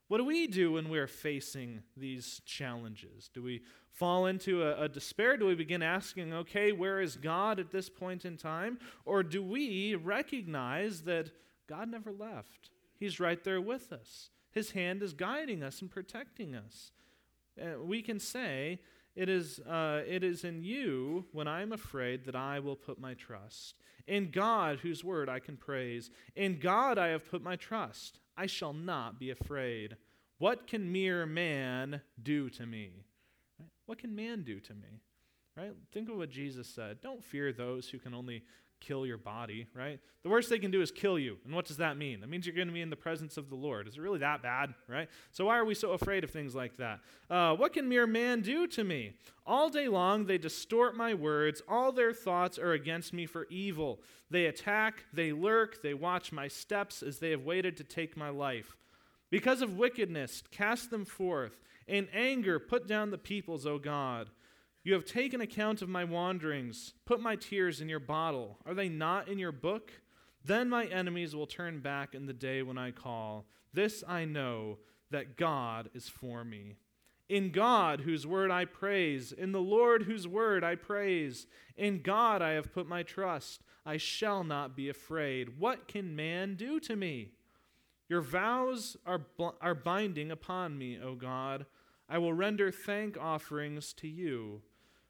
What 0.07 0.19
do 0.19 0.25
we 0.25 0.45
do 0.45 0.73
when 0.73 0.89
we're 0.89 1.07
facing 1.07 1.81
these 1.97 2.39
challenges? 2.45 3.31
Do 3.33 3.41
we 3.41 3.63
fall 3.89 4.27
into 4.27 4.61
a, 4.61 4.83
a, 4.83 4.89
despair? 4.89 5.37
Do 5.37 5.47
we 5.47 5.55
begin 5.55 5.81
asking, 5.81 6.33
okay, 6.33 6.71
where 6.71 7.01
is 7.01 7.15
God 7.15 7.59
at 7.59 7.71
this 7.71 7.89
point 7.89 8.25
in 8.25 8.37
time? 8.37 8.77
Or 9.05 9.23
do 9.23 9.41
we 9.41 9.95
recognize 9.95 11.01
that 11.03 11.31
God 11.68 11.89
never 11.89 12.11
left. 12.11 12.70
He's 12.99 13.20
right 13.20 13.43
there 13.43 13.61
with 13.61 13.91
us. 13.91 14.30
His 14.51 14.72
hand 14.72 15.01
is 15.01 15.14
guiding 15.14 15.64
us 15.64 15.82
and 15.82 15.89
protecting 15.89 16.55
us. 16.55 16.91
Uh, 17.59 17.82
we 17.84 18.01
can 18.01 18.20
say, 18.20 18.80
it 19.16 19.30
is, 19.30 19.59
uh, 19.59 20.01
it 20.07 20.24
is 20.24 20.43
in 20.43 20.64
you, 20.64 21.26
when 21.32 21.47
I 21.47 21.61
am 21.61 21.72
afraid, 21.72 22.26
that 22.26 22.36
I 22.36 22.59
will 22.59 22.76
put 22.76 22.99
my 22.99 23.14
trust. 23.14 23.76
In 24.07 24.32
God, 24.32 24.80
whose 24.80 25.03
word 25.03 25.30
I 25.30 25.39
can 25.39 25.57
praise. 25.57 26.09
In 26.36 26.59
God 26.59 26.97
I 26.97 27.07
have 27.07 27.30
put 27.30 27.41
my 27.41 27.55
trust. 27.55 28.20
I 28.36 28.47
shall 28.47 28.74
not 28.74 29.20
be 29.20 29.30
afraid. 29.30 29.97
What 30.39 30.68
can 30.68 30.91
mere 30.91 31.26
man 31.26 32.01
do 32.22 32.49
to 32.51 32.66
me? 32.66 33.05
Right? 33.59 33.70
What 33.86 33.99
can 33.99 34.16
man 34.16 34.43
do 34.43 34.59
to 34.59 34.74
me? 34.74 35.01
Right? 35.55 35.74
Think 35.91 36.09
of 36.09 36.18
what 36.18 36.32
Jesus 36.32 36.68
said. 36.68 36.99
Don't 37.01 37.24
fear 37.24 37.53
those 37.53 37.88
who 37.88 37.99
can 37.99 38.14
only 38.14 38.43
kill 38.86 39.05
your 39.05 39.17
body, 39.17 39.67
right? 39.73 39.99
The 40.23 40.29
worst 40.29 40.49
they 40.49 40.59
can 40.59 40.71
do 40.71 40.81
is 40.81 40.91
kill 40.91 41.17
you. 41.17 41.38
And 41.45 41.53
what 41.53 41.65
does 41.65 41.77
that 41.77 41.97
mean? 41.97 42.21
That 42.21 42.29
means 42.29 42.45
you're 42.45 42.55
going 42.55 42.67
to 42.67 42.73
be 42.73 42.81
in 42.81 42.89
the 42.89 42.95
presence 42.95 43.38
of 43.38 43.49
the 43.49 43.55
Lord. 43.55 43.88
Is 43.88 43.95
it 43.95 44.01
really 44.01 44.19
that 44.19 44.41
bad, 44.41 44.73
right? 44.88 45.09
So 45.31 45.45
why 45.45 45.57
are 45.57 45.65
we 45.65 45.75
so 45.75 45.91
afraid 45.91 46.23
of 46.23 46.31
things 46.31 46.53
like 46.53 46.77
that? 46.77 46.99
Uh, 47.29 47.55
what 47.55 47.73
can 47.73 47.88
mere 47.88 48.07
man 48.07 48.41
do 48.41 48.67
to 48.67 48.84
me? 48.84 49.13
All 49.45 49.69
day 49.69 49.88
long 49.88 50.25
they 50.25 50.38
distort 50.38 50.95
my 50.95 51.13
words. 51.13 51.61
All 51.67 51.91
their 51.91 52.13
thoughts 52.13 52.57
are 52.57 52.73
against 52.73 53.13
me 53.13 53.25
for 53.25 53.47
evil. 53.49 53.99
They 54.29 54.45
attack, 54.45 55.05
they 55.13 55.31
lurk, 55.31 55.81
they 55.81 55.93
watch 55.93 56.31
my 56.31 56.47
steps 56.47 57.03
as 57.03 57.19
they 57.19 57.31
have 57.31 57.43
waited 57.43 57.77
to 57.77 57.84
take 57.84 58.17
my 58.17 58.29
life. 58.29 58.75
Because 59.29 59.61
of 59.61 59.77
wickedness, 59.77 60.43
cast 60.51 60.91
them 60.91 61.05
forth. 61.05 61.59
In 61.88 62.07
anger, 62.13 62.59
put 62.59 62.88
down 62.88 63.11
the 63.11 63.17
peoples, 63.17 63.65
O 63.65 63.77
God. 63.79 64.29
You 64.84 64.93
have 64.93 65.05
taken 65.05 65.39
account 65.39 65.81
of 65.81 65.88
my 65.88 66.03
wanderings. 66.03 66.93
Put 67.05 67.21
my 67.21 67.38
tears 67.38 67.79
in 67.79 67.88
your 67.88 68.01
bottle. 68.01 68.57
Are 68.65 68.73
they 68.73 68.89
not 68.89 69.29
in 69.29 69.39
your 69.39 69.53
book? 69.53 69.91
Then 70.43 70.69
my 70.69 70.86
enemies 70.86 71.34
will 71.34 71.47
turn 71.47 71.79
back 71.79 72.13
in 72.13 72.25
the 72.25 72.34
day 72.34 72.61
when 72.63 72.77
I 72.77 72.91
call. 72.91 73.45
This 73.73 74.03
I 74.07 74.25
know, 74.25 74.79
that 75.09 75.38
God 75.38 75.89
is 75.93 76.09
for 76.09 76.43
me. 76.43 76.75
In 77.29 77.51
God, 77.51 78.01
whose 78.01 78.27
word 78.27 78.51
I 78.51 78.65
praise, 78.65 79.31
in 79.31 79.53
the 79.53 79.61
Lord, 79.61 80.03
whose 80.03 80.27
word 80.27 80.63
I 80.63 80.75
praise, 80.75 81.47
in 81.77 82.01
God 82.01 82.41
I 82.41 82.51
have 82.51 82.73
put 82.73 82.88
my 82.88 83.03
trust. 83.03 83.61
I 83.86 83.97
shall 83.97 84.43
not 84.43 84.75
be 84.75 84.89
afraid. 84.89 85.57
What 85.59 85.88
can 85.88 86.15
man 86.15 86.55
do 86.55 86.79
to 86.81 86.95
me? 86.95 87.31
Your 88.09 88.21
vows 88.21 88.97
are, 89.05 89.21
are 89.61 89.75
binding 89.75 90.29
upon 90.31 90.77
me, 90.77 90.99
O 91.01 91.15
God. 91.15 91.65
I 92.09 92.17
will 92.17 92.34
render 92.34 92.71
thank 92.71 93.17
offerings 93.17 93.93
to 93.93 94.07
you. 94.07 94.61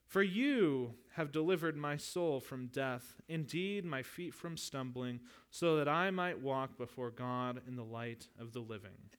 For 0.06 0.22
you 0.22 0.94
have 1.14 1.32
delivered 1.32 1.76
my 1.76 1.96
soul 1.96 2.40
from 2.40 2.66
death, 2.66 3.20
indeed, 3.28 3.84
my 3.84 4.02
feet 4.02 4.34
from 4.34 4.56
stumbling, 4.56 5.20
so 5.50 5.76
that 5.76 5.88
I 5.88 6.10
might 6.10 6.40
walk 6.40 6.76
before 6.76 7.10
God 7.10 7.62
in 7.66 7.76
the 7.76 7.84
light 7.84 8.28
of 8.38 8.52
the 8.52 8.60
living. 8.60 9.10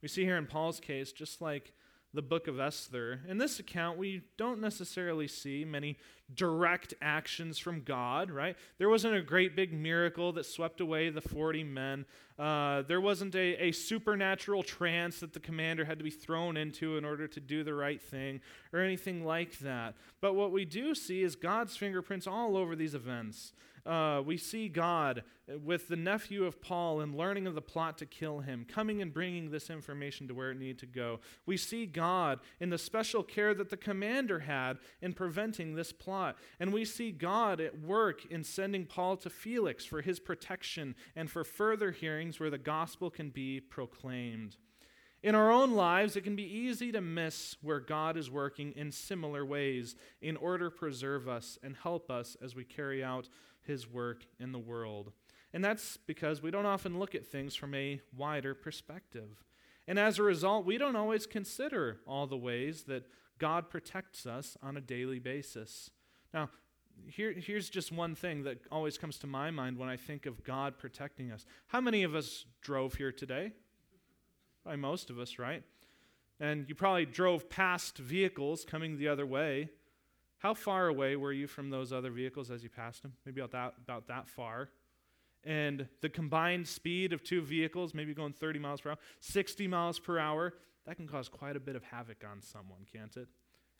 We 0.00 0.08
see 0.08 0.24
here 0.24 0.36
in 0.36 0.46
Paul's 0.46 0.80
case, 0.80 1.12
just 1.12 1.40
like 1.40 1.72
the 2.14 2.22
book 2.22 2.46
of 2.46 2.60
Esther. 2.60 3.20
In 3.28 3.38
this 3.38 3.58
account, 3.58 3.96
we 3.96 4.22
don't 4.36 4.60
necessarily 4.60 5.26
see 5.26 5.64
many 5.64 5.96
direct 6.34 6.94
actions 7.00 7.58
from 7.58 7.82
God, 7.82 8.30
right? 8.30 8.56
There 8.78 8.88
wasn't 8.88 9.14
a 9.14 9.22
great 9.22 9.56
big 9.56 9.72
miracle 9.72 10.32
that 10.32 10.44
swept 10.44 10.80
away 10.80 11.10
the 11.10 11.20
40 11.20 11.64
men. 11.64 12.04
Uh, 12.38 12.82
there 12.82 13.00
wasn't 13.00 13.34
a, 13.34 13.64
a 13.64 13.72
supernatural 13.72 14.62
trance 14.62 15.20
that 15.20 15.32
the 15.32 15.40
commander 15.40 15.84
had 15.84 15.98
to 15.98 16.04
be 16.04 16.10
thrown 16.10 16.56
into 16.56 16.96
in 16.96 17.04
order 17.04 17.26
to 17.28 17.40
do 17.40 17.64
the 17.64 17.74
right 17.74 18.00
thing 18.00 18.40
or 18.72 18.80
anything 18.80 19.24
like 19.24 19.58
that. 19.60 19.94
But 20.20 20.34
what 20.34 20.52
we 20.52 20.64
do 20.64 20.94
see 20.94 21.22
is 21.22 21.36
God's 21.36 21.76
fingerprints 21.76 22.26
all 22.26 22.56
over 22.56 22.76
these 22.76 22.94
events. 22.94 23.52
Uh, 23.84 24.22
we 24.24 24.36
see 24.36 24.68
God 24.68 25.24
with 25.64 25.88
the 25.88 25.96
nephew 25.96 26.44
of 26.44 26.62
Paul 26.62 27.00
and 27.00 27.16
learning 27.16 27.46
of 27.46 27.54
the 27.54 27.60
plot 27.62 27.98
to 27.98 28.06
kill 28.06 28.40
him, 28.40 28.64
coming 28.64 29.02
and 29.02 29.12
bringing 29.12 29.50
this 29.50 29.70
information 29.70 30.28
to 30.28 30.34
where 30.34 30.52
it 30.52 30.58
needed 30.58 30.78
to 30.80 30.86
go. 30.86 31.18
We 31.46 31.56
see 31.56 31.86
God 31.86 32.38
in 32.60 32.70
the 32.70 32.78
special 32.78 33.24
care 33.24 33.54
that 33.54 33.70
the 33.70 33.76
commander 33.76 34.40
had 34.40 34.78
in 35.00 35.14
preventing 35.14 35.74
this 35.74 35.92
plot. 35.92 36.36
And 36.60 36.72
we 36.72 36.84
see 36.84 37.10
God 37.10 37.60
at 37.60 37.80
work 37.80 38.24
in 38.26 38.44
sending 38.44 38.86
Paul 38.86 39.16
to 39.18 39.30
Felix 39.30 39.84
for 39.84 40.00
his 40.00 40.20
protection 40.20 40.94
and 41.16 41.28
for 41.28 41.42
further 41.42 41.90
hearings 41.90 42.38
where 42.38 42.50
the 42.50 42.58
gospel 42.58 43.10
can 43.10 43.30
be 43.30 43.60
proclaimed. 43.60 44.56
In 45.22 45.36
our 45.36 45.52
own 45.52 45.72
lives, 45.72 46.16
it 46.16 46.24
can 46.24 46.34
be 46.34 46.42
easy 46.42 46.90
to 46.90 47.00
miss 47.00 47.56
where 47.62 47.78
God 47.78 48.16
is 48.16 48.28
working 48.28 48.72
in 48.72 48.90
similar 48.90 49.46
ways 49.46 49.94
in 50.20 50.36
order 50.36 50.68
to 50.68 50.76
preserve 50.76 51.28
us 51.28 51.58
and 51.62 51.76
help 51.76 52.10
us 52.10 52.36
as 52.42 52.56
we 52.56 52.64
carry 52.64 53.04
out 53.04 53.28
his 53.66 53.88
work 53.88 54.24
in 54.38 54.52
the 54.52 54.58
world. 54.58 55.12
And 55.52 55.64
that's 55.64 55.96
because 55.96 56.42
we 56.42 56.50
don't 56.50 56.66
often 56.66 56.98
look 56.98 57.14
at 57.14 57.26
things 57.26 57.54
from 57.54 57.74
a 57.74 58.00
wider 58.16 58.54
perspective. 58.54 59.44
And 59.86 59.98
as 59.98 60.18
a 60.18 60.22
result, 60.22 60.64
we 60.64 60.78
don't 60.78 60.96
always 60.96 61.26
consider 61.26 62.00
all 62.06 62.26
the 62.26 62.36
ways 62.36 62.84
that 62.84 63.04
God 63.38 63.68
protects 63.68 64.26
us 64.26 64.56
on 64.62 64.76
a 64.76 64.80
daily 64.80 65.18
basis. 65.18 65.90
Now, 66.32 66.50
here, 67.06 67.32
here's 67.32 67.68
just 67.68 67.90
one 67.90 68.14
thing 68.14 68.44
that 68.44 68.58
always 68.70 68.98
comes 68.98 69.18
to 69.18 69.26
my 69.26 69.50
mind 69.50 69.76
when 69.78 69.88
I 69.88 69.96
think 69.96 70.26
of 70.26 70.44
God 70.44 70.78
protecting 70.78 71.32
us. 71.32 71.44
How 71.66 71.80
many 71.80 72.04
of 72.04 72.14
us 72.14 72.44
drove 72.60 72.94
here 72.94 73.12
today? 73.12 73.52
By 74.64 74.76
most 74.76 75.10
of 75.10 75.18
us, 75.18 75.38
right? 75.38 75.64
And 76.38 76.68
you 76.68 76.74
probably 76.74 77.06
drove 77.06 77.50
past 77.50 77.98
vehicles 77.98 78.64
coming 78.64 78.96
the 78.96 79.08
other 79.08 79.26
way. 79.26 79.70
How 80.42 80.54
far 80.54 80.88
away 80.88 81.14
were 81.14 81.32
you 81.32 81.46
from 81.46 81.70
those 81.70 81.92
other 81.92 82.10
vehicles 82.10 82.50
as 82.50 82.64
you 82.64 82.68
passed 82.68 83.02
them? 83.02 83.12
Maybe 83.24 83.40
about 83.40 83.52
that, 83.52 83.74
about 83.80 84.08
that 84.08 84.28
far. 84.28 84.70
And 85.44 85.86
the 86.00 86.08
combined 86.08 86.66
speed 86.66 87.12
of 87.12 87.22
two 87.22 87.42
vehicles, 87.42 87.94
maybe 87.94 88.12
going 88.12 88.32
30 88.32 88.58
miles 88.58 88.80
per 88.80 88.90
hour, 88.90 88.98
60 89.20 89.68
miles 89.68 90.00
per 90.00 90.18
hour, 90.18 90.54
that 90.84 90.96
can 90.96 91.06
cause 91.06 91.28
quite 91.28 91.54
a 91.54 91.60
bit 91.60 91.76
of 91.76 91.84
havoc 91.84 92.24
on 92.28 92.42
someone, 92.42 92.80
can't 92.92 93.16
it? 93.16 93.28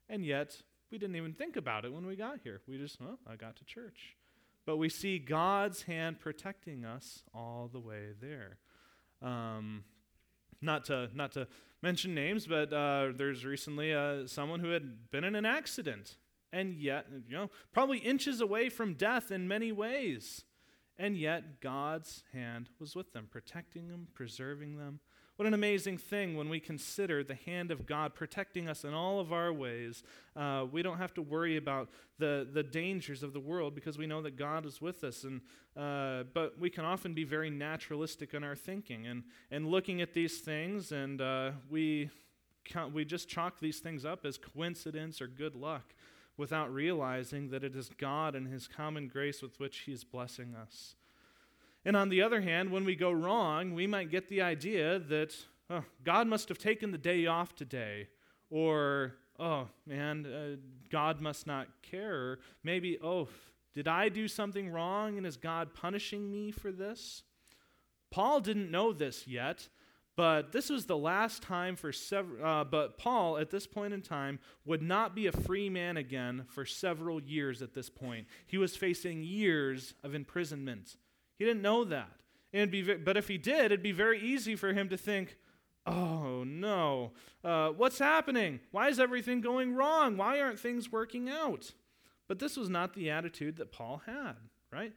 And 0.09 0.25
yet, 0.25 0.57
we 0.93 0.99
didn't 0.99 1.17
even 1.17 1.33
think 1.33 1.57
about 1.57 1.85
it 1.85 1.93
when 1.93 2.07
we 2.07 2.15
got 2.15 2.39
here. 2.45 2.61
We 2.69 2.79
just, 2.79 3.01
well, 3.01 3.19
I 3.27 3.35
got 3.35 3.57
to 3.57 3.65
church. 3.65 4.17
But 4.65 4.77
we 4.77 4.89
see 4.89 5.19
God's 5.19 5.83
hand 5.83 6.21
protecting 6.21 6.85
us 6.85 7.25
all 7.35 7.71
the 7.73 7.81
way 7.81 8.11
there. 8.21 8.59
Um, 9.21 9.83
not 10.61 10.85
to 10.85 11.11
not 11.13 11.33
to 11.33 11.49
mention 11.83 12.15
names, 12.15 12.47
but 12.47 12.73
uh, 12.73 13.09
there's 13.17 13.45
recently 13.45 13.93
uh, 13.93 14.29
someone 14.29 14.61
who 14.61 14.71
had 14.71 15.11
been 15.11 15.25
in 15.25 15.35
an 15.35 15.45
accident 15.45 16.19
and 16.53 16.75
yet, 16.75 17.07
you 17.29 17.37
know, 17.37 17.51
probably 17.73 17.99
inches 17.99 18.41
away 18.41 18.69
from 18.69 18.95
death 18.95 19.31
in 19.31 19.49
many 19.49 19.73
ways. 19.73 20.45
And 20.99 21.17
yet, 21.17 21.61
God's 21.61 22.23
hand 22.33 22.69
was 22.79 22.95
with 22.95 23.13
them, 23.13 23.27
protecting 23.31 23.89
them, 23.89 24.09
preserving 24.15 24.77
them. 24.77 25.01
What 25.37 25.49
an 25.49 25.55
amazing 25.55 25.97
thing 25.97 26.37
when 26.37 26.51
we 26.51 26.61
consider 26.61 27.25
the 27.25 27.35
hand 27.35 27.71
of 27.71 27.87
God 27.87 28.15
protecting 28.15 28.69
us 28.69 28.85
in 28.85 28.93
all 28.93 29.19
of 29.19 29.33
our 29.33 29.53
ways. 29.53 30.05
Uh, 30.37 30.67
we 30.71 30.83
don't 30.83 30.99
have 30.99 31.15
to 31.15 31.23
worry 31.23 31.57
about 31.57 31.89
the, 32.19 32.47
the 32.53 32.63
dangers 32.63 33.23
of 33.23 33.33
the 33.33 33.41
world 33.41 33.75
because 33.75 33.97
we 33.97 34.07
know 34.07 34.21
that 34.23 34.37
God 34.37 34.67
is 34.67 34.83
with 34.83 35.03
us. 35.03 35.25
And, 35.25 35.41
uh, 35.77 36.25
but 36.35 36.59
we 36.61 36.69
can 36.69 36.85
often 36.85 37.15
be 37.15 37.25
very 37.25 37.49
naturalistic 37.49 38.35
in 38.35 38.45
our 38.45 38.55
thinking 38.55 39.07
and, 39.07 39.25
and 39.51 39.67
looking 39.67 40.03
at 40.03 40.13
these 40.13 40.39
things, 40.41 40.93
and 40.93 41.21
uh, 41.23 41.53
we, 41.71 42.11
we 42.93 43.07
just 43.07 43.29
chalk 43.29 43.59
these 43.59 43.81
things 43.81 44.05
up 44.05 44.27
as 44.27 44.39
coincidence 44.39 45.23
or 45.23 45.27
good 45.27 45.57
luck 45.57 45.95
without 46.37 46.73
realizing 46.73 47.51
that 47.51 47.65
it 47.65 47.77
is 47.77 47.91
God 47.99 48.35
and 48.35 48.49
His 48.49 48.69
common 48.69 49.09
grace 49.09 49.43
with 49.43 49.59
which 49.61 49.79
He 49.81 49.93
is 49.93 50.05
blessing 50.05 50.55
us. 50.55 50.97
And 51.85 51.97
on 51.97 52.09
the 52.09 52.23
other 52.23 52.41
hand, 52.41 52.71
when 52.71 52.85
we 52.85 52.95
go 52.95 53.11
wrong, 53.11 53.75
we 53.75 53.87
might 53.87 54.11
get 54.11 54.29
the 54.29 54.43
idea 54.43 54.99
that 54.99 55.35
oh, 55.69 55.85
God 56.05 56.27
must 56.27 56.49
have 56.49 56.59
taken 56.59 56.93
the 56.93 56.99
day 56.99 57.27
off 57.27 57.55
today, 57.55 58.09
or 58.51 59.15
oh 59.39 59.69
man, 59.87 60.27
uh, 60.27 60.57
God 60.91 61.21
must 61.21 61.47
not 61.47 61.69
care. 61.83 62.39
maybe, 62.63 62.99
oh, 63.03 63.29
did 63.75 63.89
I 63.89 64.09
do 64.09 64.29
something 64.29 64.71
wrong 64.71 65.17
and 65.17 65.27
is 65.27 65.37
God 65.37 65.75
punishing 65.75 66.31
me 66.31 66.51
for 66.51 66.71
this? 66.71 67.23
Paul 68.11 68.41
didn't 68.41 68.71
know 68.71 68.93
this 68.93 69.27
yet, 69.27 69.69
but 70.17 70.53
this 70.53 70.69
was 70.69 70.87
the 70.87 70.97
last 70.97 71.43
time 71.43 71.75
for 71.75 71.93
several, 71.93 72.45
uh, 72.45 72.65
but 72.65 72.99
Paul 72.99 73.39
at 73.39 73.51
this 73.51 73.67
point 73.67 73.95
in 73.95 74.03
time 74.03 74.39
would 74.65 74.83
not 74.83 75.15
be 75.15 75.27
a 75.27 75.33
free 75.33 75.71
man 75.71 75.97
again 75.97 76.45
for 76.49 76.67
several 76.67 77.23
years 77.23 77.63
at 77.63 77.73
this 77.73 77.89
point. 77.89 78.27
He 78.47 78.59
was 78.59 78.77
facing 78.77 79.23
years 79.23 79.95
of 80.05 80.15
imprisonment. 80.15 80.97
He 81.39 81.45
didn't 81.45 81.63
know 81.63 81.85
that. 81.85 82.11
And 82.53 82.71
be, 82.71 82.83
but 82.83 83.17
if 83.17 83.29
he 83.29 83.39
did, 83.39 83.67
it'd 83.67 83.83
be 83.83 83.93
very 83.93 84.21
easy 84.21 84.57
for 84.57 84.75
him 84.75 84.91
to 84.91 84.99
think, 84.99 85.39
oh 85.87 86.45
no, 86.45 87.13
uh, 87.43 87.71
what's 87.71 87.99
happening? 87.99 88.61
Why 88.71 88.89
is 88.89 89.01
everything 89.01 89.41
going 89.41 89.75
wrong? 89.75 90.19
Why 90.19 90.41
aren't 90.41 90.61
things 90.61 90.93
working 90.93 91.31
out? 91.31 91.73
But 92.29 92.39
this 92.39 92.57
was 92.57 92.69
not 92.69 92.95
the 92.95 93.11
attitude 93.11 93.57
that 93.57 93.73
Paul 93.73 94.03
had, 94.05 94.35
right? 94.71 94.93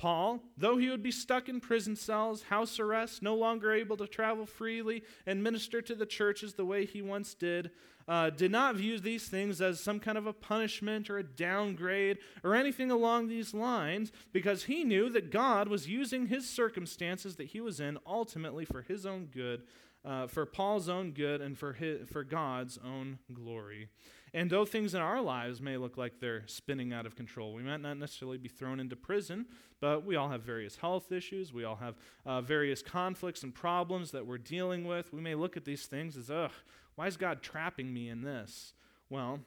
Paul, 0.00 0.42
though 0.56 0.78
he 0.78 0.88
would 0.88 1.02
be 1.02 1.10
stuck 1.10 1.46
in 1.50 1.60
prison 1.60 1.94
cells, 1.94 2.44
house 2.44 2.80
arrest, 2.80 3.22
no 3.22 3.34
longer 3.34 3.70
able 3.70 3.98
to 3.98 4.06
travel 4.06 4.46
freely 4.46 5.02
and 5.26 5.42
minister 5.42 5.82
to 5.82 5.94
the 5.94 6.06
churches 6.06 6.54
the 6.54 6.64
way 6.64 6.86
he 6.86 7.02
once 7.02 7.34
did, 7.34 7.70
uh, 8.08 8.30
did 8.30 8.50
not 8.50 8.76
view 8.76 8.98
these 8.98 9.28
things 9.28 9.60
as 9.60 9.78
some 9.78 10.00
kind 10.00 10.16
of 10.16 10.26
a 10.26 10.32
punishment 10.32 11.10
or 11.10 11.18
a 11.18 11.22
downgrade 11.22 12.16
or 12.42 12.54
anything 12.54 12.90
along 12.90 13.28
these 13.28 13.52
lines 13.52 14.10
because 14.32 14.64
he 14.64 14.84
knew 14.84 15.10
that 15.10 15.30
God 15.30 15.68
was 15.68 15.86
using 15.86 16.28
his 16.28 16.48
circumstances 16.48 17.36
that 17.36 17.48
he 17.48 17.60
was 17.60 17.78
in 17.78 17.98
ultimately 18.06 18.64
for 18.64 18.80
his 18.80 19.04
own 19.04 19.26
good, 19.26 19.64
uh, 20.02 20.28
for 20.28 20.46
Paul's 20.46 20.88
own 20.88 21.10
good, 21.10 21.42
and 21.42 21.58
for, 21.58 21.74
his, 21.74 22.08
for 22.08 22.24
God's 22.24 22.78
own 22.82 23.18
glory. 23.34 23.90
And 24.32 24.48
though 24.48 24.64
things 24.64 24.94
in 24.94 25.00
our 25.00 25.20
lives 25.20 25.60
may 25.60 25.76
look 25.76 25.96
like 25.96 26.20
they're 26.20 26.44
spinning 26.46 26.92
out 26.92 27.04
of 27.04 27.16
control, 27.16 27.52
we 27.52 27.62
might 27.62 27.80
not 27.80 27.98
necessarily 27.98 28.38
be 28.38 28.48
thrown 28.48 28.78
into 28.78 28.94
prison, 28.94 29.46
but 29.80 30.04
we 30.04 30.14
all 30.14 30.28
have 30.28 30.42
various 30.42 30.76
health 30.76 31.10
issues. 31.10 31.52
We 31.52 31.64
all 31.64 31.76
have 31.76 31.96
uh, 32.24 32.40
various 32.40 32.82
conflicts 32.82 33.42
and 33.42 33.54
problems 33.54 34.12
that 34.12 34.26
we're 34.26 34.38
dealing 34.38 34.84
with. 34.86 35.12
We 35.12 35.20
may 35.20 35.34
look 35.34 35.56
at 35.56 35.64
these 35.64 35.86
things 35.86 36.16
as, 36.16 36.30
ugh, 36.30 36.52
why 36.94 37.08
is 37.08 37.16
God 37.16 37.42
trapping 37.42 37.92
me 37.92 38.08
in 38.08 38.22
this? 38.22 38.74
Well, 39.08 39.40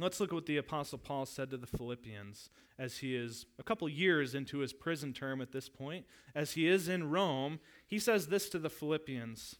let's 0.00 0.18
look 0.20 0.30
at 0.30 0.34
what 0.34 0.46
the 0.46 0.56
Apostle 0.56 0.98
Paul 0.98 1.26
said 1.26 1.50
to 1.50 1.58
the 1.58 1.66
Philippians 1.66 2.48
as 2.78 2.98
he 2.98 3.16
is 3.16 3.46
a 3.58 3.62
couple 3.62 3.88
years 3.88 4.34
into 4.34 4.58
his 4.58 4.72
prison 4.72 5.12
term 5.12 5.40
at 5.40 5.52
this 5.52 5.68
point. 5.68 6.06
As 6.34 6.52
he 6.52 6.68
is 6.68 6.88
in 6.88 7.10
Rome, 7.10 7.60
he 7.86 7.98
says 7.98 8.28
this 8.28 8.48
to 8.50 8.58
the 8.58 8.70
Philippians 8.70 9.56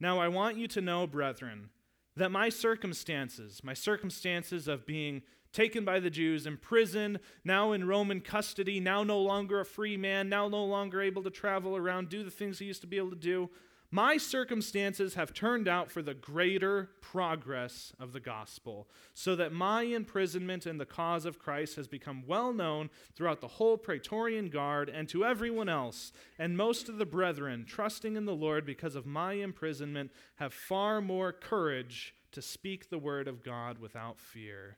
Now 0.00 0.18
I 0.18 0.28
want 0.28 0.56
you 0.56 0.66
to 0.68 0.80
know, 0.80 1.06
brethren, 1.06 1.70
that 2.16 2.30
my 2.30 2.48
circumstances, 2.48 3.62
my 3.64 3.74
circumstances 3.74 4.68
of 4.68 4.86
being 4.86 5.22
taken 5.52 5.84
by 5.84 6.00
the 6.00 6.10
Jews, 6.10 6.46
imprisoned, 6.46 7.20
now 7.44 7.72
in 7.72 7.86
Roman 7.86 8.20
custody, 8.20 8.80
now 8.80 9.04
no 9.04 9.20
longer 9.20 9.60
a 9.60 9.64
free 9.64 9.96
man, 9.96 10.28
now 10.28 10.48
no 10.48 10.64
longer 10.64 11.00
able 11.00 11.22
to 11.22 11.30
travel 11.30 11.76
around, 11.76 12.08
do 12.08 12.24
the 12.24 12.30
things 12.30 12.58
he 12.58 12.66
used 12.66 12.80
to 12.80 12.86
be 12.86 12.96
able 12.96 13.10
to 13.10 13.16
do, 13.16 13.48
my 13.94 14.16
circumstances 14.16 15.14
have 15.14 15.32
turned 15.32 15.68
out 15.68 15.88
for 15.88 16.02
the 16.02 16.14
greater 16.14 16.90
progress 17.00 17.92
of 18.00 18.12
the 18.12 18.18
gospel, 18.18 18.88
so 19.14 19.36
that 19.36 19.52
my 19.52 19.82
imprisonment 19.82 20.66
in 20.66 20.78
the 20.78 20.84
cause 20.84 21.24
of 21.24 21.38
Christ 21.38 21.76
has 21.76 21.86
become 21.86 22.24
well 22.26 22.52
known 22.52 22.90
throughout 23.14 23.40
the 23.40 23.46
whole 23.46 23.78
Praetorian 23.78 24.48
Guard 24.48 24.88
and 24.88 25.08
to 25.10 25.24
everyone 25.24 25.68
else. 25.68 26.10
And 26.40 26.56
most 26.56 26.88
of 26.88 26.98
the 26.98 27.06
brethren, 27.06 27.64
trusting 27.68 28.16
in 28.16 28.24
the 28.24 28.34
Lord 28.34 28.66
because 28.66 28.96
of 28.96 29.06
my 29.06 29.34
imprisonment, 29.34 30.10
have 30.38 30.52
far 30.52 31.00
more 31.00 31.32
courage 31.32 32.16
to 32.32 32.42
speak 32.42 32.90
the 32.90 32.98
word 32.98 33.28
of 33.28 33.44
God 33.44 33.78
without 33.78 34.18
fear. 34.18 34.76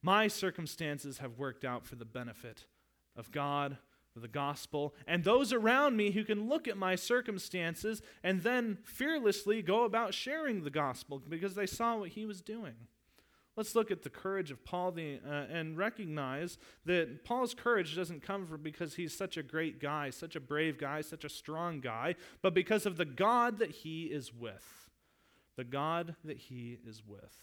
My 0.00 0.28
circumstances 0.28 1.18
have 1.18 1.36
worked 1.36 1.66
out 1.66 1.86
for 1.86 1.96
the 1.96 2.06
benefit 2.06 2.64
of 3.14 3.32
God 3.32 3.76
the 4.16 4.28
gospel, 4.28 4.94
and 5.06 5.22
those 5.22 5.52
around 5.52 5.96
me 5.96 6.10
who 6.10 6.24
can 6.24 6.48
look 6.48 6.66
at 6.66 6.76
my 6.76 6.94
circumstances 6.96 8.02
and 8.22 8.42
then 8.42 8.78
fearlessly 8.84 9.62
go 9.62 9.84
about 9.84 10.14
sharing 10.14 10.64
the 10.64 10.70
gospel 10.70 11.22
because 11.28 11.54
they 11.54 11.66
saw 11.66 11.96
what 11.96 12.10
he 12.10 12.26
was 12.26 12.40
doing. 12.40 12.74
Let's 13.56 13.74
look 13.74 13.90
at 13.90 14.02
the 14.02 14.10
courage 14.10 14.50
of 14.50 14.64
Paul 14.64 14.92
the, 14.92 15.20
uh, 15.26 15.46
and 15.50 15.76
recognize 15.76 16.56
that 16.86 17.24
Paul's 17.24 17.52
courage 17.52 17.94
doesn't 17.94 18.22
come 18.22 18.46
from 18.46 18.62
because 18.62 18.94
he's 18.94 19.16
such 19.16 19.36
a 19.36 19.42
great 19.42 19.80
guy, 19.80 20.10
such 20.10 20.34
a 20.36 20.40
brave 20.40 20.78
guy, 20.78 21.00
such 21.02 21.24
a 21.24 21.28
strong 21.28 21.80
guy, 21.80 22.14
but 22.42 22.54
because 22.54 22.86
of 22.86 22.96
the 22.96 23.04
God 23.04 23.58
that 23.58 23.70
he 23.70 24.04
is 24.04 24.32
with. 24.32 24.90
The 25.56 25.64
God 25.64 26.14
that 26.24 26.38
he 26.38 26.78
is 26.86 27.02
with. 27.06 27.36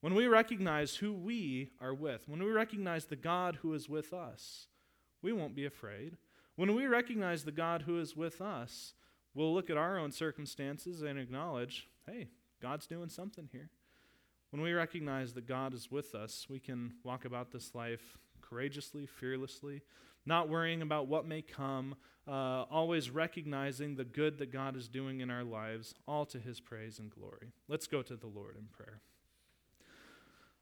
When 0.00 0.14
we 0.14 0.26
recognize 0.26 0.96
who 0.96 1.12
we 1.12 1.70
are 1.80 1.94
with, 1.94 2.28
when 2.28 2.42
we 2.42 2.50
recognize 2.50 3.04
the 3.04 3.16
God 3.16 3.58
who 3.62 3.72
is 3.74 3.88
with 3.88 4.12
us, 4.12 4.66
we 5.24 5.32
won't 5.32 5.56
be 5.56 5.64
afraid. 5.64 6.18
When 6.54 6.76
we 6.76 6.86
recognize 6.86 7.44
the 7.44 7.50
God 7.50 7.82
who 7.82 7.98
is 7.98 8.14
with 8.14 8.42
us, 8.42 8.92
we'll 9.34 9.54
look 9.54 9.70
at 9.70 9.78
our 9.78 9.98
own 9.98 10.12
circumstances 10.12 11.02
and 11.02 11.18
acknowledge, 11.18 11.88
hey, 12.06 12.28
God's 12.60 12.86
doing 12.86 13.08
something 13.08 13.48
here. 13.50 13.70
When 14.50 14.62
we 14.62 14.72
recognize 14.72 15.32
that 15.32 15.48
God 15.48 15.72
is 15.74 15.90
with 15.90 16.14
us, 16.14 16.46
we 16.48 16.60
can 16.60 16.92
walk 17.02 17.24
about 17.24 17.50
this 17.50 17.74
life 17.74 18.18
courageously, 18.42 19.06
fearlessly, 19.06 19.80
not 20.26 20.48
worrying 20.48 20.82
about 20.82 21.08
what 21.08 21.26
may 21.26 21.40
come, 21.42 21.96
uh, 22.28 22.64
always 22.70 23.10
recognizing 23.10 23.96
the 23.96 24.04
good 24.04 24.38
that 24.38 24.52
God 24.52 24.76
is 24.76 24.88
doing 24.88 25.20
in 25.20 25.30
our 25.30 25.42
lives, 25.42 25.94
all 26.06 26.26
to 26.26 26.38
his 26.38 26.60
praise 26.60 26.98
and 26.98 27.10
glory. 27.10 27.52
Let's 27.66 27.86
go 27.86 28.02
to 28.02 28.14
the 28.14 28.26
Lord 28.26 28.56
in 28.56 28.66
prayer. 28.66 29.00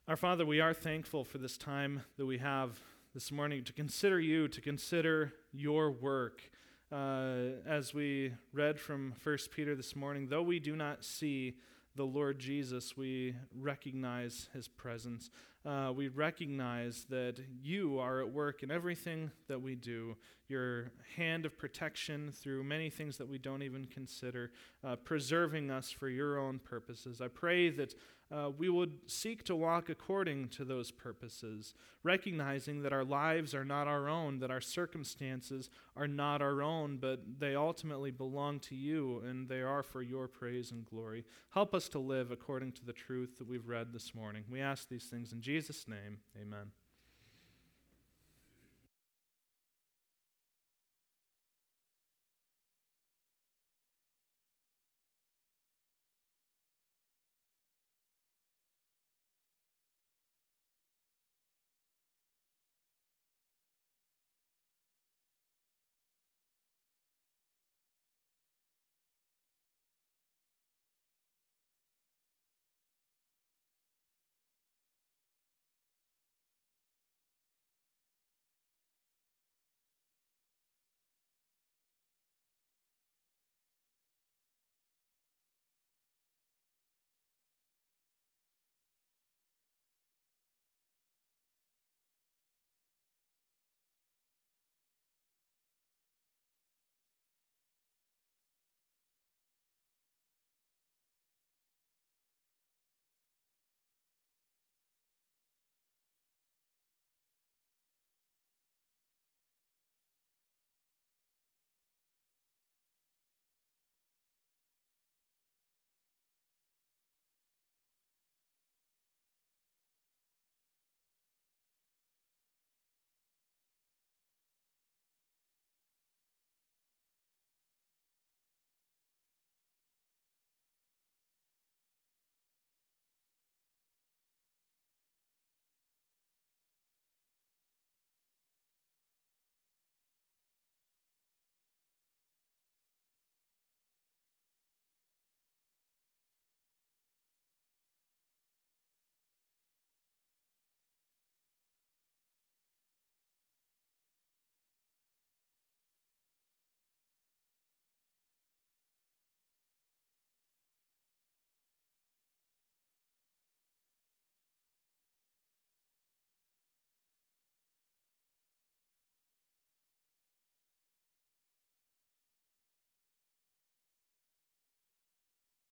Our 0.06 0.16
Father, 0.16 0.46
we 0.46 0.60
are 0.60 0.72
thankful 0.72 1.24
for 1.24 1.38
this 1.38 1.58
time 1.58 2.04
that 2.16 2.26
we 2.26 2.38
have 2.38 2.80
this 3.14 3.30
morning 3.30 3.62
to 3.62 3.74
consider 3.74 4.18
you, 4.18 4.48
to 4.48 4.62
consider 4.62 5.34
your 5.52 5.90
work. 5.90 6.50
Uh, 6.90 7.60
as 7.66 7.92
we 7.92 8.32
read 8.54 8.80
from 8.80 9.14
1 9.22 9.38
Peter 9.54 9.74
this 9.74 9.94
morning, 9.94 10.28
though 10.28 10.42
we 10.42 10.58
do 10.58 10.74
not 10.74 11.04
see 11.04 11.56
the 11.94 12.04
Lord 12.04 12.38
Jesus, 12.38 12.96
we 12.96 13.34
recognize 13.54 14.48
his 14.54 14.66
presence. 14.66 15.28
Uh, 15.64 15.92
we 15.94 16.08
recognize 16.08 17.04
that 17.10 17.38
you 17.62 17.98
are 17.98 18.22
at 18.22 18.32
work 18.32 18.62
in 18.62 18.70
everything 18.70 19.30
that 19.46 19.60
we 19.60 19.74
do. 19.74 20.16
Your 20.48 20.90
hand 21.14 21.44
of 21.44 21.58
protection 21.58 22.32
through 22.32 22.64
many 22.64 22.88
things 22.88 23.18
that 23.18 23.28
we 23.28 23.36
don't 23.36 23.62
even 23.62 23.84
consider, 23.84 24.52
uh, 24.82 24.96
preserving 24.96 25.70
us 25.70 25.90
for 25.90 26.08
your 26.08 26.38
own 26.38 26.58
purposes. 26.58 27.20
I 27.20 27.28
pray 27.28 27.68
that 27.70 27.94
uh, 28.32 28.50
we 28.56 28.68
would 28.68 28.92
seek 29.06 29.44
to 29.44 29.54
walk 29.54 29.88
according 29.90 30.48
to 30.48 30.64
those 30.64 30.90
purposes, 30.90 31.74
recognizing 32.02 32.82
that 32.82 32.92
our 32.92 33.04
lives 33.04 33.54
are 33.54 33.64
not 33.64 33.86
our 33.86 34.08
own, 34.08 34.38
that 34.38 34.50
our 34.50 34.60
circumstances 34.60 35.68
are 35.96 36.08
not 36.08 36.40
our 36.40 36.62
own, 36.62 36.96
but 36.96 37.20
they 37.38 37.54
ultimately 37.54 38.10
belong 38.10 38.58
to 38.58 38.74
you 38.74 39.22
and 39.26 39.48
they 39.48 39.60
are 39.60 39.82
for 39.82 40.02
your 40.02 40.28
praise 40.28 40.70
and 40.70 40.86
glory. 40.86 41.24
Help 41.50 41.74
us 41.74 41.88
to 41.90 41.98
live 41.98 42.30
according 42.30 42.72
to 42.72 42.84
the 42.84 42.92
truth 42.92 43.38
that 43.38 43.46
we've 43.46 43.68
read 43.68 43.92
this 43.92 44.14
morning. 44.14 44.44
We 44.50 44.60
ask 44.60 44.88
these 44.88 45.04
things 45.04 45.32
in 45.32 45.42
Jesus' 45.42 45.86
name. 45.86 46.18
Amen. 46.40 46.72